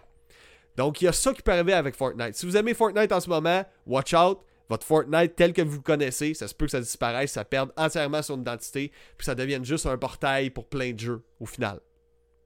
Donc, 0.80 1.02
il 1.02 1.04
y 1.04 1.08
a 1.08 1.12
ça 1.12 1.34
qui 1.34 1.42
peut 1.42 1.52
arriver 1.52 1.74
avec 1.74 1.94
Fortnite. 1.94 2.34
Si 2.34 2.46
vous 2.46 2.56
aimez 2.56 2.72
Fortnite 2.72 3.12
en 3.12 3.20
ce 3.20 3.28
moment, 3.28 3.66
watch 3.84 4.14
out. 4.14 4.38
Votre 4.70 4.86
Fortnite 4.86 5.36
tel 5.36 5.52
que 5.52 5.60
vous 5.60 5.76
le 5.76 5.82
connaissez, 5.82 6.32
ça 6.32 6.48
se 6.48 6.54
peut 6.54 6.64
que 6.64 6.70
ça 6.70 6.80
disparaisse, 6.80 7.32
ça 7.32 7.44
perde 7.44 7.70
entièrement 7.76 8.22
son 8.22 8.40
identité, 8.40 8.90
puis 9.18 9.26
ça 9.26 9.34
devienne 9.34 9.62
juste 9.62 9.84
un 9.84 9.98
portail 9.98 10.48
pour 10.48 10.64
plein 10.64 10.92
de 10.92 10.98
jeux 10.98 11.22
au 11.38 11.44
final. 11.44 11.80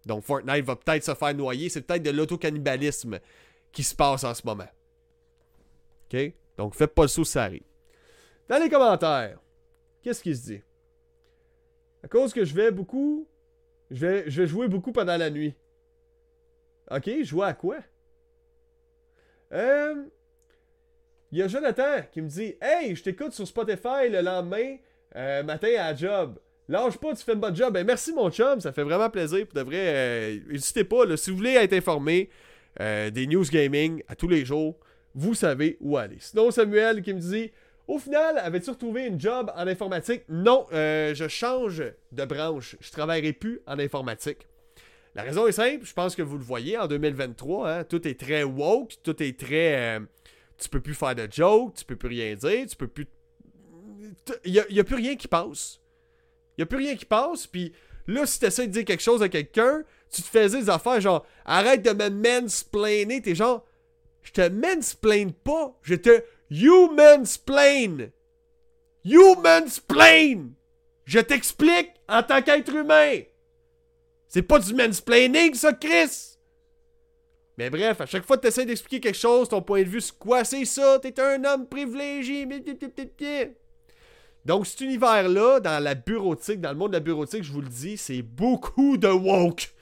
Donc 0.05 0.25
Fortnite 0.25 0.65
va 0.65 0.75
peut-être 0.75 1.05
se 1.05 1.15
faire 1.15 1.33
noyer, 1.33 1.69
c'est 1.69 1.83
peut-être 1.83 2.03
de 2.03 2.11
l'autocannibalisme 2.11 3.21
qui 3.71 3.85
se 3.85 3.95
passe 3.95 4.25
en 4.25 4.35
ce 4.35 4.43
moment. 4.45 4.67
OK? 6.13 6.33
Donc, 6.57 6.75
faites 6.75 6.93
pas 6.93 7.03
le 7.03 7.09
saut 7.09 7.25
si 7.25 7.31
ça 7.31 7.45
arrive. 7.45 7.63
Dans 8.49 8.61
les 8.61 8.69
commentaires, 8.69 9.39
qu'est-ce 10.03 10.25
qu'il 10.25 10.37
se 10.37 10.43
dit? 10.43 10.63
À 12.03 12.09
cause 12.09 12.35
que 12.35 12.45
je 12.45 12.53
vais 12.53 12.73
beaucoup. 12.73 13.29
Je 13.93 14.05
vais, 14.05 14.29
je 14.29 14.43
vais 14.43 14.49
jouer 14.49 14.67
beaucoup 14.67 14.91
pendant 14.91 15.17
la 15.17 15.31
nuit. 15.31 15.55
Ok, 16.91 17.09
jouer 17.23 17.47
à 17.47 17.55
quoi? 17.55 17.79
Euh. 19.55 20.05
Il 21.35 21.39
y 21.39 21.43
a 21.43 21.49
Jonathan 21.49 21.97
qui 22.13 22.23
me 22.23 22.29
dit 22.29 22.55
Hey, 22.63 22.95
je 22.95 23.03
t'écoute 23.03 23.33
sur 23.33 23.45
Spotify 23.45 24.09
le 24.09 24.21
lendemain 24.21 24.77
euh, 25.17 25.43
matin 25.43 25.67
à 25.79 25.91
la 25.91 25.97
job. 25.97 26.39
Lâche 26.69 26.97
pas, 26.97 27.13
tu 27.13 27.25
fais 27.25 27.33
une 27.33 27.41
bonne 27.41 27.57
job. 27.57 27.75
Ben, 27.75 27.85
merci 27.85 28.13
mon 28.13 28.31
chum, 28.31 28.61
ça 28.61 28.73
fait 28.73 28.85
vraiment 28.85 29.11
plaisir. 29.11 29.45
De 29.53 29.61
vrai, 29.61 29.77
euh, 29.79 30.39
n'hésitez 30.49 30.85
pas, 30.85 31.17
si 31.17 31.31
vous 31.33 31.37
voulez 31.37 31.55
être 31.55 31.73
informé 31.73 32.31
euh, 32.81 33.11
des 33.11 33.27
news 33.27 33.45
gaming 33.45 34.01
à 34.07 34.15
tous 34.15 34.29
les 34.29 34.45
jours, 34.45 34.79
vous 35.13 35.35
savez 35.35 35.77
où 35.81 35.97
aller. 35.97 36.19
Sinon, 36.21 36.53
Samuel 36.53 37.03
qui 37.03 37.13
me 37.13 37.19
dit 37.19 37.51
Au 37.89 37.99
final, 37.99 38.39
avais-tu 38.39 38.71
retrouvé 38.71 39.07
une 39.07 39.21
job 39.21 39.51
en 39.57 39.67
informatique? 39.67 40.23
Non, 40.29 40.67
je 40.71 41.27
change 41.29 41.83
de 42.13 42.25
branche. 42.25 42.77
Je 42.81 42.93
travaillerai 42.93 43.33
plus 43.33 43.61
en 43.67 43.81
informatique. 43.81 44.47
La 45.15 45.23
raison 45.23 45.47
est 45.47 45.53
simple, 45.53 45.85
je 45.85 45.93
pense 45.93 46.17
que 46.17 46.23
vous 46.23 46.39
le 46.39 46.45
voyez 46.45 46.77
en 46.77 46.89
2023, 46.89 47.71
hein, 47.71 47.85
tout 47.85 48.07
est 48.09 48.19
très 48.19 48.43
woke, 48.43 48.95
tout 49.03 49.23
est 49.23 49.39
très 49.39 50.01
tu 50.59 50.69
peux 50.69 50.81
plus 50.81 50.95
faire 50.95 51.15
de 51.15 51.29
jokes, 51.31 51.75
tu 51.75 51.85
peux 51.85 51.97
plus 51.97 52.09
rien 52.09 52.35
dire, 52.35 52.67
tu 52.67 52.77
peux 52.77 52.87
plus. 52.87 53.07
Il 54.45 54.65
n'y 54.71 54.81
a, 54.81 54.85
plus 54.85 54.97
rien 54.97 55.17
qui 55.17 55.29
passe. 55.29 55.81
Il 56.57 56.61
n'y 56.61 56.63
a 56.63 56.67
plus 56.67 56.79
rien 56.79 56.97
qui 56.97 57.05
passe, 57.05 57.47
puis 57.47 57.73
là, 58.07 58.27
si 58.27 58.39
tu 58.39 58.47
essaies 58.47 58.67
de 58.67 58.73
dire 58.73 58.85
quelque 58.85 59.03
chose 59.03 59.23
à 59.23 59.29
quelqu'un, 59.29 59.83
tu 60.11 60.23
te 60.23 60.29
faisais 60.29 60.61
des 60.61 60.71
affaires 60.71 61.01
genre 61.01 61.27
arrête 61.45 61.83
de 61.83 61.91
me 61.91 62.09
mansplainer, 62.09 63.21
t'es 63.21 63.35
genre 63.35 63.67
je 64.23 64.33
te 64.33 64.49
mansplain 64.49 65.31
pas, 65.43 65.77
je 65.83 65.95
te 65.97 66.23
humansplain. 66.51 68.09
Humansplain! 69.05 70.53
Je 71.05 71.19
t'explique 71.19 71.91
en 72.09 72.23
tant 72.23 72.41
qu'être 72.41 72.75
humain. 72.75 73.21
C'est 74.35 74.43
pas 74.43 74.59
du 74.59 74.75
mansplaining, 74.75 75.55
ça, 75.55 75.73
Chris! 75.73 76.37
Mais 77.57 77.71
bref, 77.71 78.01
à 78.01 78.07
chaque 78.07 78.27
fois 78.27 78.37
que 78.37 78.43
tu 78.43 78.49
essaies 78.49 78.67
d'expliquer 78.67 78.99
quelque 78.99 79.17
chose, 79.17 79.49
ton 79.49 79.63
point 79.63 79.85
de 79.85 79.89
vue, 79.89 80.01
c'est 80.01 80.19
quoi? 80.19 80.43
C'est 80.43 80.65
ça? 80.65 80.99
T'es 80.99 81.21
un 81.21 81.45
homme 81.45 81.69
privilégié. 81.69 82.45
Donc, 84.45 84.67
cet 84.67 84.81
univers-là, 84.81 85.61
dans 85.61 85.81
la 85.81 85.95
bureautique, 85.95 86.61
dans 86.61 86.73
le 86.73 86.77
monde 86.77 86.91
de 86.91 86.97
la 86.97 87.01
bureautique, 87.01 87.45
je 87.45 87.53
vous 87.53 87.61
le 87.61 87.69
dis, 87.69 87.97
c'est 87.97 88.23
beaucoup 88.23 88.97
de 88.97 89.07
woke. 89.07 89.73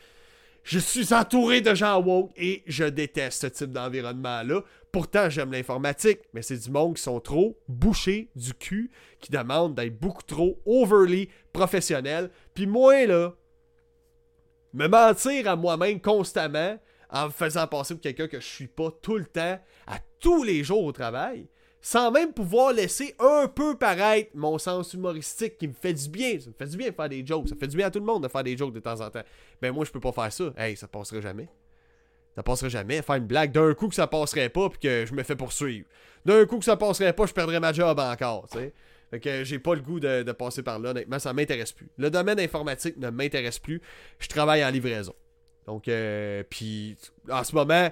Je 0.64 0.78
suis 0.78 1.14
entouré 1.14 1.62
de 1.62 1.74
gens 1.74 2.02
woke 2.02 2.32
et 2.36 2.62
je 2.66 2.84
déteste 2.84 3.40
ce 3.40 3.46
type 3.46 3.72
d'environnement-là. 3.72 4.64
Pourtant, 4.92 5.30
j'aime 5.30 5.52
l'informatique, 5.52 6.20
mais 6.34 6.42
c'est 6.42 6.58
du 6.58 6.70
monde 6.70 6.96
qui 6.96 7.02
sont 7.02 7.20
trop 7.20 7.58
bouchés 7.68 8.28
du 8.36 8.52
cul, 8.52 8.90
qui 9.18 9.32
demandent 9.32 9.74
d'être 9.74 9.98
beaucoup 9.98 10.24
trop 10.24 10.60
overly 10.66 11.30
professionnels. 11.54 12.28
Puis 12.52 12.66
moi, 12.66 13.06
là, 13.06 13.34
me 14.72 14.88
mentir 14.88 15.48
à 15.48 15.56
moi-même 15.56 16.00
constamment, 16.00 16.78
en 17.10 17.26
me 17.26 17.30
faisant 17.30 17.66
passer 17.66 17.94
pour 17.94 18.00
quelqu'un 18.00 18.26
que 18.26 18.40
je 18.40 18.46
suis 18.46 18.68
pas 18.68 18.90
tout 19.02 19.18
le 19.18 19.26
temps, 19.26 19.58
à 19.86 19.98
tous 20.18 20.42
les 20.44 20.64
jours 20.64 20.84
au 20.84 20.92
travail, 20.92 21.46
sans 21.80 22.10
même 22.10 22.32
pouvoir 22.32 22.72
laisser 22.72 23.14
un 23.18 23.48
peu 23.48 23.76
paraître 23.76 24.30
mon 24.34 24.56
sens 24.56 24.94
humoristique 24.94 25.58
qui 25.58 25.68
me 25.68 25.74
fait 25.74 25.92
du 25.92 26.08
bien. 26.08 26.38
Ça 26.40 26.48
me 26.48 26.54
fait 26.56 26.70
du 26.70 26.76
bien 26.76 26.90
de 26.90 26.94
faire 26.94 27.08
des 27.08 27.26
jokes. 27.26 27.48
Ça 27.48 27.56
fait 27.56 27.66
du 27.66 27.76
bien 27.76 27.88
à 27.88 27.90
tout 27.90 27.98
le 27.98 28.04
monde 28.04 28.22
de 28.22 28.28
faire 28.28 28.44
des 28.44 28.56
jokes 28.56 28.72
de 28.72 28.80
temps 28.80 29.00
en 29.00 29.10
temps. 29.10 29.22
Ben 29.60 29.72
moi, 29.72 29.84
je 29.84 29.90
peux 29.90 30.00
pas 30.00 30.12
faire 30.12 30.32
ça. 30.32 30.52
Hey, 30.56 30.76
ça 30.76 30.86
passerait 30.86 31.20
jamais. 31.20 31.48
Ça 32.36 32.42
passerait 32.42 32.70
jamais. 32.70 33.02
Faire 33.02 33.16
une 33.16 33.26
blague 33.26 33.50
d'un 33.50 33.74
coup 33.74 33.88
que 33.88 33.96
ça 33.96 34.06
passerait 34.06 34.48
pas 34.48 34.70
puis 34.70 34.78
que 34.78 35.04
je 35.06 35.12
me 35.12 35.24
fais 35.24 35.36
poursuivre. 35.36 35.86
D'un 36.24 36.46
coup 36.46 36.60
que 36.60 36.64
ça 36.64 36.76
passerait 36.76 37.12
pas, 37.12 37.26
je 37.26 37.32
perdrais 37.32 37.58
ma 37.58 37.72
job 37.72 37.98
encore, 37.98 38.48
tu. 38.50 38.72
Fait 39.12 39.20
que 39.20 39.44
j'ai 39.44 39.58
pas 39.58 39.74
le 39.74 39.82
goût 39.82 40.00
de, 40.00 40.32
passer 40.32 40.62
par 40.62 40.78
là. 40.78 40.92
Honnêtement, 40.92 41.18
ça 41.18 41.34
m'intéresse 41.34 41.72
plus. 41.72 41.90
Le 41.98 42.10
domaine 42.10 42.40
informatique 42.40 42.96
ne 42.96 43.10
m'intéresse 43.10 43.58
plus. 43.58 43.82
Je 44.18 44.26
travaille 44.26 44.64
en 44.64 44.70
livraison. 44.70 45.14
Donc, 45.66 45.86
euh, 45.86 46.42
puis 46.48 46.96
en 47.30 47.44
ce 47.44 47.54
moment, 47.54 47.90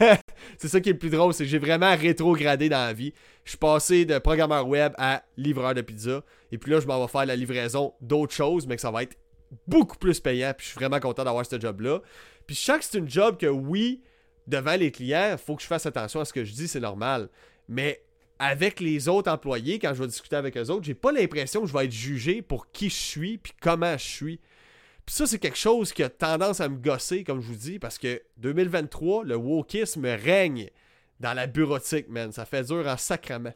c'est 0.58 0.66
ça 0.66 0.80
qui 0.80 0.88
est 0.88 0.94
le 0.94 0.98
plus 0.98 1.10
drôle, 1.10 1.32
c'est 1.32 1.44
que 1.44 1.48
j'ai 1.48 1.60
vraiment 1.60 1.94
rétrogradé 1.94 2.68
dans 2.68 2.84
la 2.84 2.92
vie. 2.92 3.14
Je 3.44 3.50
suis 3.50 3.58
passé 3.58 4.04
de 4.04 4.18
programmeur 4.18 4.66
web 4.66 4.94
à 4.98 5.22
livreur 5.36 5.74
de 5.74 5.80
pizza. 5.80 6.24
Et 6.50 6.58
puis 6.58 6.72
là, 6.72 6.80
je 6.80 6.88
m'en 6.88 7.00
vais 7.00 7.10
faire 7.10 7.24
la 7.24 7.36
livraison 7.36 7.94
d'autres 8.00 8.34
choses, 8.34 8.66
mais 8.66 8.74
que 8.74 8.82
ça 8.82 8.90
va 8.90 9.04
être 9.04 9.16
beaucoup 9.68 9.96
plus 9.96 10.18
payant. 10.18 10.52
Puis 10.58 10.66
je 10.66 10.70
suis 10.72 10.80
vraiment 10.80 10.98
content 10.98 11.22
d'avoir 11.22 11.46
ce 11.46 11.60
job-là. 11.60 12.00
Puis 12.48 12.56
je 12.56 12.62
sens 12.62 12.78
que 12.78 12.84
c'est 12.84 12.98
une 12.98 13.08
job 13.08 13.36
que 13.38 13.46
oui, 13.46 14.02
devant 14.48 14.74
les 14.74 14.90
clients, 14.90 15.28
il 15.30 15.38
faut 15.38 15.54
que 15.54 15.62
je 15.62 15.68
fasse 15.68 15.86
attention 15.86 16.18
à 16.18 16.24
ce 16.24 16.32
que 16.32 16.44
je 16.44 16.52
dis, 16.52 16.66
c'est 16.66 16.80
normal. 16.80 17.28
Mais 17.68 18.02
avec 18.38 18.80
les 18.80 19.08
autres 19.08 19.30
employés, 19.30 19.78
quand 19.78 19.92
je 19.94 20.00
vais 20.00 20.06
discuter 20.06 20.36
avec 20.36 20.56
eux 20.56 20.70
autres, 20.70 20.84
j'ai 20.84 20.94
pas 20.94 21.12
l'impression 21.12 21.62
que 21.62 21.66
je 21.66 21.72
vais 21.72 21.86
être 21.86 21.92
jugé 21.92 22.42
pour 22.42 22.70
qui 22.70 22.88
je 22.88 22.94
suis 22.94 23.38
puis 23.38 23.52
comment 23.60 23.96
je 23.96 24.04
suis. 24.04 24.40
Puis 25.04 25.14
ça, 25.14 25.26
c'est 25.26 25.38
quelque 25.38 25.58
chose 25.58 25.92
qui 25.92 26.02
a 26.02 26.08
tendance 26.08 26.60
à 26.60 26.68
me 26.68 26.76
gosser, 26.76 27.24
comme 27.24 27.40
je 27.40 27.46
vous 27.46 27.54
dis, 27.54 27.78
parce 27.78 27.98
que 27.98 28.20
2023, 28.36 29.24
le 29.24 29.36
wokisme 29.36 30.04
règne 30.04 30.68
dans 31.18 31.32
la 31.32 31.46
bureautique, 31.46 32.08
man. 32.08 32.30
Ça 32.30 32.44
fait 32.44 32.64
dur 32.64 32.86
en 32.86 32.96
sacrement. 32.96 33.54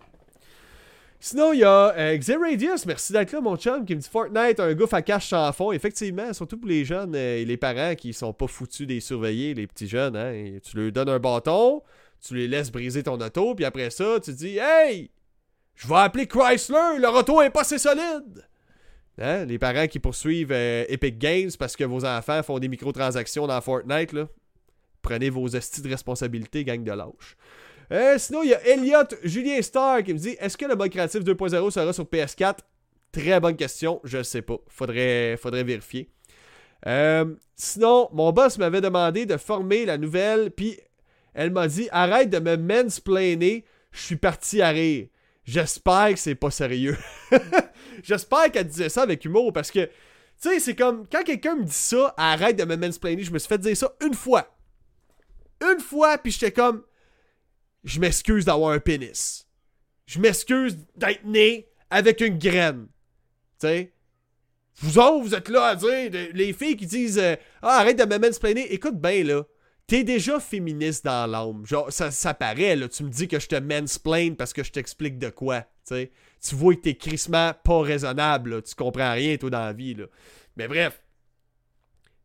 Sinon, 1.21 1.53
il 1.53 1.61
y 1.61 1.65
a 1.65 1.95
euh, 1.97 2.17
Xeradius, 2.17 2.85
merci 2.85 3.13
d'être 3.13 3.31
là, 3.31 3.41
mon 3.41 3.57
chum, 3.57 3.85
qui 3.85 3.95
me 3.95 4.01
dit 4.01 4.09
Fortnite, 4.09 4.59
un 4.59 4.75
gouffre 4.75 4.95
à 4.95 5.03
cache 5.03 5.29
sans 5.29 5.53
fond. 5.53 5.71
Effectivement, 5.71 6.33
surtout 6.33 6.59
pour 6.59 6.69
les 6.69 6.85
jeunes 6.85 7.15
euh, 7.15 7.37
et 7.37 7.45
les 7.45 7.57
parents 7.57 7.95
qui 7.95 8.13
sont 8.13 8.33
pas 8.33 8.49
foutus 8.49 8.89
des 8.89 8.99
surveiller, 8.99 9.55
les 9.55 9.69
petits 9.69 9.87
jeunes. 9.87 10.17
Hein, 10.17 10.59
tu 10.65 10.77
leur 10.77 10.91
donnes 10.91 11.11
un 11.11 11.21
bâton, 11.21 11.83
tu 12.27 12.35
les 12.35 12.49
laisses 12.49 12.71
briser 12.71 13.03
ton 13.03 13.21
auto, 13.21 13.55
puis 13.55 13.65
après 13.65 13.91
ça, 13.91 14.19
tu 14.23 14.33
dis 14.33 14.59
Hey, 14.59 15.11
je 15.75 15.89
vais 15.89 15.97
appeler 15.97 16.27
Chrysler, 16.27 16.99
leur 16.99 17.15
auto 17.15 17.43
est 17.43 17.51
pas 17.51 17.63
assez 17.63 17.79
solide. 17.79 18.47
Hein? 19.19 19.45
Les 19.45 19.59
parents 19.59 19.87
qui 19.87 19.99
poursuivent 19.99 20.53
euh, 20.53 20.85
Epic 20.89 21.19
Games 21.19 21.51
parce 21.59 21.77
que 21.77 21.85
vos 21.85 22.05
enfants 22.05 22.43
font 22.43 22.59
des 22.59 22.69
microtransactions 22.69 23.47
dans 23.47 23.61
Fortnite, 23.61 24.13
là. 24.13 24.29
Prenez 25.03 25.31
vos 25.31 25.49
estis 25.49 25.83
de 25.83 25.89
responsabilité, 25.89 26.65
gang 26.65 26.83
de 26.83 26.93
lâches. 26.93 27.37
Euh, 27.91 28.17
sinon, 28.19 28.43
il 28.43 28.51
y 28.51 28.55
a 28.55 28.67
Elliot 28.67 29.09
Julien 29.25 29.61
Star 29.61 30.03
qui 30.03 30.15
me 30.15 30.19
dit 30.19 30.37
Est-ce 30.39 30.57
que 30.57 30.65
le 30.65 30.77
mode 30.77 30.91
créatif 30.91 31.23
2.0 31.23 31.71
sera 31.71 31.93
sur 31.93 32.05
PS4 32.05 32.59
Très 33.11 33.41
bonne 33.41 33.57
question, 33.57 34.01
je 34.05 34.23
sais 34.23 34.41
pas. 34.41 34.57
Faudrait, 34.69 35.37
faudrait 35.37 35.65
vérifier. 35.65 36.09
Euh, 36.87 37.35
sinon, 37.57 38.09
mon 38.13 38.33
boss 38.33 38.57
m'avait 38.59 38.81
demandé 38.81 39.27
de 39.27 39.37
former 39.37 39.85
la 39.85 39.99
nouvelle, 39.99 40.51
puis 40.51 40.79
elle 41.35 41.51
m'a 41.51 41.69
dit 41.69 41.89
Arrête 41.91 42.31
de 42.31 42.39
me 42.39 42.57
mansplainer, 42.57 43.65
je 43.91 44.01
suis 44.01 44.17
parti 44.17 44.63
à 44.63 44.71
rire. 44.71 45.09
J'espère 45.45 46.11
que 46.11 46.19
c'est 46.19 46.35
pas 46.35 46.51
sérieux. 46.51 46.97
J'espère 48.03 48.51
qu'elle 48.53 48.69
disait 48.69 48.89
ça 48.89 49.03
avec 49.03 49.25
humour 49.25 49.53
parce 49.53 49.71
que, 49.71 49.87
tu 49.87 49.91
sais, 50.49 50.61
c'est 50.61 50.77
comme 50.77 51.07
quand 51.09 51.25
quelqu'un 51.25 51.57
me 51.57 51.65
dit 51.65 51.73
ça, 51.73 52.15
arrête 52.17 52.57
de 52.57 52.65
me 52.65 52.77
mansplainer. 52.77 53.25
Je 53.25 53.33
me 53.33 53.39
suis 53.39 53.49
fait 53.49 53.59
dire 53.59 53.77
ça 53.77 53.93
une 54.05 54.15
fois. 54.15 54.57
Une 55.61 55.81
fois, 55.81 56.19
puis 56.19 56.33
j'étais 56.33 56.53
comme, 56.53 56.83
je 57.85 58.01
m'excuse 58.01 58.45
d'avoir 58.45 58.73
un 58.73 58.79
pénis. 58.79 59.47
Je 60.07 60.21
m'excuse 60.21 60.79
d'être 60.97 61.25
né 61.25 61.69
avec 61.91 62.21
une 62.21 62.39
graine. 62.39 62.87
Tu 63.61 63.67
sais? 63.67 63.93
Vous 64.77 64.99
autres, 64.99 65.23
vous 65.23 65.35
êtes 65.35 65.49
là 65.49 65.67
à 65.67 65.77
dire, 65.77 66.11
les 66.33 66.53
filles 66.53 66.77
qui 66.77 66.87
disent 66.87 67.19
euh, 67.19 67.37
Ah, 67.61 67.79
arrête 67.81 67.99
de 67.99 68.05
me 68.05 68.19
mansplainer. 68.19 68.73
Écoute 68.73 69.01
bien, 69.01 69.23
là. 69.25 69.43
T'es 69.87 70.05
déjà 70.05 70.41
féministe 70.41 71.05
dans 71.05 71.31
l'âme. 71.31 71.67
Genre, 71.67 71.93
ça, 71.93 72.11
ça 72.11 72.35
paraît, 72.35 72.77
là. 72.77 72.89
Tu 72.89 73.03
me 73.05 73.11
dis 73.11 73.29
que 73.29 73.39
je 73.39 73.49
te 73.49 73.57
mansplain 73.57 74.35
parce 74.35 74.53
que 74.53 74.63
je 74.63 74.73
t'explique 74.73 75.19
de 75.19 75.29
quoi. 75.29 75.65
Tu 75.89 76.55
vois 76.55 76.75
que 76.75 76.81
t'es 76.81 76.95
crissement 76.95 77.53
pas 77.63 77.83
raisonnable. 77.83 78.63
Tu 78.63 78.75
comprends 78.75 79.13
rien, 79.13 79.37
toi, 79.37 79.51
dans 79.51 79.61
la 79.61 79.73
vie. 79.73 79.95
Là. 79.95 80.05
Mais 80.57 80.69
bref. 80.69 81.03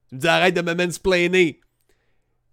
Tu 0.10 0.16
me 0.16 0.22
dis 0.22 0.28
arrête 0.28 0.56
de 0.56 0.62
me 0.62 0.74
mansplainer. 0.74 1.60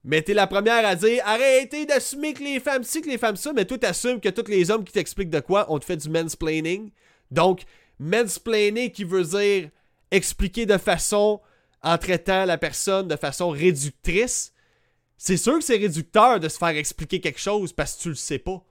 Mais 0.02 0.20
t'es 0.20 0.34
la 0.34 0.46
première 0.46 0.86
à 0.86 0.96
dire 0.96 1.22
arrêtez 1.24 1.86
d'assumer 1.86 2.34
que 2.34 2.42
les 2.42 2.60
femmes 2.60 2.84
ci, 2.84 3.00
que 3.00 3.08
les 3.08 3.16
femmes 3.16 3.36
ça, 3.36 3.54
mais 3.54 3.64
toi 3.64 3.78
t'assumes 3.78 4.20
que 4.20 4.28
tous 4.28 4.50
les 4.50 4.70
hommes 4.70 4.84
qui 4.84 4.92
t'expliquent 4.92 5.30
de 5.30 5.40
quoi 5.40 5.72
ont 5.72 5.80
fait 5.80 5.96
du 5.96 6.10
mansplaining. 6.10 6.90
Donc, 7.30 7.62
mansplainer 7.98 8.92
qui 8.92 9.04
veut 9.04 9.24
dire 9.24 9.70
expliquer 10.10 10.66
de 10.66 10.76
façon 10.76 11.40
en 11.82 11.96
traitant 11.96 12.44
la 12.44 12.58
personne 12.58 13.08
de 13.08 13.16
façon 13.16 13.48
réductrice 13.48 14.52
c'est 15.16 15.36
sûr 15.36 15.58
que 15.58 15.64
c'est 15.64 15.76
réducteur 15.76 16.40
de 16.40 16.48
se 16.48 16.58
faire 16.58 16.68
expliquer 16.68 17.20
quelque 17.20 17.40
chose 17.40 17.72
parce 17.72 17.96
que 17.96 18.02
tu 18.02 18.08
le 18.10 18.14
sais 18.14 18.38
pas. 18.38 18.62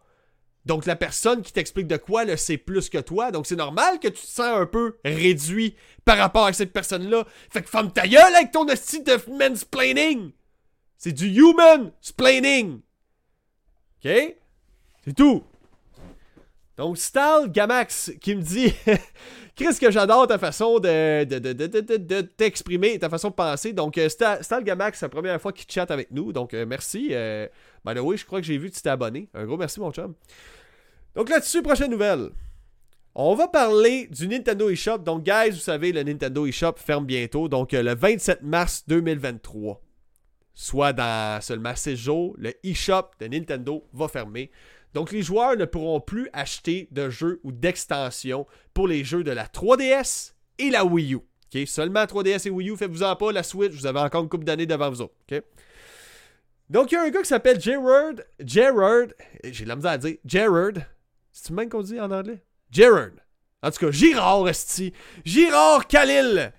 Donc 0.65 0.85
la 0.85 0.95
personne 0.95 1.41
qui 1.41 1.51
t'explique 1.51 1.87
de 1.87 1.97
quoi 1.97 2.23
le 2.23 2.37
sait 2.37 2.57
plus 2.57 2.89
que 2.89 2.97
toi. 2.97 3.31
Donc 3.31 3.47
c'est 3.47 3.55
normal 3.55 3.99
que 3.99 4.07
tu 4.07 4.21
te 4.21 4.27
sens 4.27 4.57
un 4.57 4.65
peu 4.65 4.97
réduit 5.03 5.75
par 6.05 6.17
rapport 6.17 6.45
à 6.45 6.53
cette 6.53 6.71
personne-là. 6.71 7.25
Fait 7.49 7.61
que 7.61 7.69
ferme 7.69 7.91
ta 7.91 8.07
gueule 8.07 8.35
avec 8.35 8.51
ton 8.51 8.65
style 8.75 9.03
de 9.03 9.19
mansplaining. 9.31 10.31
C'est 10.97 11.11
du 11.11 11.27
human 11.27 11.91
splaining. 11.99 12.79
OK? 14.05 14.11
C'est 15.03 15.15
tout. 15.15 15.43
Donc, 16.77 16.97
Stal 16.97 17.51
Gamax 17.51 18.11
qui 18.21 18.35
me 18.35 18.41
dit 18.41 18.73
Chris, 19.55 19.77
que 19.79 19.91
j'adore 19.91 20.25
ta 20.25 20.39
façon 20.39 20.79
de, 20.79 22.23
t'exprimer, 22.23 22.97
ta 22.97 23.09
façon 23.09 23.29
de 23.29 23.35
penser. 23.35 23.71
Donc, 23.71 23.97
euh, 23.99 24.09
Stal 24.09 24.63
Gamax, 24.63 24.99
c'est 24.99 25.05
la 25.05 25.09
première 25.09 25.39
fois 25.39 25.53
qu'il 25.53 25.69
chatte 25.69 25.91
avec 25.91 26.09
nous. 26.09 26.33
Donc, 26.33 26.53
euh, 26.53 26.65
merci. 26.67 27.09
Euh, 27.11 27.47
by 27.85 27.93
the 27.93 27.99
way, 27.99 28.17
je 28.17 28.25
crois 28.25 28.41
que 28.41 28.47
j'ai 28.47 28.57
vu 28.57 28.71
que 28.71 28.75
tu 28.75 28.81
t'es 28.81 28.89
abonné. 28.89 29.29
Un 29.35 29.45
gros 29.45 29.57
merci, 29.57 29.79
mon 29.79 29.91
chum. 29.91 30.15
Donc 31.15 31.29
là-dessus, 31.29 31.61
prochaine 31.61 31.91
nouvelle. 31.91 32.31
On 33.15 33.35
va 33.35 33.47
parler 33.47 34.07
du 34.07 34.27
Nintendo 34.27 34.71
eShop. 34.71 34.99
Donc, 34.99 35.23
guys, 35.23 35.51
vous 35.51 35.57
savez, 35.57 35.91
le 35.91 36.01
Nintendo 36.01 36.47
eShop 36.47 36.73
ferme 36.77 37.05
bientôt. 37.05 37.47
Donc, 37.47 37.75
euh, 37.75 37.83
le 37.83 37.93
27 37.93 38.41
mars 38.41 38.83
2023, 38.87 39.79
soit 40.53 40.93
dans 40.93 41.41
seulement 41.41 41.75
6 41.75 41.95
jours, 41.95 42.35
le 42.37 42.53
eShop 42.63 43.11
de 43.19 43.27
Nintendo 43.27 43.87
va 43.93 44.07
fermer. 44.07 44.51
Donc, 44.93 45.11
les 45.11 45.23
joueurs 45.23 45.57
ne 45.57 45.65
pourront 45.65 45.99
plus 45.99 46.29
acheter 46.33 46.87
de 46.91 47.09
jeux 47.09 47.39
ou 47.43 47.51
d'extensions 47.51 48.45
pour 48.73 48.87
les 48.87 49.03
jeux 49.03 49.23
de 49.23 49.31
la 49.31 49.45
3DS 49.45 50.33
et 50.59 50.69
la 50.69 50.85
Wii 50.85 51.15
U. 51.15 51.19
Seulement 51.65 52.03
3DS 52.03 52.47
et 52.47 52.51
Wii 52.51 52.69
U, 52.69 52.77
faites-vous-en 52.77 53.15
pas. 53.15 53.31
La 53.31 53.43
Switch, 53.43 53.73
vous 53.73 53.85
avez 53.85 53.99
encore 53.99 54.23
une 54.23 54.29
couple 54.29 54.45
d'années 54.45 54.65
devant 54.65 54.89
vous 54.89 55.01
autres. 55.01 55.15
Donc, 56.69 56.91
il 56.91 56.95
y 56.95 56.97
a 56.97 57.03
un 57.03 57.09
gars 57.09 57.21
qui 57.21 57.27
s'appelle 57.27 57.59
Gerard. 57.59 58.15
Gerard. 58.39 59.07
J'ai 59.43 59.65
la 59.65 59.75
misère 59.75 59.91
à 59.91 59.97
dire. 59.97 60.17
Gerard. 60.25 60.73
C'est 61.31 61.49
le 61.49 61.55
même 61.55 61.69
qu'on 61.69 61.81
dit 61.81 61.99
en 61.99 62.11
anglais? 62.11 62.43
Gerard. 62.71 63.11
En 63.61 63.71
tout 63.71 63.85
cas, 63.85 63.91
Girard, 63.91 64.47
esti. 64.47 64.93
Girard 65.25 65.87
Khalil. 65.87 66.53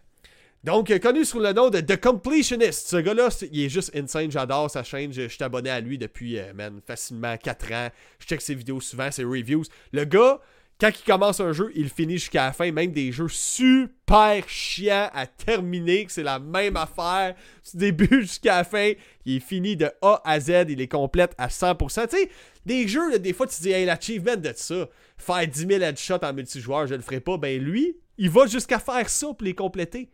Donc, 0.64 0.90
euh, 0.90 0.98
connu 0.98 1.26
sous 1.26 1.40
le 1.40 1.52
nom 1.52 1.68
de 1.68 1.78
The 1.80 2.00
Completionist. 2.00 2.88
Ce 2.88 2.96
gars-là, 2.96 3.28
il 3.52 3.64
est 3.64 3.68
juste 3.68 3.94
insane. 3.94 4.30
J'adore 4.30 4.70
sa 4.70 4.82
chaîne. 4.82 5.12
Je, 5.12 5.28
suis 5.28 5.44
abonné 5.44 5.68
à 5.68 5.78
lui 5.78 5.98
depuis, 5.98 6.38
euh, 6.38 6.52
facilement 6.86 7.36
4 7.36 7.72
ans. 7.72 7.88
Je 8.18 8.26
check 8.26 8.40
ses 8.40 8.54
vidéos 8.54 8.80
souvent, 8.80 9.10
ses 9.10 9.24
reviews. 9.24 9.64
Le 9.92 10.06
gars, 10.06 10.40
quand 10.80 10.88
il 10.88 11.04
commence 11.04 11.40
un 11.40 11.52
jeu, 11.52 11.70
il 11.74 11.90
finit 11.90 12.14
jusqu'à 12.14 12.46
la 12.46 12.52
fin. 12.54 12.72
Même 12.72 12.92
des 12.92 13.12
jeux 13.12 13.28
super 13.28 14.48
chiants 14.48 15.10
à 15.12 15.26
terminer, 15.26 16.06
que 16.06 16.12
c'est 16.12 16.22
la 16.22 16.38
même 16.38 16.78
affaire 16.78 17.34
du 17.74 17.76
début 17.76 18.22
jusqu'à 18.22 18.56
la 18.56 18.64
fin. 18.64 18.92
Il 19.26 19.36
est 19.36 19.40
fini 19.40 19.76
de 19.76 19.90
A 20.00 20.22
à 20.24 20.40
Z. 20.40 20.64
Il 20.70 20.80
est 20.80 20.88
complète 20.88 21.34
à 21.36 21.48
100%. 21.48 22.08
Tu 22.08 22.16
sais, 22.16 22.30
des 22.64 22.88
jeux, 22.88 23.18
des 23.18 23.34
fois, 23.34 23.46
tu 23.46 23.60
dis, 23.60 23.70
hey, 23.70 23.84
l'achievement 23.84 24.36
de 24.36 24.50
ça, 24.56 24.88
faire 25.18 25.46
10 25.46 25.66
000 25.66 25.82
headshots 25.82 26.24
en 26.24 26.32
multijoueur, 26.32 26.86
je 26.86 26.94
le 26.94 27.02
ferai 27.02 27.20
pas. 27.20 27.36
Ben 27.36 27.62
lui, 27.62 27.98
il 28.16 28.30
va 28.30 28.46
jusqu'à 28.46 28.78
faire 28.78 29.10
ça 29.10 29.26
pour 29.26 29.44
les 29.44 29.54
compléter. 29.54 30.08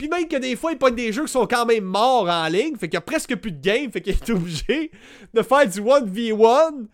Puis 0.00 0.08
même 0.08 0.26
que 0.26 0.36
des 0.36 0.56
fois, 0.56 0.72
il 0.72 0.78
pogne 0.78 0.94
des 0.94 1.12
jeux 1.12 1.26
qui 1.26 1.32
sont 1.32 1.46
quand 1.46 1.66
même 1.66 1.84
morts 1.84 2.26
en 2.26 2.46
ligne, 2.48 2.74
fait 2.74 2.88
qu'il 2.88 2.94
y 2.94 2.96
a 2.96 3.02
presque 3.02 3.36
plus 3.36 3.52
de 3.52 3.60
game, 3.60 3.92
fait 3.92 4.00
qu'il 4.00 4.14
est 4.14 4.30
obligé 4.30 4.90
de 5.34 5.42
faire 5.42 5.68
du 5.68 5.82
1v1 5.82 6.86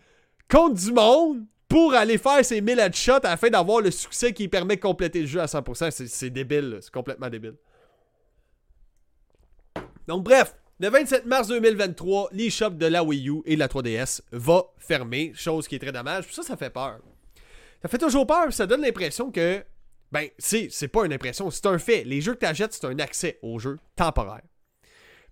contre 0.51 0.73
du 0.75 0.91
monde 0.91 1.45
pour 1.69 1.93
aller 1.93 2.17
faire 2.17 2.43
ses 2.43 2.59
1000 2.59 2.77
headshots 2.79 3.23
afin 3.23 3.49
d'avoir 3.49 3.79
le 3.79 3.91
succès 3.91 4.33
qui 4.33 4.49
permet 4.49 4.75
de 4.75 4.81
compléter 4.81 5.21
le 5.21 5.25
jeu 5.25 5.39
à 5.39 5.45
100%. 5.45 5.89
C'est- 5.89 6.29
débile, 6.29 6.79
c'est 6.81 6.91
complètement 6.91 7.29
débile. 7.29 7.55
Donc 10.05 10.25
bref, 10.25 10.53
le 10.81 10.89
27 10.89 11.25
mars 11.27 11.47
2023, 11.47 12.27
l'eShop 12.33 12.71
de 12.71 12.87
la 12.87 13.05
Wii 13.05 13.29
U 13.29 13.41
et 13.45 13.55
de 13.55 13.59
la 13.59 13.69
3DS 13.69 14.21
va 14.33 14.65
fermer, 14.79 15.31
chose 15.33 15.65
qui 15.65 15.75
est 15.75 15.79
très 15.79 15.93
dommage. 15.93 16.25
Puis 16.25 16.35
ça, 16.35 16.43
ça 16.43 16.57
fait 16.57 16.71
peur. 16.71 16.99
Ça 17.81 17.87
fait 17.87 17.99
toujours 17.99 18.27
peur, 18.27 18.51
ça 18.51 18.67
donne 18.67 18.81
l'impression 18.81 19.31
que 19.31 19.63
ben, 20.11 20.27
c'est, 20.37 20.87
pas 20.87 21.05
une 21.05 21.13
impression, 21.13 21.51
c'est 21.51 21.65
un 21.65 21.77
fait. 21.77 22.03
Les 22.03 22.21
jeux 22.21 22.33
que 22.33 22.39
tu 22.39 22.45
achètes, 22.45 22.73
c'est 22.73 22.85
un 22.85 22.97
accès 22.99 23.39
aux 23.41 23.59
jeux 23.59 23.77
temporaire. 23.95 24.43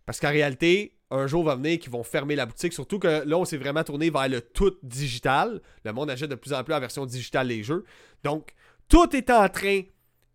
Parce 0.05 0.19
qu'en 0.19 0.29
réalité, 0.29 0.97
un 1.11 1.27
jour 1.27 1.43
va 1.43 1.55
venir 1.55 1.79
qu'ils 1.79 1.91
vont 1.91 2.03
fermer 2.03 2.35
la 2.35 2.45
boutique, 2.45 2.73
surtout 2.73 2.99
que 2.99 3.23
là, 3.25 3.37
on 3.37 3.45
s'est 3.45 3.57
vraiment 3.57 3.83
tourné 3.83 4.09
vers 4.09 4.27
le 4.27 4.41
tout 4.41 4.77
digital. 4.83 5.61
Le 5.83 5.93
monde 5.93 6.09
achète 6.09 6.29
de 6.29 6.35
plus 6.35 6.53
en 6.53 6.63
plus 6.63 6.73
en 6.73 6.79
version 6.79 7.05
digitale 7.05 7.47
les 7.47 7.63
jeux. 7.63 7.85
Donc, 8.23 8.53
tout 8.89 9.15
est 9.15 9.29
en 9.29 9.47
train 9.49 9.81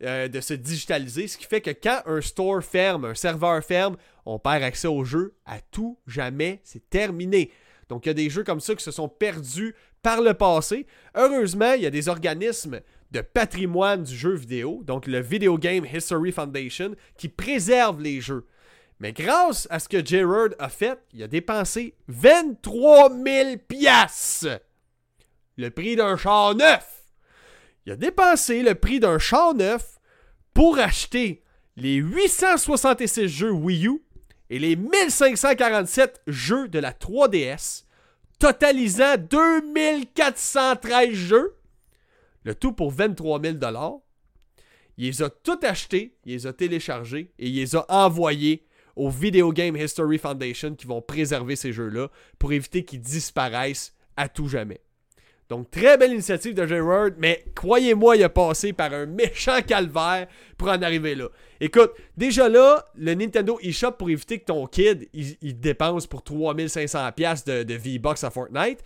euh, 0.02 0.28
de 0.28 0.40
se 0.40 0.54
digitaliser, 0.54 1.28
ce 1.28 1.36
qui 1.36 1.44
fait 1.44 1.60
que 1.60 1.70
quand 1.70 2.02
un 2.06 2.20
store 2.20 2.62
ferme, 2.64 3.04
un 3.04 3.14
serveur 3.14 3.62
ferme, 3.62 3.96
on 4.24 4.38
perd 4.38 4.62
accès 4.62 4.88
aux 4.88 5.04
jeux 5.04 5.34
à 5.44 5.60
tout 5.60 5.98
jamais, 6.06 6.60
c'est 6.64 6.88
terminé. 6.88 7.52
Donc, 7.88 8.06
il 8.06 8.08
y 8.08 8.10
a 8.10 8.14
des 8.14 8.30
jeux 8.30 8.44
comme 8.44 8.60
ça 8.60 8.74
qui 8.74 8.82
se 8.82 8.92
sont 8.92 9.08
perdus 9.08 9.74
par 10.02 10.22
le 10.22 10.34
passé. 10.34 10.86
Heureusement, 11.14 11.72
il 11.74 11.82
y 11.82 11.86
a 11.86 11.90
des 11.90 12.08
organismes 12.08 12.80
de 13.10 13.20
patrimoine 13.20 14.04
du 14.04 14.16
jeu 14.16 14.34
vidéo, 14.34 14.82
donc 14.84 15.06
le 15.06 15.20
Video 15.20 15.58
Game 15.58 15.84
History 15.84 16.32
Foundation, 16.32 16.94
qui 17.16 17.28
préserve 17.28 18.00
les 18.00 18.20
jeux. 18.20 18.46
Mais 19.00 19.12
grâce 19.12 19.66
à 19.70 19.78
ce 19.78 19.88
que 19.88 20.04
Gerard 20.04 20.50
a 20.58 20.68
fait, 20.68 20.98
il 21.12 21.22
a 21.22 21.26
dépensé 21.26 21.94
23 22.08 23.10
000 23.10 23.56
piastres. 23.66 24.60
Le 25.56 25.70
prix 25.70 25.96
d'un 25.96 26.16
char 26.16 26.54
neuf. 26.54 27.04
Il 27.86 27.92
a 27.92 27.96
dépensé 27.96 28.62
le 28.62 28.74
prix 28.74 29.00
d'un 29.00 29.18
char 29.18 29.54
neuf 29.54 29.98
pour 30.52 30.78
acheter 30.78 31.42
les 31.76 31.94
866 31.94 33.28
jeux 33.28 33.50
Wii 33.50 33.86
U 33.86 34.02
et 34.50 34.58
les 34.58 34.76
1547 34.76 36.20
jeux 36.26 36.68
de 36.68 36.78
la 36.78 36.92
3DS, 36.92 37.84
totalisant 38.38 39.16
2413 39.16 41.10
jeux, 41.12 41.56
le 42.44 42.54
tout 42.54 42.72
pour 42.72 42.90
23 42.90 43.40
000 43.42 43.56
Il 44.96 45.06
les 45.06 45.22
a 45.22 45.30
tout 45.30 45.58
achetés, 45.62 46.16
il 46.24 46.32
les 46.32 46.46
a 46.46 46.52
téléchargés 46.52 47.32
et 47.38 47.48
il 47.48 47.56
les 47.56 47.76
a 47.76 47.84
envoyés 47.88 48.66
au 48.96 49.08
Video 49.08 49.52
Game 49.52 49.76
History 49.76 50.18
Foundation 50.18 50.74
qui 50.74 50.86
vont 50.86 51.02
préserver 51.02 51.56
ces 51.56 51.72
jeux-là 51.72 52.08
pour 52.38 52.52
éviter 52.52 52.84
qu'ils 52.84 53.00
disparaissent 53.00 53.94
à 54.16 54.28
tout 54.28 54.48
jamais. 54.48 54.80
Donc, 55.50 55.68
très 55.68 55.98
belle 55.98 56.12
initiative 56.12 56.54
de 56.54 56.64
Gerard, 56.64 57.10
mais 57.18 57.44
croyez-moi, 57.56 58.16
il 58.16 58.22
a 58.22 58.28
passé 58.28 58.72
par 58.72 58.94
un 58.94 59.06
méchant 59.06 59.60
calvaire 59.66 60.28
pour 60.56 60.68
en 60.68 60.80
arriver 60.80 61.16
là. 61.16 61.28
Écoute, 61.60 61.90
déjà 62.16 62.48
là, 62.48 62.86
le 62.94 63.14
Nintendo 63.14 63.58
eShop, 63.60 63.92
pour 63.92 64.10
éviter 64.10 64.38
que 64.38 64.44
ton 64.44 64.64
kid, 64.68 65.08
il, 65.12 65.58
dépense 65.58 66.06
pour 66.06 66.20
3500$ 66.20 67.46
de, 67.46 67.62
de 67.64 67.74
V-Bucks 67.74 68.22
à 68.22 68.30
Fortnite, 68.30 68.78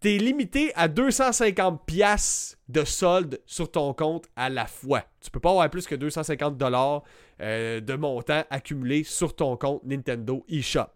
t'es 0.00 0.16
limité 0.16 0.72
à 0.74 0.88
250$ 0.88 2.56
de 2.68 2.84
solde 2.84 3.40
sur 3.46 3.70
ton 3.70 3.92
compte 3.92 4.26
à 4.34 4.48
la 4.48 4.66
fois. 4.66 5.04
Tu 5.20 5.30
peux 5.30 5.40
pas 5.40 5.50
avoir 5.50 5.68
plus 5.70 5.86
que 5.86 5.94
250$ 5.94 7.02
euh, 7.40 7.80
de 7.80 7.94
montant 7.94 8.42
accumulé 8.50 9.04
sur 9.04 9.36
ton 9.36 9.56
compte 9.56 9.84
Nintendo 9.84 10.44
eShop. 10.48 10.88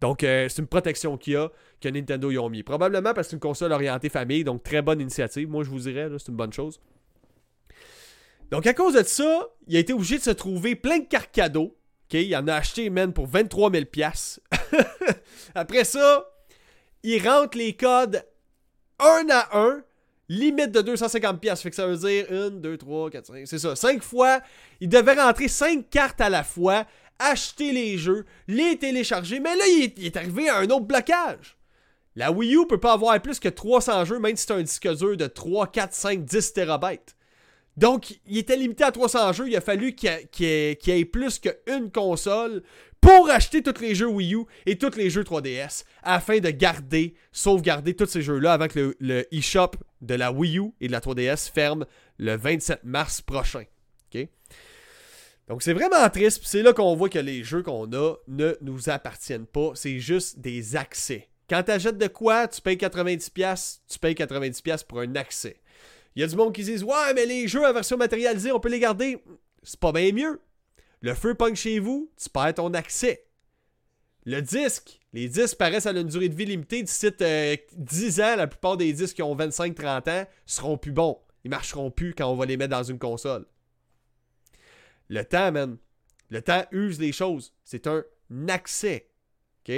Donc, 0.00 0.24
euh, 0.24 0.48
c'est 0.48 0.60
une 0.60 0.68
protection 0.68 1.16
qu'il 1.16 1.34
y 1.34 1.36
a 1.36 1.50
que 1.80 1.88
Nintendo 1.88 2.30
y 2.30 2.38
ont 2.38 2.50
mis. 2.50 2.62
Probablement 2.62 3.14
parce 3.14 3.28
que 3.28 3.30
c'est 3.30 3.36
une 3.36 3.40
console 3.40 3.72
orientée 3.72 4.08
famille, 4.08 4.44
donc 4.44 4.62
très 4.62 4.82
bonne 4.82 5.00
initiative. 5.00 5.48
Moi, 5.48 5.64
je 5.64 5.70
vous 5.70 5.78
dirais, 5.78 6.08
c'est 6.18 6.28
une 6.28 6.36
bonne 6.36 6.52
chose. 6.52 6.80
Donc, 8.50 8.66
à 8.66 8.74
cause 8.74 8.94
de 8.94 9.02
ça, 9.02 9.48
il 9.68 9.76
a 9.76 9.78
été 9.78 9.92
obligé 9.92 10.18
de 10.18 10.22
se 10.22 10.30
trouver 10.30 10.74
plein 10.74 10.98
de 10.98 11.06
cartes 11.06 11.32
cadeaux. 11.32 11.76
Il 12.12 12.36
en 12.36 12.46
a 12.46 12.54
acheté, 12.54 12.90
man, 12.90 13.14
pour 13.14 13.26
23 13.26 13.70
000 13.70 13.84
Après 15.54 15.84
ça, 15.84 16.28
il 17.02 17.26
rentre 17.26 17.56
les 17.56 17.74
codes 17.74 18.22
un 19.02 19.26
à 19.30 19.58
un, 19.58 19.82
limite 20.28 20.72
de 20.72 20.80
250 20.80 21.40
pièces. 21.40 21.62
Fait 21.62 21.70
que 21.70 21.76
ça 21.76 21.86
veut 21.86 21.96
dire 21.96 22.26
1, 22.30 22.50
2, 22.50 22.76
3, 22.76 23.10
4, 23.10 23.26
5, 23.26 23.46
c'est 23.46 23.58
ça. 23.58 23.76
5 23.76 24.02
fois, 24.02 24.40
il 24.80 24.88
devait 24.88 25.14
rentrer 25.14 25.48
5 25.48 25.88
cartes 25.90 26.20
à 26.20 26.30
la 26.30 26.44
fois, 26.44 26.86
acheter 27.18 27.72
les 27.72 27.98
jeux, 27.98 28.24
les 28.48 28.78
télécharger. 28.78 29.40
Mais 29.40 29.54
là, 29.56 29.64
il 29.68 30.04
est, 30.04 30.16
arrivé 30.16 30.48
à 30.48 30.58
un 30.58 30.66
autre 30.66 30.86
blocage. 30.86 31.56
La 32.14 32.30
Wii 32.30 32.54
U 32.56 32.66
peut 32.66 32.80
pas 32.80 32.92
avoir 32.92 33.20
plus 33.22 33.38
que 33.38 33.48
300 33.48 34.04
jeux, 34.04 34.18
même 34.18 34.36
si 34.36 34.44
c'est 34.46 34.52
un 34.52 34.62
disque 34.62 34.88
dur 34.96 35.16
de 35.16 35.26
3, 35.26 35.68
4, 35.68 35.94
5, 35.94 36.24
10 36.24 36.52
terabytes. 36.52 37.16
Donc, 37.78 38.18
il 38.26 38.36
était 38.36 38.56
limité 38.56 38.84
à 38.84 38.92
300 38.92 39.32
jeux. 39.32 39.48
Il 39.48 39.56
a 39.56 39.62
fallu 39.62 39.94
qu'il 39.94 40.10
y 40.40 40.90
ait 40.90 41.04
plus 41.06 41.38
qu'une 41.38 41.90
console 41.90 42.62
pour 43.02 43.28
acheter 43.30 43.62
tous 43.62 43.80
les 43.80 43.94
jeux 43.96 44.06
Wii 44.06 44.36
U 44.36 44.44
et 44.64 44.78
tous 44.78 44.96
les 44.96 45.10
jeux 45.10 45.24
3DS 45.24 45.84
afin 46.04 46.38
de 46.38 46.48
garder, 46.50 47.14
sauvegarder 47.32 47.94
tous 47.94 48.06
ces 48.06 48.22
jeux-là 48.22 48.54
avant 48.54 48.68
que 48.68 48.96
le, 48.98 49.26
eShop 49.34 49.72
de 50.00 50.14
la 50.14 50.32
Wii 50.32 50.58
U 50.58 50.70
et 50.80 50.86
de 50.86 50.92
la 50.92 51.00
3DS 51.00 51.50
ferme 51.52 51.84
le 52.18 52.36
27 52.36 52.84
mars 52.84 53.20
prochain. 53.20 53.64
OK? 54.14 54.28
Donc 55.48 55.64
c'est 55.64 55.72
vraiment 55.72 56.08
triste, 56.10 56.42
c'est 56.44 56.62
là 56.62 56.72
qu'on 56.72 56.94
voit 56.94 57.08
que 57.08 57.18
les 57.18 57.42
jeux 57.42 57.64
qu'on 57.64 57.92
a 57.92 58.14
ne 58.28 58.56
nous 58.60 58.88
appartiennent 58.88 59.46
pas, 59.46 59.72
c'est 59.74 59.98
juste 59.98 60.38
des 60.38 60.76
accès. 60.76 61.28
Quand 61.50 61.64
tu 61.64 61.72
achètes 61.72 61.98
de 61.98 62.06
quoi, 62.06 62.46
tu 62.46 62.60
payes 62.60 62.76
90$, 62.76 63.80
tu 63.88 63.98
payes 63.98 64.14
90$ 64.14 64.86
pour 64.86 65.00
un 65.00 65.16
accès. 65.16 65.56
Il 66.14 66.20
y 66.20 66.24
a 66.24 66.28
du 66.28 66.36
monde 66.36 66.54
qui 66.54 66.62
disent 66.62 66.84
Ouais, 66.84 67.12
mais 67.16 67.26
les 67.26 67.48
jeux 67.48 67.66
en 67.66 67.72
version 67.72 67.96
matérialisée, 67.96 68.52
on 68.52 68.60
peut 68.60 68.68
les 68.68 68.78
garder. 68.78 69.18
C'est 69.64 69.80
pas 69.80 69.90
bien 69.90 70.12
mieux. 70.12 70.40
Le 71.02 71.14
feu 71.14 71.34
pogne 71.34 71.56
chez 71.56 71.80
vous, 71.80 72.10
tu 72.16 72.30
perds 72.30 72.54
ton 72.54 72.72
accès. 72.74 73.26
Le 74.24 74.40
disque, 74.40 75.00
les 75.12 75.28
disques 75.28 75.58
paraissent 75.58 75.86
à 75.86 75.90
une 75.90 76.06
durée 76.06 76.28
de 76.28 76.34
vie 76.34 76.44
limitée. 76.44 76.84
D'ici 76.84 77.10
euh, 77.20 77.56
10 77.76 78.20
ans, 78.20 78.36
la 78.36 78.46
plupart 78.46 78.76
des 78.76 78.92
disques 78.92 79.16
qui 79.16 79.22
ont 79.22 79.36
25-30 79.36 80.10
ans 80.10 80.26
seront 80.46 80.78
plus 80.78 80.92
bons. 80.92 81.18
Ils 81.44 81.50
marcheront 81.50 81.90
plus 81.90 82.14
quand 82.14 82.30
on 82.30 82.36
va 82.36 82.46
les 82.46 82.56
mettre 82.56 82.70
dans 82.70 82.84
une 82.84 83.00
console. 83.00 83.46
Le 85.08 85.24
temps, 85.24 85.50
man. 85.50 85.76
Le 86.30 86.40
temps 86.40 86.64
use 86.70 87.00
les 87.00 87.10
choses. 87.10 87.52
C'est 87.64 87.88
un 87.88 88.04
accès. 88.48 89.08
OK? 89.60 89.74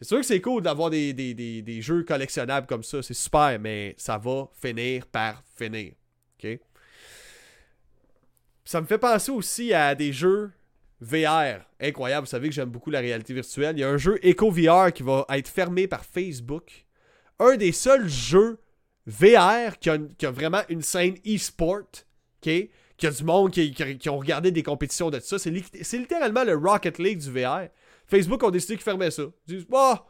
C'est 0.00 0.06
sûr 0.06 0.18
que 0.18 0.26
c'est 0.26 0.40
cool 0.40 0.62
d'avoir 0.62 0.88
des, 0.88 1.12
des, 1.12 1.34
des 1.34 1.82
jeux 1.82 2.04
collectionnables 2.04 2.66
comme 2.66 2.82
ça. 2.82 3.02
C'est 3.02 3.14
super, 3.14 3.58
mais 3.60 3.94
ça 3.98 4.16
va 4.16 4.48
finir 4.54 5.06
par 5.06 5.42
finir. 5.56 5.92
Ça 8.68 8.82
me 8.82 8.86
fait 8.86 8.98
penser 8.98 9.30
aussi 9.30 9.72
à 9.72 9.94
des 9.94 10.12
jeux 10.12 10.50
VR. 11.00 11.64
Incroyable. 11.80 12.26
Vous 12.26 12.30
savez 12.30 12.50
que 12.50 12.54
j'aime 12.54 12.68
beaucoup 12.68 12.90
la 12.90 13.00
réalité 13.00 13.32
virtuelle. 13.32 13.78
Il 13.78 13.80
y 13.80 13.82
a 13.82 13.88
un 13.88 13.96
jeu 13.96 14.18
Echo 14.22 14.50
VR 14.50 14.92
qui 14.92 15.02
va 15.02 15.24
être 15.30 15.48
fermé 15.48 15.86
par 15.86 16.04
Facebook. 16.04 16.84
Un 17.38 17.56
des 17.56 17.72
seuls 17.72 18.10
jeux 18.10 18.58
VR 19.06 19.78
qui 19.78 19.88
a, 19.88 20.30
vraiment 20.30 20.60
une 20.68 20.82
scène 20.82 21.14
e-sport, 21.26 21.78
ok? 22.42 22.68
Qui 22.98 23.06
a 23.06 23.10
du 23.10 23.24
monde 23.24 23.52
qui, 23.52 24.08
ont 24.10 24.18
regardé 24.18 24.50
des 24.50 24.62
compétitions 24.62 25.08
de 25.08 25.18
ça. 25.18 25.38
C'est 25.38 25.98
littéralement 25.98 26.44
le 26.44 26.54
Rocket 26.54 26.98
League 26.98 27.20
du 27.20 27.30
VR. 27.30 27.68
Facebook 28.06 28.42
ont 28.42 28.50
décidé 28.50 28.74
qu'ils 28.74 28.84
fermaient 28.84 29.10
ça. 29.10 29.22
Ils 29.46 29.54
disent, 29.54 29.66
bah, 29.66 30.06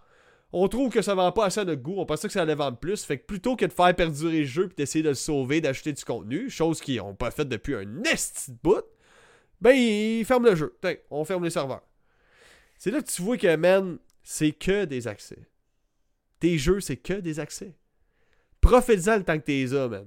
on 0.53 0.67
trouve 0.69 0.91
que 0.91 1.03
ça 1.03 1.15
vend 1.15 1.31
pas 1.33 1.47
assez 1.47 1.65
de 1.65 1.75
goût, 1.75 1.97
on 1.99 2.07
pensait 2.07 2.27
que 2.27 2.33
ça 2.33 2.43
allait 2.43 2.55
vendre 2.55 2.79
plus. 2.79 3.05
Fait 3.05 3.19
que 3.19 3.27
plutôt 3.27 3.57
que 3.57 3.67
de 3.67 3.73
faire 3.73 3.95
perdurer 3.95 4.41
le 4.41 4.47
jeu 4.47 4.69
et 4.71 4.75
d'essayer 4.75 5.03
de 5.03 5.11
le 5.11 5.15
sauver, 5.15 5.61
d'acheter 5.61 5.93
du 5.93 6.05
contenu, 6.05 6.49
chose 6.49 6.81
qu'ils 6.81 6.97
n'ont 6.97 7.15
pas 7.15 7.31
fait 7.31 7.45
depuis 7.45 7.75
un 7.75 7.85
nest 7.85 8.51
de 8.51 8.57
bout, 8.63 8.85
ben 9.61 9.73
ils 9.73 10.25
ferment 10.25 10.49
le 10.49 10.55
jeu. 10.55 10.79
on 11.11 11.25
ferme 11.25 11.45
les 11.45 11.51
serveurs. 11.51 11.83
C'est 12.79 12.91
là 12.91 13.03
que 13.03 13.11
tu 13.11 13.23
vois 13.23 13.37
que, 13.37 13.57
man, 13.57 13.99
c'est 14.23 14.53
que 14.53 14.85
des 14.85 15.09
accès. 15.09 15.49
Tes 16.41 16.59
jeux, 16.59 16.81
c'est 16.81 16.97
que 16.97 17.15
des 17.15 17.41
accès. 17.41 17.75
Profite-en 18.61 19.17
le 19.17 19.25
temps 19.25 19.39
que 19.39 19.45
t'es 19.45 19.67
là, 19.67 19.89
man. 19.89 20.07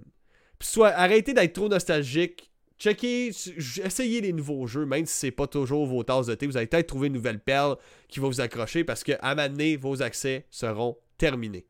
Puis 0.58 0.70
soit, 0.70 0.90
arrêtez 0.90 1.34
d'être 1.34 1.54
trop 1.54 1.68
nostalgique. 1.68 2.51
Checkez, 2.82 3.28
essayez 3.28 4.22
les 4.22 4.34
nouveaux 4.34 4.66
jeux, 4.66 4.88
même 4.88 5.06
si 5.06 5.14
c'est 5.16 5.30
pas 5.30 5.46
toujours 5.46 5.86
vos 5.86 6.02
tasses 6.02 6.26
de 6.26 6.34
thé. 6.34 6.48
Vous 6.48 6.58
allez 6.58 6.66
peut-être 6.66 6.88
trouver 6.88 7.10
une 7.10 7.14
nouvelle 7.14 7.40
perle 7.40 7.78
qui 8.08 8.20
va 8.20 8.28
vous 8.28 8.42
accrocher 8.42 8.84
parce 8.84 9.04
que 9.04 9.12
à 9.22 9.36
donné, 9.36 9.76
vos 9.76 10.02
accès 10.02 10.48
seront 10.50 10.98
terminés. 11.20 11.68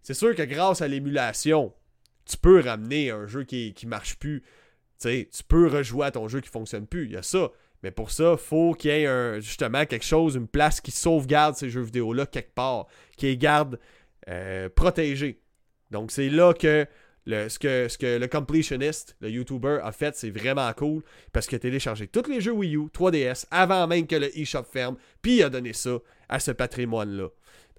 C'est 0.00 0.14
sûr 0.14 0.34
que 0.34 0.40
grâce 0.40 0.80
à 0.80 0.88
l'émulation, 0.88 1.74
tu 2.24 2.38
peux 2.38 2.60
ramener 2.60 3.10
un 3.10 3.26
jeu 3.26 3.44
qui, 3.44 3.74
qui 3.74 3.86
marche 3.86 4.16
plus. 4.16 4.42
sais, 4.96 5.28
tu 5.30 5.44
peux 5.44 5.66
rejouer 5.66 6.06
à 6.06 6.12
ton 6.12 6.28
jeu 6.28 6.40
qui 6.40 6.48
fonctionne 6.48 6.86
plus. 6.86 7.04
Il 7.04 7.12
y 7.12 7.16
a 7.16 7.22
ça. 7.22 7.50
Mais 7.82 7.90
pour 7.90 8.10
ça, 8.10 8.38
faut 8.38 8.72
qu'il 8.72 8.90
y 8.90 8.94
ait 8.94 9.40
justement 9.42 9.84
quelque 9.84 10.06
chose, 10.06 10.34
une 10.34 10.48
place 10.48 10.80
qui 10.80 10.92
sauvegarde 10.92 11.56
ces 11.56 11.68
jeux 11.68 11.82
vidéo-là 11.82 12.24
quelque 12.24 12.54
part, 12.54 12.86
qui 13.18 13.26
les 13.26 13.36
garde 13.36 13.78
euh, 14.30 14.70
protégés. 14.70 15.42
Donc 15.90 16.10
c'est 16.10 16.30
là 16.30 16.54
que 16.54 16.86
ce, 17.28 17.58
que, 17.58 17.88
ce 17.88 17.98
que 17.98 18.18
le 18.18 18.26
completionist, 18.26 19.16
le 19.20 19.30
YouTuber, 19.30 19.80
a 19.82 19.92
fait, 19.92 20.16
c'est 20.16 20.30
vraiment 20.30 20.72
cool 20.72 21.02
parce 21.32 21.46
qu'il 21.46 21.56
a 21.56 21.58
téléchargé 21.58 22.08
tous 22.08 22.28
les 22.28 22.40
jeux 22.40 22.52
Wii 22.52 22.76
U, 22.76 22.86
3DS, 22.86 23.46
avant 23.50 23.86
même 23.86 24.06
que 24.06 24.16
le 24.16 24.36
eShop 24.38 24.64
ferme, 24.64 24.96
puis 25.20 25.36
il 25.36 25.42
a 25.42 25.50
donné 25.50 25.72
ça 25.72 25.98
à 26.28 26.40
ce 26.40 26.50
patrimoine-là. 26.50 27.28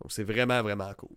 Donc 0.01 0.11
c'est 0.11 0.23
vraiment, 0.23 0.61
vraiment 0.61 0.93
cool. 0.93 1.15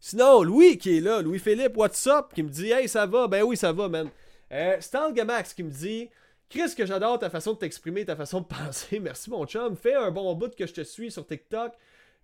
Sinon, 0.00 0.42
Louis 0.42 0.78
qui 0.78 0.98
est 0.98 1.00
là, 1.00 1.22
Louis-Philippe, 1.22 1.76
what's 1.76 2.06
up, 2.06 2.32
qui 2.34 2.42
me 2.42 2.48
dit 2.48 2.70
Hey, 2.70 2.88
ça 2.88 3.06
va? 3.06 3.28
Ben 3.28 3.42
oui, 3.42 3.56
ça 3.56 3.72
va, 3.72 3.88
man. 3.88 4.08
Euh, 4.50 4.76
Stan 4.80 5.12
Gamax 5.12 5.54
qui 5.54 5.62
me 5.62 5.70
dit 5.70 6.08
Chris, 6.50 6.74
que 6.76 6.84
j'adore 6.84 7.18
ta 7.18 7.30
façon 7.30 7.54
de 7.54 7.58
t'exprimer, 7.58 8.04
ta 8.04 8.14
façon 8.14 8.40
de 8.40 8.46
penser. 8.66 9.00
Merci, 9.00 9.30
mon 9.30 9.46
chum. 9.46 9.74
Fais 9.76 9.94
un 9.94 10.10
bon 10.10 10.34
bout 10.34 10.54
que 10.54 10.66
je 10.66 10.74
te 10.74 10.82
suis 10.82 11.10
sur 11.10 11.26
TikTok. 11.26 11.72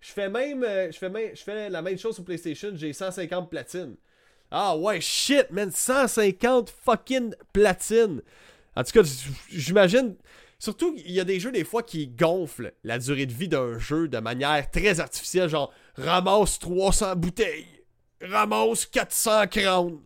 Je 0.01 0.11
fais 0.11 0.29
même, 0.29 0.63
euh, 0.63 0.91
je 0.91 0.97
fais 0.97 1.09
même, 1.09 1.35
je 1.35 1.41
fais 1.41 1.69
la 1.69 1.81
même 1.81 1.97
chose 1.97 2.13
sur 2.13 2.23
PlayStation. 2.23 2.71
J'ai 2.75 2.93
150 2.93 3.49
platines. 3.49 3.95
Ah 4.51 4.75
ouais, 4.75 4.99
shit, 4.99 5.51
man, 5.51 5.71
150 5.71 6.73
fucking 6.83 7.33
platines. 7.53 8.21
En 8.75 8.83
tout 8.83 8.91
cas, 8.91 9.09
j'imagine. 9.49 10.15
Surtout, 10.57 10.93
il 10.97 11.11
y 11.11 11.19
a 11.19 11.23
des 11.23 11.39
jeux 11.39 11.51
des 11.51 11.63
fois 11.63 11.83
qui 11.83 12.07
gonflent 12.07 12.73
la 12.83 12.99
durée 12.99 13.25
de 13.25 13.33
vie 13.33 13.47
d'un 13.47 13.79
jeu 13.79 14.07
de 14.07 14.17
manière 14.19 14.69
très 14.71 14.99
artificielle, 14.99 15.49
genre 15.49 15.71
ramasse 15.95 16.59
300 16.59 17.15
bouteilles, 17.15 17.65
ramasse 18.21 18.85
400 18.87 19.47
crowns, 19.47 20.01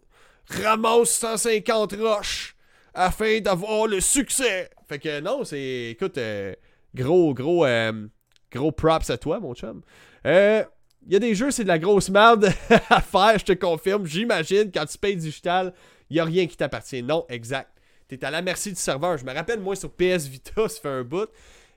ramasse 0.48 1.10
150 1.10 1.94
roches 1.94 2.56
afin 2.94 3.40
d'avoir 3.40 3.88
le 3.88 4.00
succès. 4.00 4.70
Fait 4.88 5.00
que 5.00 5.20
non, 5.22 5.44
c'est. 5.44 5.92
Écoute, 5.92 6.18
euh, 6.18 6.54
gros, 6.94 7.34
gros, 7.34 7.66
euh, 7.66 8.08
gros 8.52 8.72
props 8.72 9.10
à 9.10 9.18
toi, 9.18 9.40
mon 9.40 9.56
chum. 9.56 9.82
Euh. 10.26 10.64
Il 11.06 11.14
y 11.14 11.16
a 11.16 11.20
des 11.20 11.36
jeux, 11.36 11.52
c'est 11.52 11.64
de 11.64 11.68
la 11.68 11.80
grosse 11.80 12.10
merde 12.10 12.50
à 12.90 13.02
faire, 13.02 13.38
je 13.38 13.46
te 13.46 13.54
confirme. 13.54 14.06
J'imagine, 14.06 14.72
quand 14.74 14.86
tu 14.86 14.98
payes 14.98 15.16
digital, 15.16 15.74
il 16.10 16.14
n'y 16.14 16.20
a 16.20 16.26
rien 16.26 16.48
qui 16.48 16.56
t'appartient. 16.56 17.04
Non, 17.04 17.26
exact. 17.30 17.70
Tu 18.08 18.16
es 18.16 18.26
à 18.26 18.32
la 18.32 18.42
merci 18.42 18.70
du 18.70 18.80
serveur. 18.80 19.18
Je 19.18 19.26
me 19.26 19.34
rappelle, 19.34 19.60
moi, 19.60 19.76
sur 19.76 19.92
PS 19.92 20.28
Vita, 20.28 20.54
ça 20.70 20.82
fait 20.82 20.90
un 20.90 21.04
bout. 21.04 21.30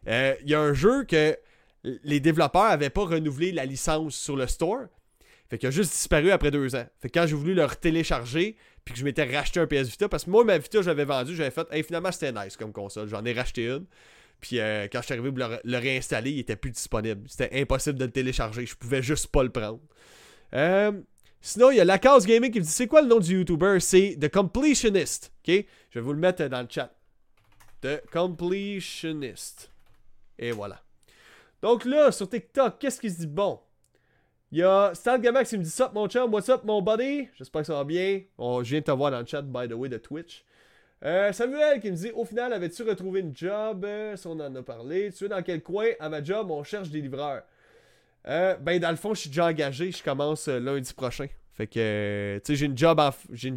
Il 0.06 0.36
y 0.44 0.54
a 0.54 0.60
un 0.60 0.72
jeu 0.74 1.04
que 1.04 1.36
les 1.82 2.20
développeurs 2.20 2.68
n'avaient 2.68 2.90
pas 2.90 3.04
renouvelé 3.04 3.52
la 3.52 3.64
licence 3.64 4.14
sur 4.14 4.36
le 4.36 4.46
store. 4.46 4.86
Fait 5.48 5.58
qu'il 5.58 5.68
a 5.68 5.70
juste 5.70 5.92
disparu 5.92 6.30
après 6.32 6.50
deux 6.50 6.74
ans. 6.74 6.86
Fait 7.00 7.08
que 7.08 7.18
quand 7.18 7.26
j'ai 7.26 7.36
voulu 7.36 7.54
le 7.54 7.66
télécharger, 7.80 8.56
puis 8.84 8.94
que 8.94 8.98
je 8.98 9.04
m'étais 9.04 9.24
racheté 9.24 9.60
un 9.60 9.66
PS 9.66 9.88
Vita, 9.88 10.08
parce 10.08 10.24
que 10.24 10.30
moi, 10.30 10.44
ma 10.44 10.58
Vita, 10.58 10.82
j'avais 10.82 11.04
vendu, 11.04 11.36
j'avais 11.36 11.50
fait, 11.50 11.66
hey, 11.70 11.82
finalement, 11.82 12.10
c'était 12.10 12.32
nice 12.32 12.56
comme 12.56 12.72
console. 12.72 13.08
J'en 13.08 13.24
ai 13.24 13.32
racheté 13.32 13.66
une. 13.66 13.86
Puis 14.40 14.60
euh, 14.60 14.86
quand 14.90 15.00
je 15.00 15.06
suis 15.06 15.14
arrivé 15.14 15.30
pour 15.30 15.48
le, 15.62 15.78
réinstaller, 15.78 16.30
il 16.30 16.38
était 16.40 16.56
plus 16.56 16.70
disponible. 16.70 17.22
C'était 17.28 17.60
impossible 17.60 17.98
de 17.98 18.04
le 18.04 18.10
télécharger. 18.10 18.66
Je 18.66 18.76
pouvais 18.76 19.02
juste 19.02 19.28
pas 19.28 19.42
le 19.42 19.50
prendre. 19.50 19.80
Euh, 20.54 20.92
sinon, 21.40 21.70
il 21.70 21.78
y 21.78 21.80
a 21.80 21.84
la 21.84 21.98
case 21.98 22.26
gaming 22.26 22.50
qui 22.50 22.58
me 22.58 22.64
dit 22.64 22.70
c'est 22.70 22.86
quoi 22.86 23.02
le 23.02 23.08
nom 23.08 23.18
du 23.18 23.38
YouTuber? 23.38 23.78
C'est 23.80 24.16
The 24.20 24.28
Completionist. 24.30 25.32
Ok? 25.46 25.64
Je 25.90 25.98
vais 25.98 26.04
vous 26.04 26.12
le 26.12 26.18
mettre 26.18 26.44
dans 26.46 26.62
le 26.62 26.68
chat. 26.70 26.92
The 27.80 28.02
Completionist. 28.12 29.70
Et 30.38 30.52
voilà. 30.52 30.82
Donc 31.62 31.84
là, 31.84 32.12
sur 32.12 32.28
TikTok, 32.28 32.78
qu'est-ce 32.78 33.00
qui 33.00 33.10
se 33.10 33.20
dit 33.20 33.26
bon? 33.26 33.60
Il 34.52 34.58
y 34.58 34.62
a 34.62 34.94
Stan 34.94 35.18
Gamax 35.18 35.50
qui 35.50 35.58
me 35.58 35.64
dit 35.64 35.70
ça, 35.70 35.90
mon 35.92 36.06
chum, 36.08 36.32
what's 36.32 36.48
up, 36.48 36.62
mon 36.64 36.80
buddy? 36.80 37.28
J'espère 37.36 37.62
que 37.62 37.66
ça 37.66 37.74
va 37.74 37.84
bien. 37.84 38.22
je 38.38 38.62
viens 38.62 38.80
de 38.80 38.84
te 38.84 38.90
voir 38.92 39.10
dans 39.10 39.18
le 39.18 39.26
chat, 39.26 39.42
by 39.42 39.68
the 39.68 39.72
way, 39.72 39.88
de 39.88 39.98
Twitch. 39.98 40.44
Euh, 41.04 41.32
Samuel 41.32 41.80
qui 41.80 41.90
me 41.90 41.96
dit 41.96 42.10
Au 42.12 42.24
final, 42.24 42.52
avais-tu 42.52 42.82
retrouvé 42.82 43.20
une 43.20 43.36
job? 43.36 43.84
Euh, 43.84 44.16
Si 44.16 44.26
on 44.26 44.32
en 44.32 44.54
a 44.54 44.62
parlé. 44.62 45.12
Tu 45.12 45.24
es 45.24 45.28
dans 45.28 45.42
quel 45.42 45.62
coin? 45.62 45.88
À 46.00 46.08
ma 46.08 46.22
job, 46.22 46.50
on 46.50 46.64
cherche 46.64 46.88
des 46.90 47.00
livreurs. 47.00 47.42
Euh, 48.26 48.56
ben, 48.56 48.80
dans 48.80 48.90
le 48.90 48.96
fond, 48.96 49.14
je 49.14 49.20
suis 49.20 49.30
déjà 49.30 49.46
engagé. 49.46 49.92
Je 49.92 50.02
commence 50.02 50.48
lundi 50.48 50.92
prochain. 50.94 51.26
Fait 51.52 51.66
que, 51.66 52.38
tu 52.44 52.52
sais, 52.52 52.56
j'ai 52.56 52.66
une, 52.66 52.76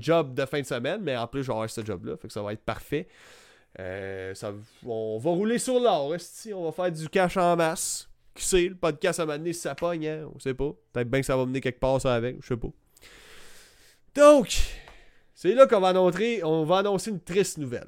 job 0.02 0.34
de 0.34 0.45
fin 0.45 0.62
de 0.62 0.65
semaine, 0.65 1.02
mais 1.02 1.17
en 1.17 1.28
plus, 1.28 1.43
je 1.43 1.47
vais 1.47 1.54
avoir 1.54 1.69
ce 1.69 1.84
job-là. 1.84 2.15
Fait 2.17 2.28
que 2.28 2.34
ça 2.34 2.41
va 2.41 2.54
être 2.54 2.63
parfait. 2.63 3.08
On 3.78 5.17
va 5.21 5.30
rouler 5.32 5.58
sur 5.58 5.80
l'or, 5.80 6.13
On 6.54 6.63
va 6.65 6.71
faire 6.71 6.91
du 6.91 7.10
cash 7.10 7.36
en 7.38 7.56
masse. 7.56 8.10
Qui 8.36 8.45
sait, 8.45 8.69
le 8.69 8.75
podcast 8.75 9.19
à 9.19 9.25
m'amener 9.25 9.52
si 9.52 9.62
ça 9.62 9.75
pogne, 9.75 10.08
hein? 10.08 10.30
On 10.34 10.39
sait 10.39 10.54
pas. 10.54 10.71
Peut-être 10.93 11.10
bien 11.10 11.19
que 11.19 11.25
ça 11.25 11.36
va 11.36 11.45
mener 11.45 11.60
quelque 11.60 11.80
part 11.80 11.99
ça 11.99 12.13
avec, 12.13 12.38
je 12.41 12.47
sais 12.47 12.58
pas. 12.58 12.69
Donc, 14.15 14.62
c'est 15.41 15.56
là 15.56 15.67
qu'on 15.67 15.80
va 15.80 15.88
annoncer, 15.88 17.12
une 17.12 17.21
triste 17.21 17.60
nouvelle. 17.60 17.88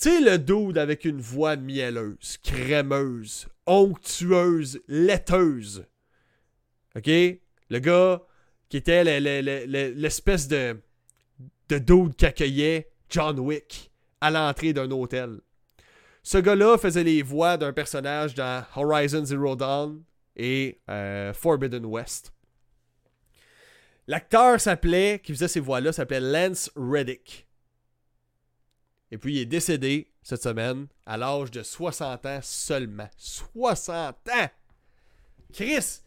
Tu 0.00 0.08
sais, 0.08 0.20
le 0.22 0.38
dude 0.38 0.78
avec 0.78 1.04
une 1.04 1.20
voix 1.20 1.56
mielleuse, 1.56 2.38
crémeuse, 2.42 3.46
onctueuse, 3.66 4.80
laiteuse. 4.88 5.84
OK? 6.96 7.06
Le 7.06 7.78
gars 7.80 8.22
qui 8.70 8.78
était 8.78 9.04
l'espèce 9.20 10.48
de, 10.48 10.80
de 11.68 11.76
dude 11.76 12.16
qui 12.16 12.24
accueillait 12.24 12.90
John 13.10 13.38
Wick 13.38 13.92
à 14.22 14.30
l'entrée 14.30 14.72
d'un 14.72 14.90
hôtel. 14.90 15.42
Ce 16.22 16.38
gars-là 16.38 16.78
faisait 16.78 17.04
les 17.04 17.20
voix 17.20 17.58
d'un 17.58 17.74
personnage 17.74 18.34
dans 18.34 18.64
Horizon 18.74 19.26
Zero 19.26 19.54
Dawn 19.54 20.02
et 20.34 20.80
euh, 20.88 21.34
Forbidden 21.34 21.84
West. 21.84 22.32
L'acteur 24.10 24.60
s'appelait, 24.60 25.20
qui 25.22 25.32
faisait 25.32 25.46
ces 25.46 25.60
voix-là, 25.60 25.92
s'appelait 25.92 26.18
Lance 26.18 26.68
Reddick. 26.74 27.46
Et 29.12 29.18
puis 29.18 29.34
il 29.34 29.38
est 29.42 29.46
décédé 29.46 30.10
cette 30.20 30.42
semaine 30.42 30.88
à 31.06 31.16
l'âge 31.16 31.52
de 31.52 31.62
60 31.62 32.26
ans 32.26 32.40
seulement. 32.42 33.08
60 33.16 34.16
ans! 34.30 34.50
Chris! 35.52 36.00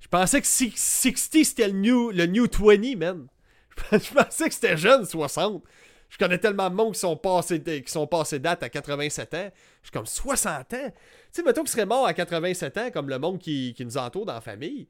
Je 0.00 0.08
pensais 0.08 0.42
que 0.42 0.46
60 0.46 1.16
c'était 1.16 1.68
le 1.68 1.78
new, 1.78 2.10
le 2.10 2.26
new 2.26 2.46
20, 2.46 2.98
man. 2.98 3.26
Je 3.90 4.12
pensais 4.12 4.48
que 4.48 4.54
c'était 4.54 4.76
jeune, 4.76 5.06
60. 5.06 5.64
Je 6.10 6.18
connais 6.18 6.38
tellement 6.38 6.68
de 6.68 6.74
monde 6.74 6.92
qui 6.92 7.00
sont 7.00 7.16
passés, 7.16 7.62
qui 7.62 7.90
sont 7.90 8.06
passés 8.06 8.38
date 8.38 8.64
à 8.64 8.68
87 8.68 9.32
ans. 9.32 9.50
Je 9.80 9.86
suis 9.86 9.92
comme 9.92 10.04
60 10.04 10.74
ans? 10.74 10.90
Tu 10.90 10.92
sais, 11.32 11.42
mettons 11.42 11.62
qu'il 11.62 11.70
serait 11.70 11.86
mort 11.86 12.06
à 12.06 12.12
87 12.12 12.76
ans, 12.76 12.90
comme 12.90 13.08
le 13.08 13.18
monde 13.18 13.38
qui, 13.38 13.74
nous 13.80 13.96
entoure 13.96 14.26
dans 14.26 14.34
la 14.34 14.42
famille. 14.42 14.88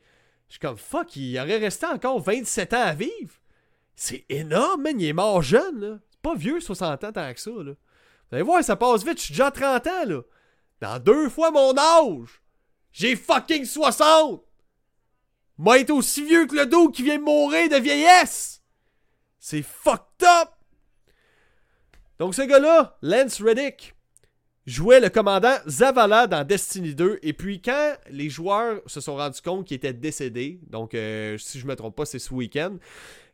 Je 0.48 0.54
suis 0.54 0.60
comme 0.60 0.76
fuck, 0.76 1.16
il 1.16 1.38
aurait 1.38 1.58
resté 1.58 1.86
encore 1.86 2.20
27 2.20 2.72
ans 2.74 2.82
à 2.82 2.94
vivre. 2.94 3.34
C'est 3.96 4.24
énorme, 4.28 4.82
man. 4.82 5.00
Il 5.00 5.06
est 5.06 5.12
mort 5.12 5.42
jeune, 5.42 5.80
là. 5.80 5.98
C'est 6.10 6.20
pas 6.20 6.34
vieux, 6.34 6.60
60 6.60 7.04
ans, 7.04 7.12
tant 7.12 7.34
que 7.34 7.40
ça, 7.40 7.50
là. 7.50 7.72
Vous 7.72 8.34
allez 8.34 8.42
voir, 8.42 8.62
ça 8.62 8.76
passe 8.76 9.04
vite. 9.04 9.18
Je 9.18 9.24
suis 9.24 9.32
déjà 9.32 9.50
30 9.50 9.86
ans, 9.86 10.04
là. 10.06 10.20
Dans 10.80 10.98
deux 11.02 11.28
fois 11.28 11.50
mon 11.50 11.76
âge. 11.76 12.42
J'ai 12.92 13.16
fucking 13.16 13.64
60. 13.64 14.42
Moi, 15.58 15.80
être 15.80 15.90
aussi 15.90 16.24
vieux 16.24 16.46
que 16.46 16.54
le 16.54 16.66
dos 16.66 16.90
qui 16.90 17.02
vient 17.02 17.18
mourir 17.18 17.68
de 17.68 17.76
vieillesse. 17.76 18.62
C'est 19.38 19.62
fucked 19.62 20.22
up. 20.22 20.50
Donc 22.18 22.34
ce 22.34 22.42
gars-là, 22.42 22.96
Lance 23.02 23.40
Reddick, 23.42 23.95
jouait 24.66 24.98
le 25.00 25.08
commandant 25.08 25.54
Zavala 25.68 26.26
dans 26.26 26.44
Destiny 26.44 26.94
2. 26.94 27.20
Et 27.22 27.32
puis 27.32 27.60
quand 27.62 27.94
les 28.10 28.28
joueurs 28.28 28.80
se 28.86 29.00
sont 29.00 29.16
rendus 29.16 29.40
compte 29.40 29.66
qu'il 29.66 29.76
était 29.76 29.92
décédé, 29.92 30.60
donc 30.68 30.94
euh, 30.94 31.38
si 31.38 31.58
je 31.58 31.64
ne 31.64 31.70
me 31.70 31.76
trompe 31.76 31.96
pas, 31.96 32.04
c'est 32.04 32.18
ce 32.18 32.34
week-end, 32.34 32.76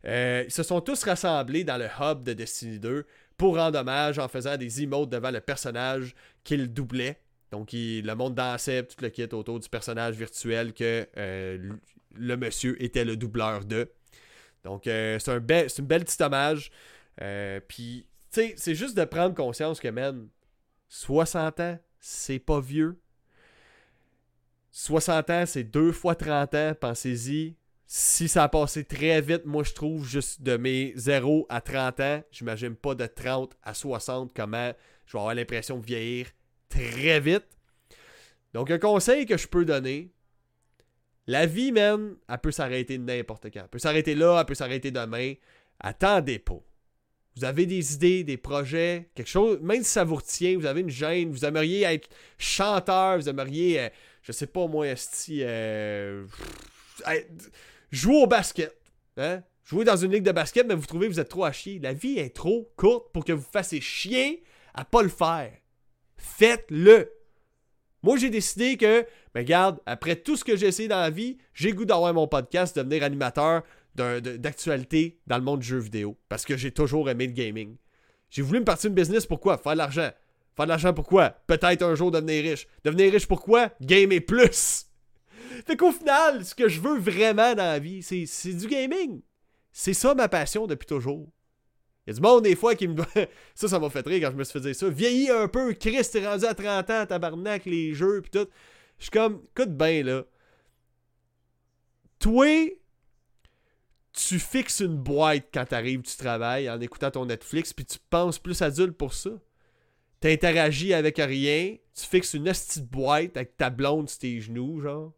euh, 0.05 0.43
ils 0.45 0.51
se 0.51 0.63
sont 0.63 0.79
tous 0.79 1.03
rassemblés 1.03 1.63
dans 1.63 1.77
le 1.77 1.87
hub 1.99 2.23
de 2.23 2.33
Destiny 2.33 2.79
2 2.79 3.05
pour 3.37 3.57
rendre 3.57 3.79
hommage 3.79 4.19
en 4.19 4.27
faisant 4.27 4.57
des 4.57 4.83
emotes 4.83 5.09
devant 5.09 5.31
le 5.31 5.41
personnage 5.41 6.15
qu'il 6.43 6.71
doublait. 6.71 7.17
Donc 7.51 7.69
le 7.73 8.13
monde 8.13 8.35
dansait, 8.35 8.83
tout 8.83 9.01
le 9.01 9.09
kit 9.09 9.27
autour 9.31 9.59
du 9.59 9.69
personnage 9.69 10.15
virtuel 10.15 10.73
que 10.73 11.07
euh, 11.17 11.73
le 12.15 12.37
monsieur 12.37 12.81
était 12.81 13.05
le 13.05 13.17
doubleur 13.17 13.65
de. 13.65 13.89
Donc, 14.63 14.83
c'est 14.85 15.29
un 15.29 15.39
bel, 15.39 15.67
petite 15.67 16.21
hommage. 16.21 16.71
Puis, 17.67 18.07
tu 18.31 18.41
sais, 18.41 18.53
c'est 18.55 18.75
juste 18.75 18.95
de 18.95 19.03
prendre 19.03 19.35
conscience 19.35 19.81
que, 19.81 19.89
man, 19.89 20.29
60 20.93 21.59
ans, 21.59 21.79
c'est 21.99 22.37
pas 22.37 22.59
vieux. 22.59 23.01
60 24.69 25.29
ans, 25.31 25.43
c'est 25.47 25.63
deux 25.63 25.91
fois 25.91 26.13
30 26.13 26.53
ans, 26.53 26.73
pensez-y. 26.79 27.55
Si 27.87 28.27
ça 28.27 28.43
a 28.43 28.49
passé 28.49 28.83
très 28.83 29.19
vite, 29.19 29.43
moi 29.45 29.63
je 29.63 29.73
trouve 29.73 30.07
juste 30.07 30.43
de 30.43 30.55
mes 30.55 30.93
0 30.95 31.47
à 31.49 31.61
30 31.61 31.99
ans, 31.99 32.23
j'imagine 32.31 32.75
pas 32.75 32.93
de 32.93 33.07
30 33.07 33.57
à 33.63 33.73
60 33.73 34.33
comment 34.35 34.71
je 35.07 35.13
vais 35.13 35.19
avoir 35.19 35.33
l'impression 35.33 35.79
de 35.79 35.85
vieillir 35.85 36.27
très 36.69 37.19
vite. 37.19 37.47
Donc 38.53 38.69
un 38.69 38.77
conseil 38.77 39.25
que 39.25 39.35
je 39.35 39.47
peux 39.47 39.65
donner, 39.65 40.11
la 41.25 41.47
vie, 41.47 41.71
man, 41.71 42.15
elle 42.29 42.37
peut 42.37 42.51
s'arrêter 42.51 42.99
n'importe 42.99 43.45
quand. 43.51 43.61
Elle 43.61 43.67
peut 43.67 43.79
s'arrêter 43.79 44.13
là, 44.13 44.39
elle 44.39 44.45
peut 44.45 44.53
s'arrêter 44.53 44.91
demain. 44.91 45.33
Attendez 45.79 46.37
pas. 46.37 46.61
Vous 47.35 47.45
avez 47.45 47.65
des 47.65 47.95
idées, 47.95 48.23
des 48.23 48.37
projets, 48.37 49.09
quelque 49.15 49.29
chose, 49.29 49.59
même 49.61 49.83
si 49.83 49.89
ça 49.89 50.03
vous 50.03 50.15
retient, 50.15 50.55
vous 50.57 50.67
avez 50.67 50.81
une 50.81 50.89
gêne, 50.89 51.31
vous 51.31 51.45
aimeriez 51.45 51.81
être 51.83 52.07
chanteur, 52.37 53.17
vous 53.17 53.27
aimeriez, 53.27 53.79
euh, 53.79 53.89
je 54.21 54.31
sais 54.31 54.45
pas 54.45 54.67
moi, 54.67 54.87
esti, 54.87 55.39
euh, 55.41 56.25
jouer 57.91 58.23
au 58.23 58.27
basket. 58.27 58.77
Hein? 59.17 59.41
Jouer 59.63 59.85
dans 59.85 59.95
une 59.95 60.11
ligue 60.11 60.23
de 60.23 60.31
basket, 60.31 60.67
mais 60.67 60.75
vous 60.75 60.85
trouvez 60.85 61.07
que 61.07 61.13
vous 61.13 61.19
êtes 61.19 61.29
trop 61.29 61.45
à 61.45 61.51
chier. 61.51 61.79
La 61.79 61.93
vie 61.93 62.19
est 62.19 62.35
trop 62.35 62.71
courte 62.75 63.11
pour 63.13 63.25
que 63.25 63.31
vous 63.31 63.47
fassiez 63.49 63.81
chier 63.81 64.43
à 64.73 64.85
pas 64.85 65.01
le 65.01 65.09
faire. 65.09 65.51
Faites-le. 66.17 67.11
Moi, 68.03 68.17
j'ai 68.17 68.29
décidé 68.29 68.75
que, 68.75 69.05
mais 69.33 69.41
regarde, 69.41 69.79
après 69.85 70.17
tout 70.17 70.35
ce 70.35 70.43
que 70.43 70.57
j'ai 70.57 70.67
essayé 70.67 70.89
dans 70.89 70.99
la 70.99 71.09
vie, 71.09 71.37
j'ai 71.53 71.71
goût 71.71 71.85
d'avoir 71.85 72.13
mon 72.13 72.27
podcast, 72.27 72.75
de 72.75 72.83
devenir 72.83 73.03
animateur 73.03 73.63
d'actualité 73.95 75.19
dans 75.27 75.37
le 75.37 75.43
monde 75.43 75.59
du 75.59 75.67
jeu 75.67 75.77
vidéo. 75.77 76.17
Parce 76.29 76.45
que 76.45 76.57
j'ai 76.57 76.71
toujours 76.71 77.09
aimé 77.09 77.27
le 77.27 77.33
gaming. 77.33 77.75
J'ai 78.29 78.41
voulu 78.41 78.59
me 78.59 78.65
partir 78.65 78.89
une 78.89 78.95
business, 78.95 79.25
pourquoi? 79.25 79.57
Faire 79.57 79.73
de 79.73 79.77
l'argent. 79.77 80.09
Faire 80.55 80.65
de 80.65 80.69
l'argent 80.69 80.93
pourquoi? 80.93 81.29
Peut-être 81.47 81.83
un 81.83 81.95
jour 81.95 82.11
devenir 82.11 82.43
riche. 82.43 82.67
Devenir 82.83 83.11
riche 83.11 83.27
pourquoi? 83.27 83.71
Gamer 83.81 84.19
plus. 84.19 84.87
Fait 85.67 85.77
qu'au 85.77 85.91
final, 85.91 86.43
ce 86.43 86.55
que 86.55 86.67
je 86.67 86.81
veux 86.81 86.97
vraiment 86.97 87.53
dans 87.53 87.63
la 87.63 87.79
vie, 87.79 88.01
c'est 88.01 88.53
du 88.53 88.67
gaming. 88.67 89.21
C'est 89.71 89.93
ça 89.93 90.13
ma 90.13 90.27
passion 90.27 90.67
depuis 90.67 90.85
toujours. 90.85 91.27
Il 92.05 92.09
y 92.09 92.11
a 92.11 92.15
du 92.15 92.21
monde 92.21 92.43
des 92.43 92.55
fois 92.55 92.75
qui 92.75 92.87
me. 92.87 93.01
ça, 93.55 93.67
ça 93.67 93.79
m'a 93.79 93.89
fait 93.89 94.05
rire 94.05 94.27
quand 94.27 94.31
je 94.31 94.37
me 94.37 94.43
suis 94.43 94.53
fait 94.53 94.65
dire 94.65 94.75
ça. 94.75 94.89
Vieillis 94.89 95.29
un 95.29 95.47
peu, 95.47 95.73
Chris, 95.73 96.07
t'es 96.11 96.27
rendu 96.27 96.45
à 96.45 96.53
30 96.53 96.89
ans, 96.89 97.05
tabarnak, 97.05 97.65
les 97.65 97.93
jeux, 97.93 98.21
pis 98.21 98.29
tout. 98.29 98.47
Je 98.97 99.03
suis 99.03 99.11
comme, 99.11 99.41
écoute 99.55 99.75
bien, 99.75 100.03
là. 100.03 100.23
Toi, 102.19 102.69
tu 104.13 104.39
fixes 104.39 104.79
une 104.79 104.97
boîte 104.97 105.47
quand 105.53 105.65
t'arrives 105.65 106.03
du 106.03 106.15
travail 106.15 106.69
en 106.69 106.79
écoutant 106.79 107.11
ton 107.11 107.25
Netflix, 107.25 107.73
puis 107.73 107.85
tu 107.85 107.97
penses 108.09 108.39
plus 108.39 108.61
adulte 108.61 108.95
pour 108.95 109.13
ça. 109.13 109.31
T'interagis 110.19 110.93
avec 110.93 111.17
rien, 111.17 111.75
tu 111.93 112.05
fixes 112.05 112.33
une 112.33 112.45
petite 112.45 112.89
boîte 112.89 113.35
avec 113.35 113.57
ta 113.57 113.69
blonde 113.69 114.09
sur 114.09 114.19
tes 114.19 114.39
genoux, 114.39 114.79
genre. 114.79 115.13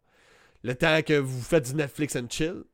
Le 0.62 0.74
temps 0.74 1.00
que 1.02 1.16
vous 1.16 1.42
faites 1.42 1.68
du 1.68 1.74
Netflix 1.74 2.16
and 2.16 2.26
chill. 2.28 2.64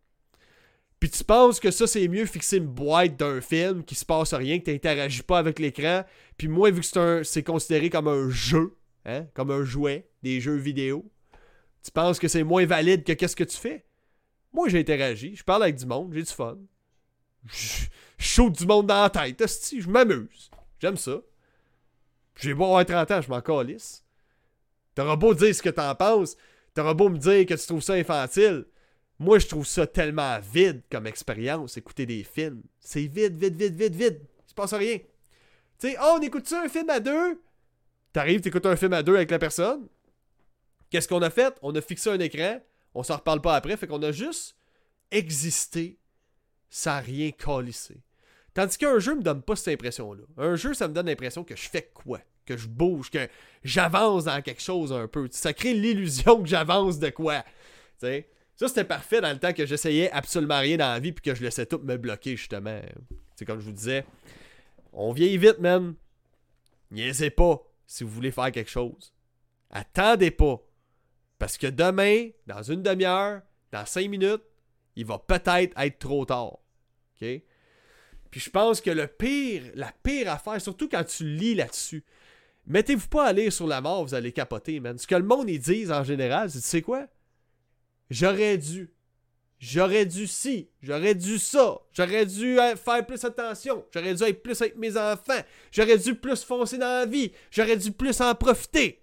Puis 0.98 1.10
tu 1.10 1.24
penses 1.24 1.58
que 1.58 1.72
ça, 1.72 1.88
c'est 1.88 2.06
mieux 2.06 2.26
fixer 2.26 2.58
une 2.58 2.68
boîte 2.68 3.16
d'un 3.16 3.40
film 3.40 3.84
qui 3.84 3.96
se 3.96 4.06
passe 4.06 4.32
rien, 4.32 4.60
que 4.60 4.66
t'interagis 4.66 5.24
pas 5.24 5.38
avec 5.38 5.58
l'écran. 5.58 6.04
Puis 6.38 6.46
moi, 6.46 6.70
vu 6.70 6.80
que 6.80 7.22
c'est 7.24 7.42
considéré 7.42 7.90
comme 7.90 8.06
un 8.06 8.30
jeu, 8.30 8.78
hein, 9.04 9.26
comme 9.34 9.50
un 9.50 9.64
jouet, 9.64 10.08
des 10.22 10.40
jeux 10.40 10.56
vidéo, 10.56 11.10
tu 11.82 11.90
penses 11.90 12.20
que 12.20 12.28
c'est 12.28 12.44
moins 12.44 12.64
valide 12.64 13.02
que 13.02 13.12
qu'est-ce 13.12 13.34
que 13.34 13.42
tu 13.42 13.56
fais? 13.56 13.84
Moi, 14.52 14.68
j'ai 14.68 14.80
interagi, 14.80 15.34
je 15.34 15.44
parle 15.44 15.64
avec 15.64 15.76
du 15.76 15.86
monde, 15.86 16.12
j'ai 16.12 16.22
du 16.22 16.32
fun. 16.32 16.58
Je 17.46 17.86
saute 18.18 18.58
du 18.58 18.66
monde 18.66 18.86
dans 18.86 19.02
la 19.02 19.10
tête, 19.10 19.50
je 19.76 19.88
m'amuse. 19.88 20.50
J'aime 20.78 20.96
ça. 20.96 21.20
J'ai 22.36 22.54
beau 22.54 22.64
avoir 22.64 22.86
30 22.86 23.10
ans, 23.10 23.20
je 23.20 23.28
m'en 23.28 23.40
calisse. 23.40 24.04
T'auras 24.94 25.16
beau 25.16 25.34
dire 25.34 25.54
ce 25.54 25.62
que 25.62 25.70
t'en 25.70 25.94
penses, 25.94 26.36
t'auras 26.74 26.94
beau 26.94 27.08
me 27.08 27.18
dire 27.18 27.46
que 27.46 27.54
tu 27.54 27.66
trouves 27.66 27.82
ça 27.82 27.94
infantile. 27.94 28.66
Moi, 29.18 29.38
je 29.38 29.46
trouve 29.46 29.66
ça 29.66 29.86
tellement 29.86 30.38
vide 30.40 30.82
comme 30.90 31.06
expérience, 31.06 31.76
écouter 31.76 32.06
des 32.06 32.24
films. 32.24 32.62
C'est 32.80 33.06
vide, 33.06 33.36
vide, 33.36 33.56
vide, 33.56 33.74
vide, 33.74 33.94
vide. 33.94 34.20
Il 34.46 34.50
se 34.50 34.54
passe 34.54 34.74
rien. 34.74 34.98
Tu 34.98 35.90
sais, 35.90 35.96
oh, 36.00 36.16
on 36.18 36.22
écoute 36.22 36.46
ça 36.48 36.62
un 36.62 36.68
film 36.68 36.90
à 36.90 37.00
deux. 37.00 37.40
T'arrives, 38.12 38.40
t'écoutes 38.40 38.66
un 38.66 38.76
film 38.76 38.92
à 38.92 39.02
deux 39.02 39.16
avec 39.16 39.30
la 39.30 39.38
personne. 39.38 39.86
Qu'est-ce 40.90 41.08
qu'on 41.08 41.22
a 41.22 41.30
fait? 41.30 41.54
On 41.62 41.74
a 41.74 41.80
fixé 41.80 42.10
un 42.10 42.20
écran. 42.20 42.60
On 42.94 43.02
s'en 43.02 43.16
reparle 43.16 43.40
pas 43.40 43.54
après. 43.54 43.76
Fait 43.76 43.86
qu'on 43.86 44.02
a 44.02 44.12
juste 44.12 44.56
existé 45.10 45.98
sans 46.70 47.00
rien 47.00 47.30
calisser. 47.30 48.02
Tandis 48.54 48.76
qu'un 48.76 48.98
jeu 48.98 49.14
me 49.14 49.22
donne 49.22 49.42
pas 49.42 49.56
cette 49.56 49.74
impression-là. 49.74 50.22
Un 50.36 50.56
jeu, 50.56 50.74
ça 50.74 50.88
me 50.88 50.92
donne 50.92 51.06
l'impression 51.06 51.44
que 51.44 51.56
je 51.56 51.68
fais 51.68 51.90
quoi? 51.94 52.20
Que 52.44 52.56
je 52.56 52.68
bouge, 52.68 53.10
que 53.10 53.28
j'avance 53.62 54.24
dans 54.24 54.42
quelque 54.42 54.60
chose 54.60 54.92
un 54.92 55.08
peu. 55.08 55.28
Ça 55.30 55.52
crée 55.52 55.74
l'illusion 55.74 56.42
que 56.42 56.48
j'avance 56.48 56.98
de 56.98 57.10
quoi? 57.10 57.44
Ça, 58.00 58.68
c'était 58.68 58.84
parfait 58.84 59.20
dans 59.20 59.32
le 59.32 59.38
temps 59.38 59.52
que 59.52 59.64
j'essayais 59.64 60.10
absolument 60.10 60.60
rien 60.60 60.76
dans 60.76 60.92
la 60.92 60.98
vie 60.98 61.12
puis 61.12 61.22
que 61.22 61.34
je 61.34 61.42
laissais 61.42 61.66
tout 61.66 61.78
me 61.78 61.96
bloquer, 61.96 62.36
justement. 62.36 62.80
C'est 63.36 63.44
comme 63.44 63.60
je 63.60 63.64
vous 63.64 63.72
disais. 63.72 64.04
On 64.92 65.12
vieillit 65.12 65.38
vite, 65.38 65.58
man. 65.58 65.94
Niaisez 66.90 67.30
pas 67.30 67.62
si 67.86 68.04
vous 68.04 68.10
voulez 68.10 68.32
faire 68.32 68.52
quelque 68.52 68.70
chose. 68.70 69.14
Attendez 69.70 70.30
pas. 70.30 70.60
Parce 71.42 71.58
que 71.58 71.66
demain, 71.66 72.28
dans 72.46 72.62
une 72.62 72.84
demi-heure, 72.84 73.42
dans 73.72 73.84
cinq 73.84 74.08
minutes, 74.08 74.44
il 74.94 75.04
va 75.04 75.18
peut-être 75.18 75.76
être 75.76 75.98
trop 75.98 76.24
tard. 76.24 76.58
OK? 77.20 77.28
Puis 78.30 78.40
je 78.40 78.48
pense 78.48 78.80
que 78.80 78.92
le 78.92 79.08
pire, 79.08 79.64
la 79.74 79.92
pire 80.04 80.30
affaire, 80.30 80.60
surtout 80.60 80.88
quand 80.88 81.02
tu 81.02 81.24
lis 81.24 81.56
là-dessus, 81.56 82.04
mettez-vous 82.66 83.08
pas 83.08 83.26
à 83.26 83.32
lire 83.32 83.52
sur 83.52 83.66
la 83.66 83.80
mort, 83.80 84.04
vous 84.04 84.14
allez 84.14 84.30
capoter, 84.30 84.78
man. 84.78 84.96
Ce 84.98 85.04
que 85.04 85.16
le 85.16 85.24
monde, 85.24 85.50
ils 85.50 85.58
disent 85.58 85.90
en 85.90 86.04
général, 86.04 86.48
c'est, 86.48 86.60
tu 86.60 86.64
sais 86.64 86.80
quoi? 86.80 87.08
J'aurais 88.08 88.56
dû. 88.56 88.92
J'aurais 89.58 90.06
dû 90.06 90.28
ci, 90.28 90.70
j'aurais 90.80 91.16
dû 91.16 91.40
ça, 91.40 91.80
j'aurais 91.92 92.24
dû 92.24 92.56
faire 92.76 93.04
plus 93.04 93.24
attention, 93.24 93.84
j'aurais 93.92 94.14
dû 94.14 94.22
être 94.22 94.44
plus 94.44 94.62
avec 94.62 94.76
mes 94.76 94.96
enfants, 94.96 95.42
j'aurais 95.72 95.98
dû 95.98 96.14
plus 96.14 96.44
foncer 96.44 96.78
dans 96.78 97.00
la 97.00 97.06
vie, 97.06 97.32
j'aurais 97.50 97.76
dû 97.76 97.90
plus 97.90 98.20
en 98.20 98.32
profiter. 98.36 99.02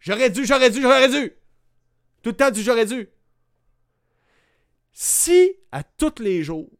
J'aurais 0.00 0.30
dû, 0.30 0.46
j'aurais 0.46 0.70
dû, 0.70 0.80
j'aurais 0.80 1.10
dû. 1.10 1.34
Tout 2.22 2.30
le 2.30 2.36
temps 2.36 2.50
du 2.50 2.62
j'aurais 2.62 2.86
dû. 2.86 3.08
Si 4.92 5.52
à 5.72 5.82
tous 5.82 6.20
les 6.20 6.42
jours, 6.42 6.70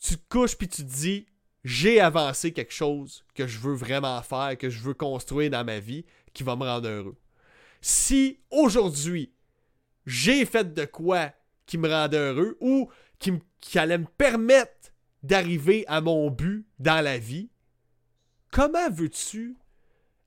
tu 0.00 0.16
te 0.16 0.28
couches 0.28 0.56
puis 0.56 0.68
tu 0.68 0.82
te 0.82 0.90
dis 0.90 1.26
j'ai 1.64 2.00
avancé 2.00 2.52
quelque 2.52 2.72
chose 2.72 3.24
que 3.34 3.46
je 3.46 3.58
veux 3.58 3.74
vraiment 3.74 4.22
faire, 4.22 4.56
que 4.56 4.70
je 4.70 4.80
veux 4.80 4.94
construire 4.94 5.50
dans 5.50 5.64
ma 5.64 5.80
vie, 5.80 6.04
qui 6.32 6.42
va 6.42 6.56
me 6.56 6.64
rendre 6.64 6.88
heureux. 6.88 7.16
Si 7.80 8.40
aujourd'hui, 8.50 9.32
j'ai 10.06 10.46
fait 10.46 10.72
de 10.72 10.84
quoi 10.84 11.32
qui 11.66 11.76
me 11.76 11.88
rend 11.88 12.08
heureux 12.12 12.56
ou 12.60 12.90
qui, 13.18 13.78
allait 13.78 13.98
me 13.98 14.06
permettre 14.06 14.92
d'arriver 15.22 15.84
à 15.88 16.00
mon 16.00 16.30
but 16.30 16.66
dans 16.78 17.04
la 17.04 17.18
vie, 17.18 17.50
comment 18.50 18.90
veux-tu 18.90 19.56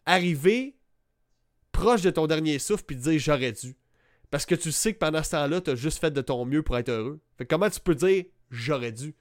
arriver 0.06 0.78
proche 1.72 2.02
de 2.02 2.12
ton 2.12 2.28
dernier 2.28 2.60
souffle 2.60 2.84
puis 2.84 2.98
te 2.98 3.10
dire 3.10 3.20
j'aurais 3.20 3.54
dû? 3.54 3.76
Parce 4.32 4.46
que 4.46 4.56
tu 4.56 4.72
sais 4.72 4.94
que 4.94 4.98
pendant 4.98 5.22
ce 5.22 5.32
temps-là, 5.32 5.62
tu 5.62 5.70
as 5.70 5.76
juste 5.76 6.00
fait 6.00 6.12
de 6.12 6.22
ton 6.22 6.46
mieux 6.46 6.64
pour 6.64 6.78
être 6.78 6.90
heureux. 6.90 7.20
Fait 7.38 7.46
comment 7.46 7.70
tu 7.70 7.80
peux 7.80 7.96
dire 7.96 8.26
j'aurais 8.50 8.92
dû? 8.92 9.14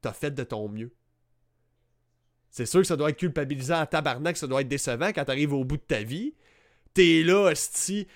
t'as 0.00 0.12
fait 0.12 0.30
de 0.30 0.44
ton 0.44 0.68
mieux. 0.68 0.92
C'est 2.50 2.66
sûr 2.66 2.80
que 2.80 2.86
ça 2.86 2.96
doit 2.96 3.10
être 3.10 3.18
culpabilisant 3.18 3.80
en 3.80 3.86
tabarnak, 3.86 4.36
ça 4.36 4.46
doit 4.46 4.62
être 4.62 4.68
décevant 4.68 5.08
quand 5.08 5.24
t'arrives 5.24 5.52
au 5.52 5.64
bout 5.64 5.76
de 5.76 5.82
ta 5.82 6.02
vie. 6.02 6.34
T'es 6.94 7.22
là, 7.22 7.50
hostie, 7.50 8.06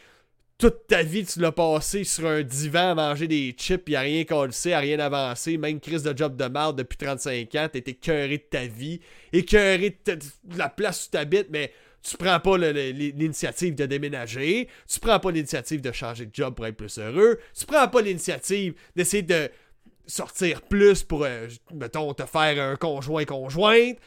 toute 0.58 0.86
ta 0.86 1.02
vie, 1.02 1.24
tu 1.24 1.40
l'as 1.40 1.52
passé 1.52 2.04
sur 2.04 2.26
un 2.26 2.42
divan 2.42 2.90
à 2.90 2.94
manger 2.94 3.28
des 3.28 3.54
chips, 3.56 3.88
y'a 3.88 4.00
rien 4.00 4.24
cassé, 4.24 4.72
à 4.72 4.78
rien 4.78 4.98
avancé, 5.00 5.58
même 5.58 5.80
crise 5.80 6.02
de 6.02 6.16
job 6.16 6.36
de 6.36 6.44
merde 6.46 6.78
depuis 6.78 6.96
35 6.96 7.54
ans, 7.56 7.68
t'es 7.70 7.84
écœuré 7.86 8.38
de 8.38 8.42
ta 8.42 8.66
vie, 8.66 9.00
écœuré 9.32 9.98
de, 10.06 10.14
de 10.14 10.58
la 10.58 10.68
place 10.68 11.06
où 11.06 11.10
t'habites, 11.10 11.48
mais 11.50 11.72
tu 12.02 12.16
prends 12.16 12.40
pas 12.40 12.58
l'initiative 12.58 13.74
de 13.74 13.86
déménager, 13.86 14.68
tu 14.88 15.00
prends 15.00 15.20
pas 15.20 15.30
l'initiative 15.30 15.80
de 15.80 15.92
changer 15.92 16.26
de 16.26 16.34
job 16.34 16.54
pour 16.54 16.66
être 16.66 16.76
plus 16.76 16.98
heureux, 16.98 17.38
tu 17.56 17.64
prends 17.64 17.88
pas 17.88 18.02
l'initiative 18.02 18.74
d'essayer 18.96 19.22
de 19.22 19.50
sortir 20.06 20.62
plus 20.62 21.02
pour, 21.02 21.24
euh, 21.24 21.48
mettons, 21.72 22.12
te 22.12 22.26
faire 22.26 22.62
un 22.62 22.76
conjoint-conjointe. 22.76 23.98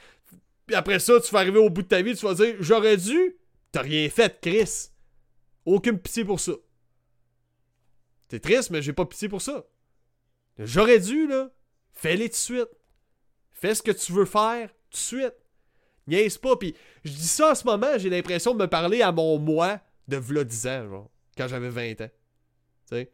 Puis 0.67 0.75
après 0.75 0.99
ça, 0.99 1.19
tu 1.19 1.31
vas 1.31 1.39
arriver 1.39 1.59
au 1.59 1.69
bout 1.69 1.83
de 1.83 1.87
ta 1.87 2.01
vie, 2.01 2.15
tu 2.15 2.25
vas 2.25 2.33
dire 2.33 2.55
J'aurais 2.59 2.97
dû. 2.97 3.37
T'as 3.71 3.81
rien 3.81 4.09
fait, 4.09 4.39
Chris. 4.41 4.89
Aucune 5.65 5.99
pitié 5.99 6.25
pour 6.25 6.39
ça. 6.39 6.53
T'es 8.27 8.39
triste, 8.39 8.69
mais 8.71 8.81
j'ai 8.81 8.93
pas 8.93 9.05
pitié 9.05 9.29
pour 9.29 9.41
ça. 9.41 9.65
J'aurais 10.57 10.99
dû, 10.99 11.27
là. 11.27 11.51
Fais-les 11.93 12.29
tout 12.29 12.33
de 12.33 12.35
suite. 12.35 12.69
Fais 13.51 13.75
ce 13.75 13.83
que 13.83 13.91
tu 13.91 14.11
veux 14.11 14.25
faire 14.25 14.69
tout 14.69 14.91
de 14.91 14.97
suite. 14.97 15.33
Niaise 16.07 16.37
pas. 16.37 16.55
Puis 16.55 16.75
je 17.03 17.11
dis 17.11 17.27
ça 17.27 17.51
en 17.51 17.55
ce 17.55 17.65
moment, 17.65 17.97
j'ai 17.97 18.09
l'impression 18.09 18.53
de 18.53 18.59
me 18.59 18.67
parler 18.67 19.01
à 19.01 19.11
mon 19.11 19.39
moi 19.39 19.79
de 20.07 20.17
v'là 20.17 20.43
10 20.43 20.67
ans, 20.67 20.89
genre, 20.89 21.11
quand 21.37 21.47
j'avais 21.47 21.69
20 21.69 22.01
ans. 22.01 22.09
Tu 22.89 22.95
sais? 22.95 23.11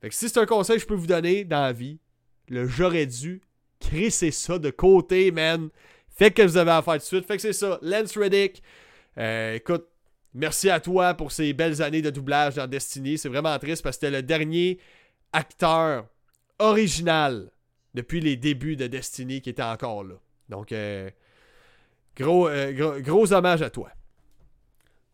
Fait 0.00 0.08
que 0.08 0.14
si 0.14 0.28
c'est 0.28 0.38
un 0.38 0.46
conseil 0.46 0.76
que 0.76 0.82
je 0.82 0.86
peux 0.86 0.94
vous 0.94 1.06
donner 1.06 1.44
dans 1.44 1.60
la 1.60 1.72
vie, 1.72 1.98
le 2.48 2.66
j'aurais 2.66 3.06
dû, 3.06 3.42
crisser 3.80 4.30
ça 4.30 4.58
de 4.58 4.70
côté, 4.70 5.30
man. 5.30 5.68
Fait 6.08 6.30
que 6.30 6.42
vous 6.42 6.56
avez 6.56 6.70
à 6.70 6.82
faire 6.82 6.94
tout 6.94 6.98
de 7.00 7.04
suite. 7.04 7.26
Fait 7.26 7.36
que 7.36 7.42
c'est 7.42 7.52
ça. 7.52 7.78
Lance 7.82 8.16
Reddick. 8.16 8.62
Euh, 9.18 9.54
écoute, 9.54 9.86
merci 10.34 10.70
à 10.70 10.80
toi 10.80 11.14
pour 11.14 11.32
ces 11.32 11.52
belles 11.52 11.82
années 11.82 12.02
de 12.02 12.10
doublage 12.10 12.56
dans 12.56 12.66
Destiny. 12.66 13.18
C'est 13.18 13.28
vraiment 13.28 13.58
triste 13.58 13.82
parce 13.82 13.96
que 13.96 14.06
c'était 14.06 14.16
le 14.16 14.22
dernier 14.22 14.78
acteur 15.32 16.06
original 16.58 17.50
depuis 17.94 18.20
les 18.20 18.36
débuts 18.36 18.76
de 18.76 18.86
Destiny 18.86 19.40
qui 19.40 19.50
était 19.50 19.62
encore 19.62 20.04
là. 20.04 20.14
Donc, 20.48 20.72
euh, 20.72 21.10
gros, 22.20 22.48
euh, 22.48 22.72
gros, 22.72 23.00
gros 23.00 23.32
hommage 23.32 23.62
à 23.62 23.70
toi. 23.70 23.90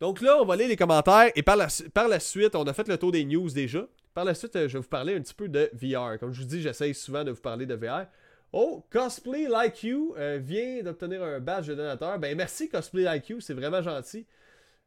Donc 0.00 0.20
là, 0.20 0.38
on 0.40 0.44
va 0.44 0.56
lire 0.56 0.68
les 0.68 0.76
commentaires 0.76 1.30
et 1.34 1.42
par 1.42 1.56
la, 1.56 1.68
par 1.94 2.08
la 2.08 2.20
suite, 2.20 2.54
on 2.54 2.64
a 2.64 2.72
fait 2.72 2.86
le 2.88 2.98
tour 2.98 3.12
des 3.12 3.24
news 3.24 3.50
déjà. 3.50 3.86
Par 4.12 4.24
la 4.24 4.34
suite, 4.34 4.52
je 4.54 4.72
vais 4.72 4.78
vous 4.78 4.88
parler 4.88 5.14
un 5.14 5.20
petit 5.20 5.34
peu 5.34 5.48
de 5.48 5.70
VR. 5.72 6.18
Comme 6.18 6.32
je 6.32 6.40
vous 6.40 6.46
dis, 6.46 6.62
j'essaye 6.62 6.94
souvent 6.94 7.24
de 7.24 7.30
vous 7.30 7.40
parler 7.40 7.66
de 7.66 7.74
VR. 7.74 8.06
Oh, 8.52 8.84
Cosplay 8.90 9.48
Like 9.48 9.82
You 9.82 10.14
euh, 10.16 10.38
vient 10.42 10.82
d'obtenir 10.82 11.22
un 11.22 11.40
badge 11.40 11.68
de 11.68 11.74
donateur. 11.74 12.18
Ben 12.18 12.36
merci 12.36 12.68
Cosplay 12.68 13.02
Like 13.02 13.28
You, 13.28 13.40
c'est 13.40 13.54
vraiment 13.54 13.82
gentil. 13.82 14.26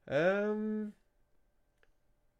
Euh... 0.10 0.86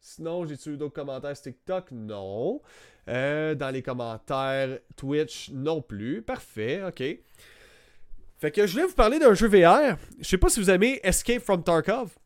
Sinon, 0.02 0.46
j'ai-tu 0.46 0.70
eu 0.72 0.78
d'autres 0.78 0.94
commentaires 0.94 1.36
sur 1.36 1.44
TikTok? 1.44 1.92
Non. 1.92 2.62
Euh, 3.10 3.54
dans 3.54 3.70
les 3.70 3.82
commentaires 3.82 4.80
Twitch, 4.96 5.50
non 5.52 5.82
plus. 5.82 6.22
Parfait, 6.22 6.84
ok. 6.84 7.04
Fait 8.40 8.52
que 8.52 8.66
je 8.66 8.72
voulais 8.72 8.86
vous 8.86 8.94
parler 8.94 9.20
d'un 9.20 9.34
jeu 9.34 9.48
VR. 9.48 9.98
Je 10.18 10.28
sais 10.28 10.38
pas 10.38 10.48
si 10.48 10.62
vous 10.62 10.70
aimez 10.70 11.02
Escape 11.04 11.44
from 11.44 11.62
Tarkov. 11.62 12.18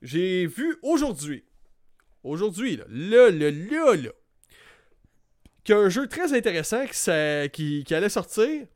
J'ai 0.00 0.46
vu 0.46 0.76
aujourd'hui, 0.82 1.44
aujourd'hui, 2.22 2.76
là, 2.76 2.84
là, 2.88 3.30
là, 3.30 3.50
là, 3.50 3.96
là, 3.96 4.10
qu'il 5.64 5.74
y 5.74 5.78
a 5.78 5.80
un 5.80 5.88
jeu 5.88 6.06
très 6.06 6.32
intéressant 6.32 6.84
qui, 7.52 7.82
qui, 7.84 7.94
allait 7.94 8.08
sortir 8.08 8.66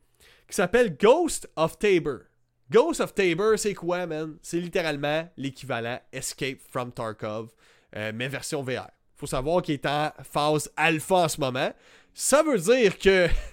qui 0.47 0.55
s'appelle 0.55 0.97
Ghost 0.97 1.49
of 1.55 1.79
Tabor. 1.79 2.23
Ghost 2.69 2.99
of 2.99 3.13
Tabor, 3.13 3.57
c'est 3.57 3.73
quoi, 3.73 4.05
man? 4.05 4.37
C'est 4.41 4.59
littéralement 4.59 5.29
l'équivalent 5.37 5.97
Escape 6.11 6.59
from 6.59 6.91
Tarkov, 6.91 7.51
euh, 7.95 8.11
mais 8.13 8.27
version 8.27 8.63
VR. 8.63 8.89
Faut 9.15 9.27
savoir 9.27 9.61
qu'il 9.61 9.75
est 9.75 9.85
en 9.85 10.11
phase 10.23 10.69
alpha 10.75 11.15
en 11.15 11.27
ce 11.29 11.39
moment. 11.39 11.71
Ça 12.13 12.43
veut 12.43 12.57
dire 12.57 12.97
que 12.97 13.29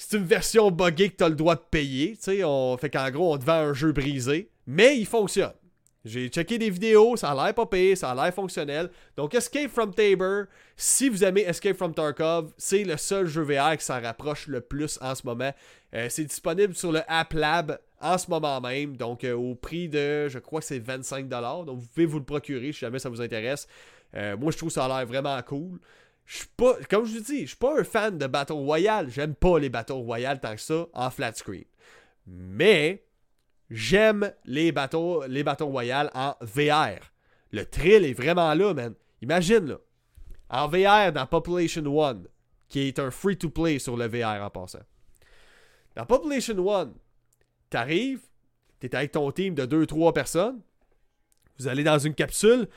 c'est 0.00 0.16
une 0.16 0.24
version 0.24 0.70
buggée 0.70 1.10
que 1.10 1.16
tu 1.16 1.24
as 1.24 1.28
le 1.28 1.34
droit 1.34 1.56
de 1.56 1.60
payer. 1.70 2.16
On 2.42 2.78
fait 2.78 2.88
qu'en 2.88 3.10
gros, 3.10 3.34
on 3.34 3.38
te 3.38 3.44
vend 3.44 3.52
un 3.52 3.74
jeu 3.74 3.92
brisé, 3.92 4.50
mais 4.66 4.96
il 4.96 5.04
fonctionne. 5.04 5.52
J'ai 6.06 6.28
checké 6.28 6.56
des 6.56 6.70
vidéos, 6.70 7.18
ça 7.18 7.32
a 7.32 7.34
l'air 7.44 7.54
pas 7.54 7.66
payé, 7.66 7.94
ça 7.94 8.10
a 8.10 8.14
l'air 8.14 8.32
fonctionnel. 8.32 8.88
Donc 9.18 9.34
Escape 9.34 9.70
from 9.70 9.92
Tabor, 9.92 10.44
si 10.74 11.10
vous 11.10 11.22
aimez 11.22 11.42
Escape 11.42 11.76
from 11.76 11.92
Tarkov, 11.92 12.50
c'est 12.56 12.84
le 12.84 12.96
seul 12.96 13.26
jeu 13.26 13.42
VR 13.42 13.76
qui 13.76 13.84
s'en 13.84 14.00
rapproche 14.00 14.46
le 14.46 14.62
plus 14.62 14.98
en 15.02 15.14
ce 15.14 15.26
moment. 15.26 15.52
Euh, 15.94 16.06
c'est 16.08 16.24
disponible 16.24 16.74
sur 16.74 16.92
le 16.92 17.02
App 17.06 17.34
Lab 17.34 17.78
en 18.00 18.16
ce 18.16 18.30
moment 18.30 18.58
même, 18.62 18.96
donc 18.96 19.24
euh, 19.24 19.34
au 19.34 19.54
prix 19.54 19.90
de, 19.90 20.30
je 20.30 20.38
crois 20.38 20.60
que 20.60 20.66
c'est 20.66 20.80
25$. 20.80 21.28
Donc 21.66 21.78
vous 21.78 21.86
pouvez 21.86 22.06
vous 22.06 22.18
le 22.18 22.24
procurer 22.24 22.72
si 22.72 22.78
jamais 22.78 22.98
ça 22.98 23.10
vous 23.10 23.20
intéresse. 23.20 23.68
Euh, 24.14 24.34
moi 24.38 24.50
je 24.50 24.56
trouve 24.56 24.70
ça 24.70 24.86
a 24.86 24.88
l'air 24.88 25.06
vraiment 25.06 25.38
cool. 25.42 25.78
Je 26.30 26.36
suis 26.36 26.48
pas, 26.56 26.76
comme 26.88 27.06
je 27.06 27.18
vous 27.18 27.24
dis, 27.24 27.40
je 27.40 27.46
suis 27.48 27.56
pas 27.56 27.80
un 27.80 27.82
fan 27.82 28.16
de 28.16 28.28
Battle 28.28 28.52
Royale. 28.52 29.10
J'aime 29.10 29.34
pas 29.34 29.58
les 29.58 29.68
Battle 29.68 29.94
Royale 29.94 30.38
tant 30.38 30.54
que 30.54 30.60
ça 30.60 30.86
en 30.92 31.10
flat 31.10 31.32
screen. 31.32 31.64
Mais 32.26 33.02
J'aime 33.70 34.32
les 34.44 34.72
bateaux, 34.72 35.24
les 35.28 35.44
en 35.44 36.34
VR. 36.40 37.00
Le 37.52 37.64
thrill 37.64 38.04
est 38.04 38.14
vraiment 38.14 38.52
là, 38.54 38.74
man. 38.74 38.94
Imagine, 39.22 39.66
là. 39.66 39.78
En 40.50 40.66
VR, 40.66 41.12
dans 41.12 41.26
Population 41.26 41.84
One, 41.86 42.26
qui 42.68 42.80
est 42.88 42.98
un 42.98 43.12
free-to-play 43.12 43.78
sur 43.78 43.96
le 43.96 44.08
VR 44.08 44.42
en 44.42 44.50
passant. 44.50 44.82
Dans 45.94 46.04
Population 46.04 46.58
One, 46.58 46.94
t'arrives, 47.68 48.22
t'es 48.80 48.94
avec 48.94 49.12
ton 49.12 49.30
team 49.30 49.54
de 49.54 49.66
2-3 49.66 50.12
personnes, 50.12 50.60
vous 51.58 51.68
allez 51.68 51.84
dans 51.84 51.98
une 51.98 52.14
capsule, 52.14 52.68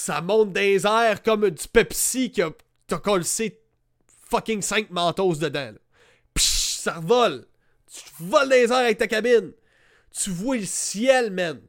ça 0.00 0.20
monte 0.20 0.52
des 0.52 0.86
airs 0.86 1.22
comme 1.22 1.50
du 1.50 1.68
Pepsi 1.68 2.30
qui 2.30 2.42
a 2.42 2.52
collé 3.02 3.24
fucking 4.28 4.62
5 4.62 4.90
mentos 4.90 5.36
dedans. 5.36 5.72
ça 6.36 6.94
revole. 6.94 7.46
Tu 7.92 8.02
voles 8.20 8.48
des 8.48 8.64
airs 8.64 8.76
avec 8.76 8.98
ta 8.98 9.06
cabine 9.06 9.52
tu 10.10 10.30
vois 10.30 10.56
le 10.56 10.64
ciel, 10.64 11.30
man. 11.30 11.60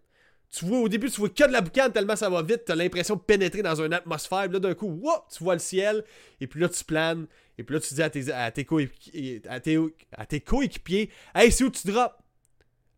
Tu 0.51 0.65
vois, 0.65 0.79
au 0.79 0.89
début, 0.89 1.09
tu 1.09 1.19
vois 1.19 1.29
que 1.29 1.47
de 1.47 1.51
la 1.51 1.61
boucane 1.61 1.93
tellement 1.93 2.17
ça 2.17 2.29
va 2.29 2.41
vite, 2.41 2.63
t'as 2.65 2.75
l'impression 2.75 3.15
de 3.15 3.21
pénétrer 3.21 3.61
dans 3.61 3.81
une 3.81 3.93
atmosphère, 3.93 4.49
là, 4.49 4.59
d'un 4.59 4.73
coup, 4.73 4.87
wow, 4.87 5.13
tu 5.31 5.43
vois 5.43 5.53
le 5.53 5.59
ciel, 5.59 6.03
et 6.41 6.47
puis 6.47 6.59
là, 6.59 6.67
tu 6.67 6.83
planes, 6.83 7.25
et 7.57 7.63
puis 7.63 7.75
là, 7.75 7.79
tu 7.79 7.93
dis 7.93 8.03
à 8.03 8.09
tes, 8.09 8.31
à 8.31 8.51
tes, 8.51 8.65
coéquipiers, 8.65 9.41
à 9.47 9.61
tes, 9.61 9.79
à 10.11 10.25
tes 10.25 10.41
coéquipiers, 10.41 11.09
hey, 11.33 11.51
c'est 11.51 11.63
où 11.63 11.69
tu 11.69 11.87
drops? 11.87 12.15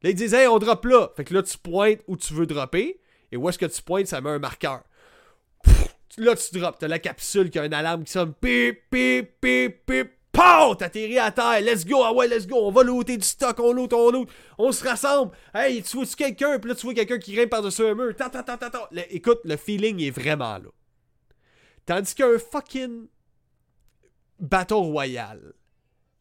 Là, 0.02 0.10
ils 0.10 0.16
disent, 0.16 0.34
hey, 0.34 0.48
on 0.48 0.58
drop 0.58 0.84
là. 0.86 1.12
Fait 1.16 1.24
que 1.24 1.34
là, 1.34 1.44
tu 1.44 1.58
pointes 1.58 2.00
où 2.08 2.18
tu 2.18 2.34
veux 2.34 2.48
dropper, 2.48 3.00
et 3.32 3.38
où 3.38 3.48
est-ce 3.48 3.60
que 3.60 3.68
tu 3.68 3.82
pointes, 3.84 4.08
ça 4.08 4.20
met 4.20 4.32
un 4.32 4.40
marqueur. 4.40 4.84
Là, 6.18 6.36
tu 6.36 6.60
drops, 6.60 6.78
t'as 6.80 6.88
la 6.88 7.00
capsule 7.00 7.50
qui 7.50 7.60
a 7.60 7.66
une 7.66 7.74
alarme 7.74 8.04
qui 8.04 8.12
sonne, 8.12 8.34
pip, 8.34 8.90
pip, 8.90 9.40
pip, 9.40 9.86
pip, 9.86 10.12
POW! 10.34 10.76
T'atterris 10.76 11.20
à 11.20 11.32
terre. 11.32 11.62
Let's 11.62 11.86
go. 11.86 12.02
Ah 12.04 12.12
ouais, 12.12 12.28
let's 12.28 12.48
go. 12.48 12.58
On 12.58 12.72
va 12.72 12.82
looter 12.82 13.18
du 13.18 13.26
stock. 13.26 13.60
On 13.60 13.72
loot, 13.72 13.94
on 13.94 14.10
loot. 14.10 14.30
On 14.58 14.72
se 14.72 14.84
rassemble. 14.84 15.32
Hey, 15.54 15.84
tu 15.84 15.96
vois-tu 15.96 16.16
quelqu'un? 16.16 16.58
Puis 16.58 16.70
là, 16.70 16.76
tu 16.76 16.88
vois 16.88 16.96
quelqu'un 16.96 17.20
qui 17.20 17.36
grimpe 17.36 17.52
par-dessus 17.52 17.86
un 17.86 17.94
mur. 17.94 18.16
Ta, 18.16 18.32
ta, 18.32 18.42
ta, 18.42 18.58
ta, 18.58 18.90
écoute, 19.12 19.42
le 19.44 19.58
feeling 19.58 20.02
est 20.02 20.10
vraiment 20.10 20.58
là. 20.58 20.70
Tandis 21.86 22.16
qu'un 22.16 22.40
fucking 22.40 23.08
Battle 24.40 24.74
Royale 24.74 25.54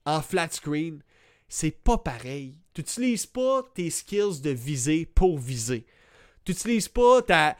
en 0.04 0.20
flat 0.20 0.50
screen, 0.50 1.02
c'est 1.48 1.70
pas 1.70 1.96
pareil. 1.96 2.58
Tu 2.74 2.82
n'utilises 2.82 3.26
pas 3.26 3.62
tes 3.74 3.88
skills 3.88 4.42
de 4.42 4.50
viser 4.50 5.06
pour 5.06 5.38
viser. 5.38 5.86
Tu 6.44 6.52
n'utilises 6.52 6.88
pas 6.88 7.22
ta. 7.22 7.56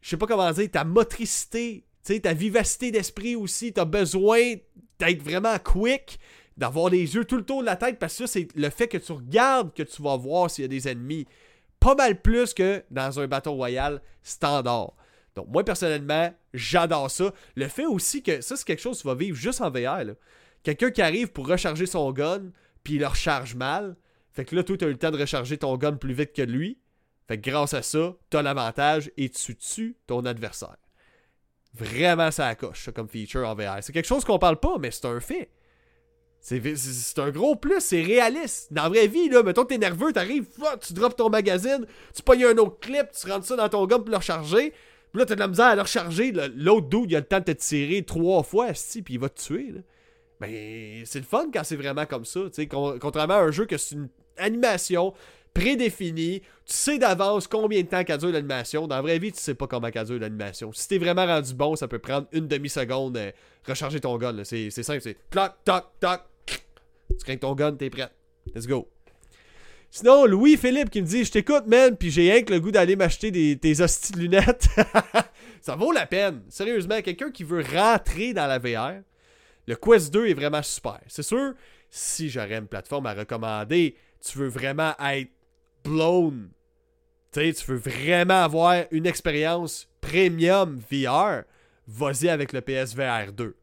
Je 0.00 0.10
sais 0.10 0.16
pas 0.16 0.26
comment 0.26 0.50
dire, 0.52 0.70
ta 0.70 0.84
motricité, 0.84 1.84
ta 2.22 2.32
vivacité 2.32 2.90
d'esprit 2.90 3.36
aussi. 3.36 3.72
Tu 3.72 3.80
as 3.80 3.84
besoin 3.84 4.54
d'être 4.98 5.22
vraiment 5.22 5.58
quick, 5.58 6.18
d'avoir 6.56 6.90
les 6.90 7.14
yeux 7.14 7.24
tout 7.24 7.36
le 7.36 7.44
tour 7.44 7.60
de 7.60 7.66
la 7.66 7.76
tête, 7.76 7.98
parce 7.98 8.16
que 8.16 8.26
ça, 8.26 8.32
c'est 8.32 8.48
le 8.56 8.70
fait 8.70 8.88
que 8.88 8.98
tu 8.98 9.12
regardes 9.12 9.74
que 9.74 9.82
tu 9.82 10.02
vas 10.02 10.16
voir 10.16 10.50
s'il 10.50 10.62
y 10.62 10.64
a 10.64 10.68
des 10.68 10.88
ennemis. 10.88 11.26
Pas 11.80 11.94
mal 11.94 12.20
plus 12.20 12.54
que 12.54 12.82
dans 12.90 13.20
un 13.20 13.26
bateau 13.28 13.52
royal 13.52 14.02
standard. 14.22 14.94
Donc, 15.36 15.46
moi, 15.48 15.64
personnellement, 15.64 16.34
j'adore 16.52 17.10
ça. 17.10 17.32
Le 17.54 17.68
fait 17.68 17.86
aussi 17.86 18.22
que 18.22 18.40
ça, 18.40 18.56
c'est 18.56 18.66
quelque 18.66 18.82
chose 18.82 18.96
que 18.96 19.02
tu 19.02 19.08
vas 19.08 19.14
vivre 19.14 19.36
juste 19.36 19.60
en 19.60 19.70
VR. 19.70 20.14
Quelqu'un 20.64 20.90
qui 20.90 21.02
arrive 21.02 21.30
pour 21.30 21.46
recharger 21.46 21.86
son 21.86 22.10
gun, 22.10 22.50
puis 22.82 22.94
il 22.94 23.00
le 23.00 23.06
recharge 23.06 23.54
mal. 23.54 23.96
Fait 24.32 24.44
que 24.44 24.56
là, 24.56 24.64
toi, 24.64 24.76
tu 24.76 24.84
as 24.84 24.88
eu 24.88 24.92
le 24.92 24.98
temps 24.98 25.12
de 25.12 25.18
recharger 25.18 25.58
ton 25.58 25.76
gun 25.76 25.92
plus 25.92 26.14
vite 26.14 26.32
que 26.32 26.42
lui. 26.42 26.80
Fait 27.28 27.38
grâce 27.38 27.74
à 27.74 27.82
ça, 27.82 28.16
tu 28.30 28.36
as 28.38 28.42
l'avantage 28.42 29.12
et 29.16 29.28
tu 29.28 29.54
tues 29.54 29.96
ton 30.06 30.24
adversaire. 30.24 30.78
Vraiment, 31.74 32.30
ça 32.30 32.54
coche, 32.54 32.90
comme 32.94 33.08
feature 33.08 33.46
en 33.46 33.54
VR. 33.54 33.82
C'est 33.82 33.92
quelque 33.92 34.08
chose 34.08 34.24
qu'on 34.24 34.38
parle 34.38 34.58
pas, 34.58 34.78
mais 34.80 34.90
c'est 34.90 35.04
un 35.04 35.20
fait. 35.20 35.50
C'est 36.40 37.18
un 37.18 37.30
gros 37.30 37.56
plus, 37.56 37.80
c'est 37.80 38.00
réaliste. 38.00 38.72
Dans 38.72 38.84
la 38.84 38.88
vraie 38.88 39.06
vie, 39.08 39.28
là, 39.28 39.42
mettons 39.42 39.64
que 39.64 39.68
t'es 39.68 39.78
nerveux, 39.78 40.12
t'arrives, 40.12 40.46
tu 40.80 40.94
drops 40.94 41.16
ton 41.16 41.28
magazine, 41.28 41.84
tu 42.14 42.22
pognes 42.22 42.46
un 42.46 42.56
autre 42.56 42.78
clip, 42.80 43.10
tu 43.12 43.30
rentres 43.30 43.44
ça 43.44 43.56
dans 43.56 43.68
ton 43.68 43.86
gun 43.86 43.98
pour 43.98 44.08
le 44.08 44.16
recharger. 44.16 44.72
Puis 45.12 45.20
là, 45.20 45.26
t'as 45.26 45.34
de 45.34 45.40
la 45.40 45.48
misère 45.48 45.66
à 45.66 45.74
le 45.74 45.82
recharger. 45.82 46.32
L'autre 46.54 46.88
dude, 46.88 47.10
il 47.10 47.16
a 47.16 47.20
le 47.20 47.26
temps 47.26 47.40
de 47.40 47.44
te 47.44 47.50
tirer 47.52 48.02
trois 48.04 48.42
fois, 48.42 48.68
puis 48.68 49.14
il 49.14 49.18
va 49.18 49.28
te 49.28 49.40
tuer. 49.40 49.74
Mais 50.40 51.02
c'est 51.04 51.18
le 51.18 51.24
fun 51.24 51.48
quand 51.52 51.64
c'est 51.64 51.76
vraiment 51.76 52.06
comme 52.06 52.24
ça. 52.24 52.40
Contrairement 52.70 53.34
à 53.34 53.42
un 53.42 53.50
jeu 53.50 53.66
que 53.66 53.76
c'est 53.76 53.96
une 53.96 54.08
animation, 54.36 55.12
prédéfini. 55.58 56.40
Tu 56.40 56.46
sais 56.66 56.98
d'avance 56.98 57.46
combien 57.46 57.82
de 57.82 57.88
temps 57.88 58.04
qu'a 58.04 58.16
duré 58.16 58.32
l'animation. 58.32 58.86
Dans 58.86 58.96
la 58.96 59.02
vraie 59.02 59.18
vie, 59.18 59.32
tu 59.32 59.40
sais 59.40 59.54
pas 59.54 59.66
comment 59.66 59.90
qu'a 59.90 60.04
duré 60.04 60.18
l'animation. 60.18 60.72
Si 60.72 60.88
t'es 60.88 60.98
vraiment 60.98 61.26
rendu 61.26 61.54
bon, 61.54 61.76
ça 61.76 61.88
peut 61.88 61.98
prendre 61.98 62.26
une 62.32 62.46
demi-seconde 62.46 63.16
euh, 63.16 63.32
recharger 63.66 64.00
ton 64.00 64.16
gun. 64.18 64.44
C'est 64.44 64.70
simple, 64.70 65.00
c'est 65.00 65.16
toc, 65.30 65.52
toc, 65.64 65.84
toc. 66.00 66.20
Tu 66.46 67.24
crains 67.24 67.36
ton 67.36 67.54
gun, 67.54 67.72
t'es 67.72 67.90
prêt. 67.90 68.10
Let's 68.54 68.66
go. 68.66 68.88
Sinon, 69.90 70.26
Louis-Philippe 70.26 70.90
qui 70.90 71.00
me 71.00 71.06
dit 71.06 71.24
Je 71.24 71.32
t'écoute, 71.32 71.66
man, 71.66 71.96
puis 71.96 72.10
j'ai 72.10 72.30
rien 72.30 72.42
que 72.42 72.52
le 72.52 72.60
goût 72.60 72.70
d'aller 72.70 72.94
m'acheter 72.94 73.30
des, 73.30 73.58
tes 73.58 73.80
hosties 73.80 74.12
de 74.12 74.18
lunettes. 74.18 74.68
ça 75.62 75.76
vaut 75.76 75.92
la 75.92 76.06
peine. 76.06 76.42
Sérieusement, 76.50 77.00
quelqu'un 77.00 77.30
qui 77.30 77.44
veut 77.44 77.64
rentrer 77.74 78.34
dans 78.34 78.46
la 78.46 78.58
VR, 78.58 79.00
le 79.66 79.76
Quest 79.76 80.12
2 80.12 80.26
est 80.28 80.34
vraiment 80.34 80.62
super. 80.62 81.00
C'est 81.08 81.22
sûr, 81.22 81.54
si 81.88 82.28
j'aurais 82.28 82.58
une 82.58 82.66
plateforme 82.66 83.06
à 83.06 83.14
recommander, 83.14 83.96
tu 84.20 84.38
veux 84.38 84.48
vraiment 84.48 84.94
être 85.00 85.30
blown. 85.84 86.50
tu 87.32 87.52
veux 87.66 87.76
vraiment 87.76 88.42
avoir 88.42 88.84
une 88.90 89.06
expérience 89.06 89.88
premium 90.00 90.80
VR, 90.90 91.44
vas-y 91.86 92.28
avec 92.28 92.52
le 92.52 92.60
PSVR 92.60 93.32
2. 93.32 93.56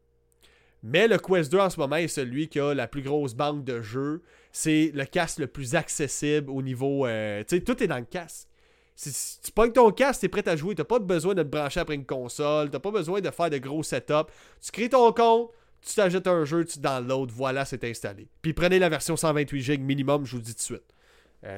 Mais 0.82 1.08
le 1.08 1.18
Quest 1.18 1.50
2 1.50 1.58
en 1.58 1.70
ce 1.70 1.80
moment 1.80 1.96
est 1.96 2.08
celui 2.08 2.48
qui 2.48 2.60
a 2.60 2.74
la 2.74 2.86
plus 2.86 3.02
grosse 3.02 3.34
banque 3.34 3.64
de 3.64 3.80
jeux. 3.80 4.22
C'est 4.52 4.92
le 4.94 5.04
casque 5.04 5.38
le 5.38 5.46
plus 5.46 5.74
accessible 5.74 6.50
au 6.50 6.62
niveau. 6.62 7.06
Euh, 7.06 7.42
tu 7.46 7.56
sais, 7.56 7.62
tout 7.62 7.82
est 7.82 7.88
dans 7.88 7.98
le 7.98 8.04
casque. 8.04 8.48
Si 8.94 9.40
tu 9.42 9.52
pognes 9.52 9.72
ton 9.72 9.90
casque, 9.90 10.20
t'es 10.20 10.28
prêt 10.28 10.48
à 10.48 10.56
jouer. 10.56 10.74
T'as 10.74 10.84
pas 10.84 10.98
besoin 10.98 11.34
de 11.34 11.42
te 11.42 11.48
brancher 11.48 11.80
après 11.80 11.96
une 11.96 12.06
console. 12.06 12.70
T'as 12.70 12.78
pas 12.78 12.90
besoin 12.90 13.20
de 13.20 13.30
faire 13.30 13.50
de 13.50 13.58
gros 13.58 13.82
setups. 13.82 14.30
Tu 14.62 14.70
crées 14.70 14.88
ton 14.88 15.12
compte, 15.12 15.50
tu 15.86 15.94
t'achètes 15.94 16.26
un 16.26 16.44
jeu, 16.44 16.64
tu 16.64 16.78
downloads, 16.78 17.28
voilà, 17.32 17.64
c'est 17.64 17.84
installé. 17.84 18.28
Puis 18.42 18.52
prenez 18.52 18.78
la 18.78 18.88
version 18.88 19.16
128 19.16 19.60
GB 19.60 19.82
minimum, 19.82 20.24
je 20.24 20.36
vous 20.36 20.42
dis 20.42 20.52
tout 20.52 20.58
de 20.58 20.62
suite. 20.62 20.94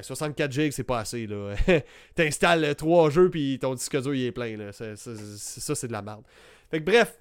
64 0.03 0.53
GB, 0.53 0.71
c'est 0.71 0.85
pas 0.85 1.01
assez. 1.01 1.27
là. 1.27 1.55
T'installes 2.15 2.75
3 2.75 3.11
jeux, 3.11 3.31
puis 3.31 3.59
ton 3.59 3.75
disque 3.75 4.01
dur, 4.01 4.15
il 4.15 4.27
est 4.27 4.33
plein. 4.33 4.57
Là. 4.57 4.73
ça, 4.73 5.75
c'est 5.75 5.89
de 5.89 5.93
la 5.93 6.03
merde. 6.03 6.23
Fait 6.71 6.81
que 6.81 6.85
bref, 6.85 7.19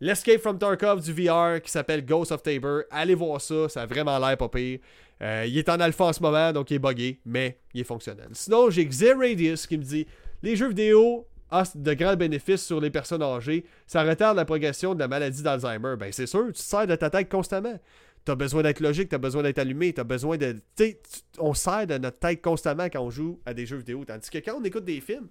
l'Escape 0.00 0.40
from 0.40 0.58
Tarkov 0.58 1.02
du 1.02 1.12
VR 1.12 1.60
qui 1.62 1.70
s'appelle 1.70 2.04
Ghost 2.04 2.32
of 2.32 2.42
Tabor. 2.42 2.82
Allez 2.90 3.14
voir 3.14 3.40
ça, 3.40 3.68
ça 3.68 3.82
a 3.82 3.86
vraiment 3.86 4.18
l'air 4.18 4.36
pas 4.36 4.48
pire. 4.48 4.80
Euh, 5.22 5.44
il 5.46 5.56
est 5.56 5.68
en 5.68 5.80
alpha 5.80 6.04
en 6.04 6.12
ce 6.12 6.22
moment, 6.22 6.52
donc 6.52 6.70
il 6.70 6.74
est 6.74 6.78
buggé, 6.78 7.20
mais 7.24 7.58
il 7.72 7.80
est 7.80 7.84
fonctionnel. 7.84 8.28
Sinon, 8.32 8.68
j'ai 8.70 8.84
Xeradius 8.84 9.66
qui 9.66 9.78
me 9.78 9.82
dit 9.82 10.06
les 10.42 10.56
jeux 10.56 10.68
vidéo 10.68 11.26
ont 11.50 11.62
de 11.74 11.94
grands 11.94 12.16
bénéfices 12.16 12.64
sur 12.64 12.80
les 12.80 12.90
personnes 12.90 13.22
âgées. 13.22 13.64
Ça 13.86 14.02
retarde 14.02 14.36
la 14.36 14.44
progression 14.44 14.94
de 14.94 14.98
la 14.98 15.08
maladie 15.08 15.42
d'Alzheimer. 15.42 15.94
Ben, 15.98 16.12
c'est 16.12 16.26
sûr, 16.26 16.46
tu 16.48 16.52
te 16.54 16.58
sers 16.58 16.86
de 16.86 16.96
ta 16.96 17.10
tête 17.10 17.30
constamment. 17.30 17.78
T'as 18.24 18.34
besoin 18.34 18.62
d'être 18.62 18.80
logique, 18.80 19.10
t'as 19.10 19.18
besoin 19.18 19.42
d'être 19.42 19.58
allumé, 19.58 19.92
t'as 19.92 20.04
besoin 20.04 20.38
de. 20.38 20.62
Tu 20.76 20.96
on 21.38 21.52
sert 21.52 21.86
de 21.86 21.98
notre 21.98 22.18
tête 22.18 22.40
constamment 22.40 22.84
quand 22.84 23.00
on 23.00 23.10
joue 23.10 23.40
à 23.44 23.52
des 23.52 23.66
jeux 23.66 23.76
vidéo. 23.76 24.04
Tandis 24.04 24.30
que 24.30 24.38
quand 24.38 24.54
on 24.58 24.64
écoute 24.64 24.84
des 24.84 25.00
films, 25.00 25.28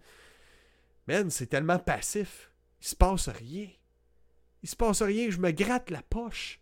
man, 1.08 1.30
c'est 1.32 1.48
tellement 1.48 1.80
passif. 1.80 2.52
Il 2.82 2.88
se 2.88 2.96
passe 2.96 3.30
rien. 3.30 3.68
Il 4.62 4.70
se 4.70 4.76
passe 4.76 5.02
rien. 5.02 5.30
Je 5.32 5.40
me 5.40 5.52
gratte 5.52 5.90
la 5.90 6.04
poche. 6.04 6.60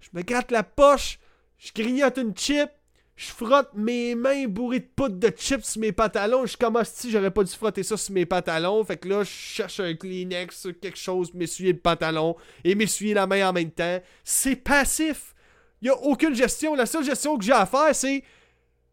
Je 0.00 0.08
me 0.12 0.22
gratte 0.22 0.50
la 0.50 0.64
poche. 0.64 1.18
Je 1.56 1.72
grignote 1.72 2.18
une 2.18 2.36
chip. 2.36 2.70
Je 3.16 3.26
frotte 3.26 3.74
mes 3.74 4.14
mains 4.14 4.46
bourrées 4.48 4.80
de 4.80 4.88
poudre 4.96 5.16
de 5.16 5.30
chips 5.36 5.64
sur 5.64 5.80
mes 5.80 5.92
pantalons. 5.92 6.46
Je 6.46 6.56
commence 6.56 6.88
si 6.90 7.10
j'aurais 7.10 7.30
pas 7.30 7.44
dû 7.44 7.52
frotter 7.52 7.82
ça 7.82 7.96
sur 7.98 8.14
mes 8.14 8.24
pantalons. 8.24 8.82
Fait 8.84 8.96
que 8.96 9.08
là, 9.08 9.24
je 9.24 9.30
cherche 9.30 9.80
un 9.80 9.94
Kleenex, 9.94 10.68
quelque 10.80 10.96
chose, 10.96 11.34
m'essuyer 11.34 11.72
le 11.72 11.78
pantalon 11.78 12.36
et 12.64 12.74
m'essuyer 12.74 13.12
la 13.12 13.26
main 13.26 13.48
en 13.48 13.52
même 13.52 13.70
temps. 13.72 14.00
C'est 14.24 14.56
passif. 14.56 15.34
Il 15.80 15.86
n'y 15.86 15.90
a 15.90 15.96
aucune 15.96 16.34
gestion. 16.34 16.74
La 16.74 16.86
seule 16.86 17.04
gestion 17.04 17.38
que 17.38 17.44
j'ai 17.44 17.52
à 17.52 17.66
faire, 17.66 17.94
c'est 17.94 18.22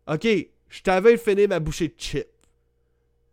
OK, 0.07 0.27
je 0.69 0.81
t'avais 0.81 1.17
fini 1.17 1.47
ma 1.47 1.59
bouchée 1.59 1.89
de 1.89 1.95
chips. 1.97 2.27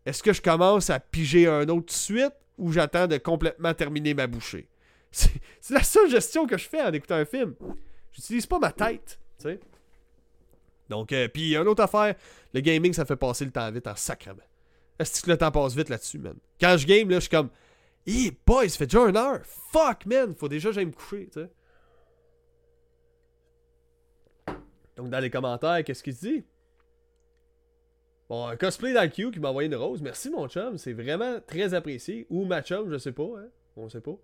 Est-ce 0.05 0.23
que 0.23 0.33
je 0.33 0.43
commence 0.43 0.91
à 0.91 1.01
piger 1.01 1.47
un 1.47 1.69
autre 1.69 1.87
de 1.87 1.91
suite 1.93 2.35
ou 2.59 2.73
j'attends 2.73 3.07
de 3.07 3.17
complètement 3.17 3.73
terminer 3.73 4.15
ma 4.15 4.27
bouchée? 4.27 4.69
C'est 5.11 5.75
la 5.75 5.83
seule 5.83 6.11
gestion 6.11 6.47
que 6.47 6.59
je 6.59 6.69
fais 6.69 6.83
en 6.83 6.93
écoutant 6.93 7.15
un 7.15 7.25
film. 7.25 7.55
J'utilise 8.13 8.47
pas 8.47 8.59
ma 8.59 8.73
tête, 8.73 9.19
tu 9.39 9.49
sais. 9.49 9.61
Donc, 10.89 11.13
euh, 11.13 11.29
puis 11.29 11.57
une 11.57 11.67
autre 11.67 11.83
affaire, 11.83 12.15
le 12.53 12.61
gaming, 12.61 12.93
ça 12.93 13.05
fait 13.05 13.17
passer 13.17 13.45
le 13.45 13.51
temps 13.51 13.71
vite 13.71 13.87
en 13.87 13.97
sacrement. 13.97 14.43
Est-ce 14.99 15.23
que 15.23 15.31
le 15.31 15.39
temps 15.39 15.51
passe 15.51 15.75
vite 15.75 15.89
là-dessus, 15.89 16.19
man? 16.19 16.37
Quand 16.61 16.77
je 16.77 16.87
game, 16.87 17.09
là, 17.09 17.17
je 17.17 17.21
suis 17.21 17.31
comme, 17.31 17.49
hey, 18.07 18.37
boy, 18.47 18.69
ça 18.69 18.79
fait 18.79 18.87
déjà 18.87 19.09
une 19.09 19.17
heure. 19.17 19.41
Fuck, 19.73 20.07
man, 20.07 20.35
faut 20.35 20.49
déjà 20.49 20.69
que 20.69 20.75
j'aille 20.75 20.91
coucher, 20.91 21.29
tu 21.33 21.41
sais. 21.41 21.51
Donc, 24.97 25.11
dans 25.11 25.21
les 25.21 25.31
commentaires, 25.31 25.83
qu'est-ce 25.85 26.03
qu'il 26.03 26.15
dit? 26.15 26.45
Bon, 28.29 28.47
un 28.47 28.57
cosplay 28.57 28.95
queue 29.11 29.31
qui 29.31 29.39
m'a 29.39 29.51
envoyé 29.51 29.69
une 29.69 29.75
rose. 29.75 30.01
Merci, 30.01 30.31
mon 30.31 30.49
chum. 30.49 30.79
C'est 30.79 30.93
vraiment 30.93 31.41
très 31.47 31.75
apprécié. 31.75 32.27
Ou 32.31 32.45
ma 32.45 32.63
chum, 32.63 32.91
je 32.91 32.99
sais 32.99 33.13
pas. 33.13 33.23
Hein? 33.39 33.49
On 33.77 33.89
sait 33.89 34.01
pas. 34.01 34.17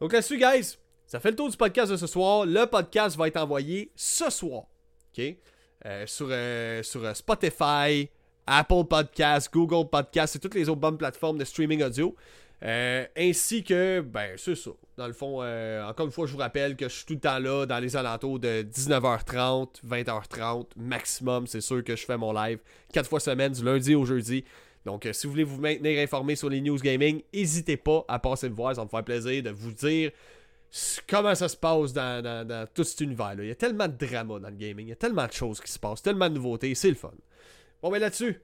Donc 0.00 0.12
là-dessus, 0.12 0.38
guys, 0.38 0.78
ça 1.06 1.20
fait 1.20 1.30
le 1.30 1.36
tour 1.36 1.50
du 1.50 1.56
podcast 1.56 1.90
de 1.90 1.96
ce 1.96 2.06
soir. 2.06 2.46
Le 2.46 2.64
podcast 2.66 3.16
va 3.16 3.28
être 3.28 3.36
envoyé 3.36 3.92
ce 3.96 4.30
soir. 4.30 4.64
OK? 5.16 5.36
Euh, 5.86 6.06
sur, 6.06 6.28
euh, 6.30 6.82
sur 6.82 7.04
euh, 7.04 7.14
Spotify, 7.14 8.08
Apple 8.46 8.84
Podcasts, 8.88 9.52
Google 9.52 9.88
Podcasts 9.88 10.36
et 10.36 10.38
toutes 10.38 10.54
les 10.54 10.68
autres 10.68 10.80
bonnes 10.80 10.98
plateformes 10.98 11.38
de 11.38 11.44
streaming 11.44 11.82
audio. 11.82 12.16
Ainsi 12.62 13.62
que, 13.62 14.00
ben, 14.00 14.32
c'est 14.36 14.54
ça. 14.54 14.70
Dans 14.96 15.06
le 15.06 15.12
fond, 15.12 15.42
encore 15.88 16.06
une 16.06 16.12
fois, 16.12 16.26
je 16.26 16.32
vous 16.32 16.38
rappelle 16.38 16.76
que 16.76 16.88
je 16.88 16.94
suis 16.94 17.04
tout 17.04 17.14
le 17.14 17.20
temps 17.20 17.38
là 17.38 17.66
dans 17.66 17.78
les 17.78 17.96
alentours 17.96 18.38
de 18.40 18.62
19h30, 18.62 19.82
20h30 19.86 20.66
maximum. 20.76 21.46
C'est 21.46 21.60
sûr 21.60 21.84
que 21.84 21.94
je 21.94 22.04
fais 22.04 22.16
mon 22.16 22.32
live 22.32 22.58
4 22.92 23.08
fois 23.08 23.20
semaine, 23.20 23.52
du 23.52 23.64
lundi 23.64 23.94
au 23.94 24.04
jeudi. 24.04 24.44
Donc, 24.84 25.06
si 25.12 25.26
vous 25.26 25.32
voulez 25.32 25.44
vous 25.44 25.60
maintenir 25.60 26.00
informé 26.00 26.34
sur 26.34 26.48
les 26.48 26.60
news 26.60 26.78
gaming, 26.78 27.22
n'hésitez 27.32 27.76
pas 27.76 28.04
à 28.08 28.18
passer 28.18 28.48
me 28.48 28.54
voir. 28.54 28.74
Ça 28.74 28.82
me 28.84 28.88
fait 28.88 29.02
plaisir 29.02 29.42
de 29.42 29.50
vous 29.50 29.72
dire 29.72 30.10
comment 31.08 31.34
ça 31.34 31.48
se 31.48 31.56
passe 31.56 31.92
dans, 31.92 32.66
tout 32.74 32.84
cet 32.84 33.00
univers-là. 33.00 33.42
Il 33.42 33.48
y 33.48 33.52
a 33.52 33.54
tellement 33.54 33.88
de 33.88 34.06
drama 34.06 34.38
dans 34.38 34.48
le 34.48 34.56
gaming, 34.56 34.86
il 34.86 34.90
y 34.90 34.92
a 34.92 34.96
tellement 34.96 35.26
de 35.26 35.32
choses 35.32 35.60
qui 35.60 35.70
se 35.70 35.78
passent, 35.78 36.02
tellement 36.02 36.28
de 36.28 36.34
nouveautés, 36.34 36.74
c'est 36.74 36.90
le 36.90 36.94
fun. 36.94 37.12
Bon, 37.82 37.90
ben 37.90 37.98
là-dessus, 37.98 38.40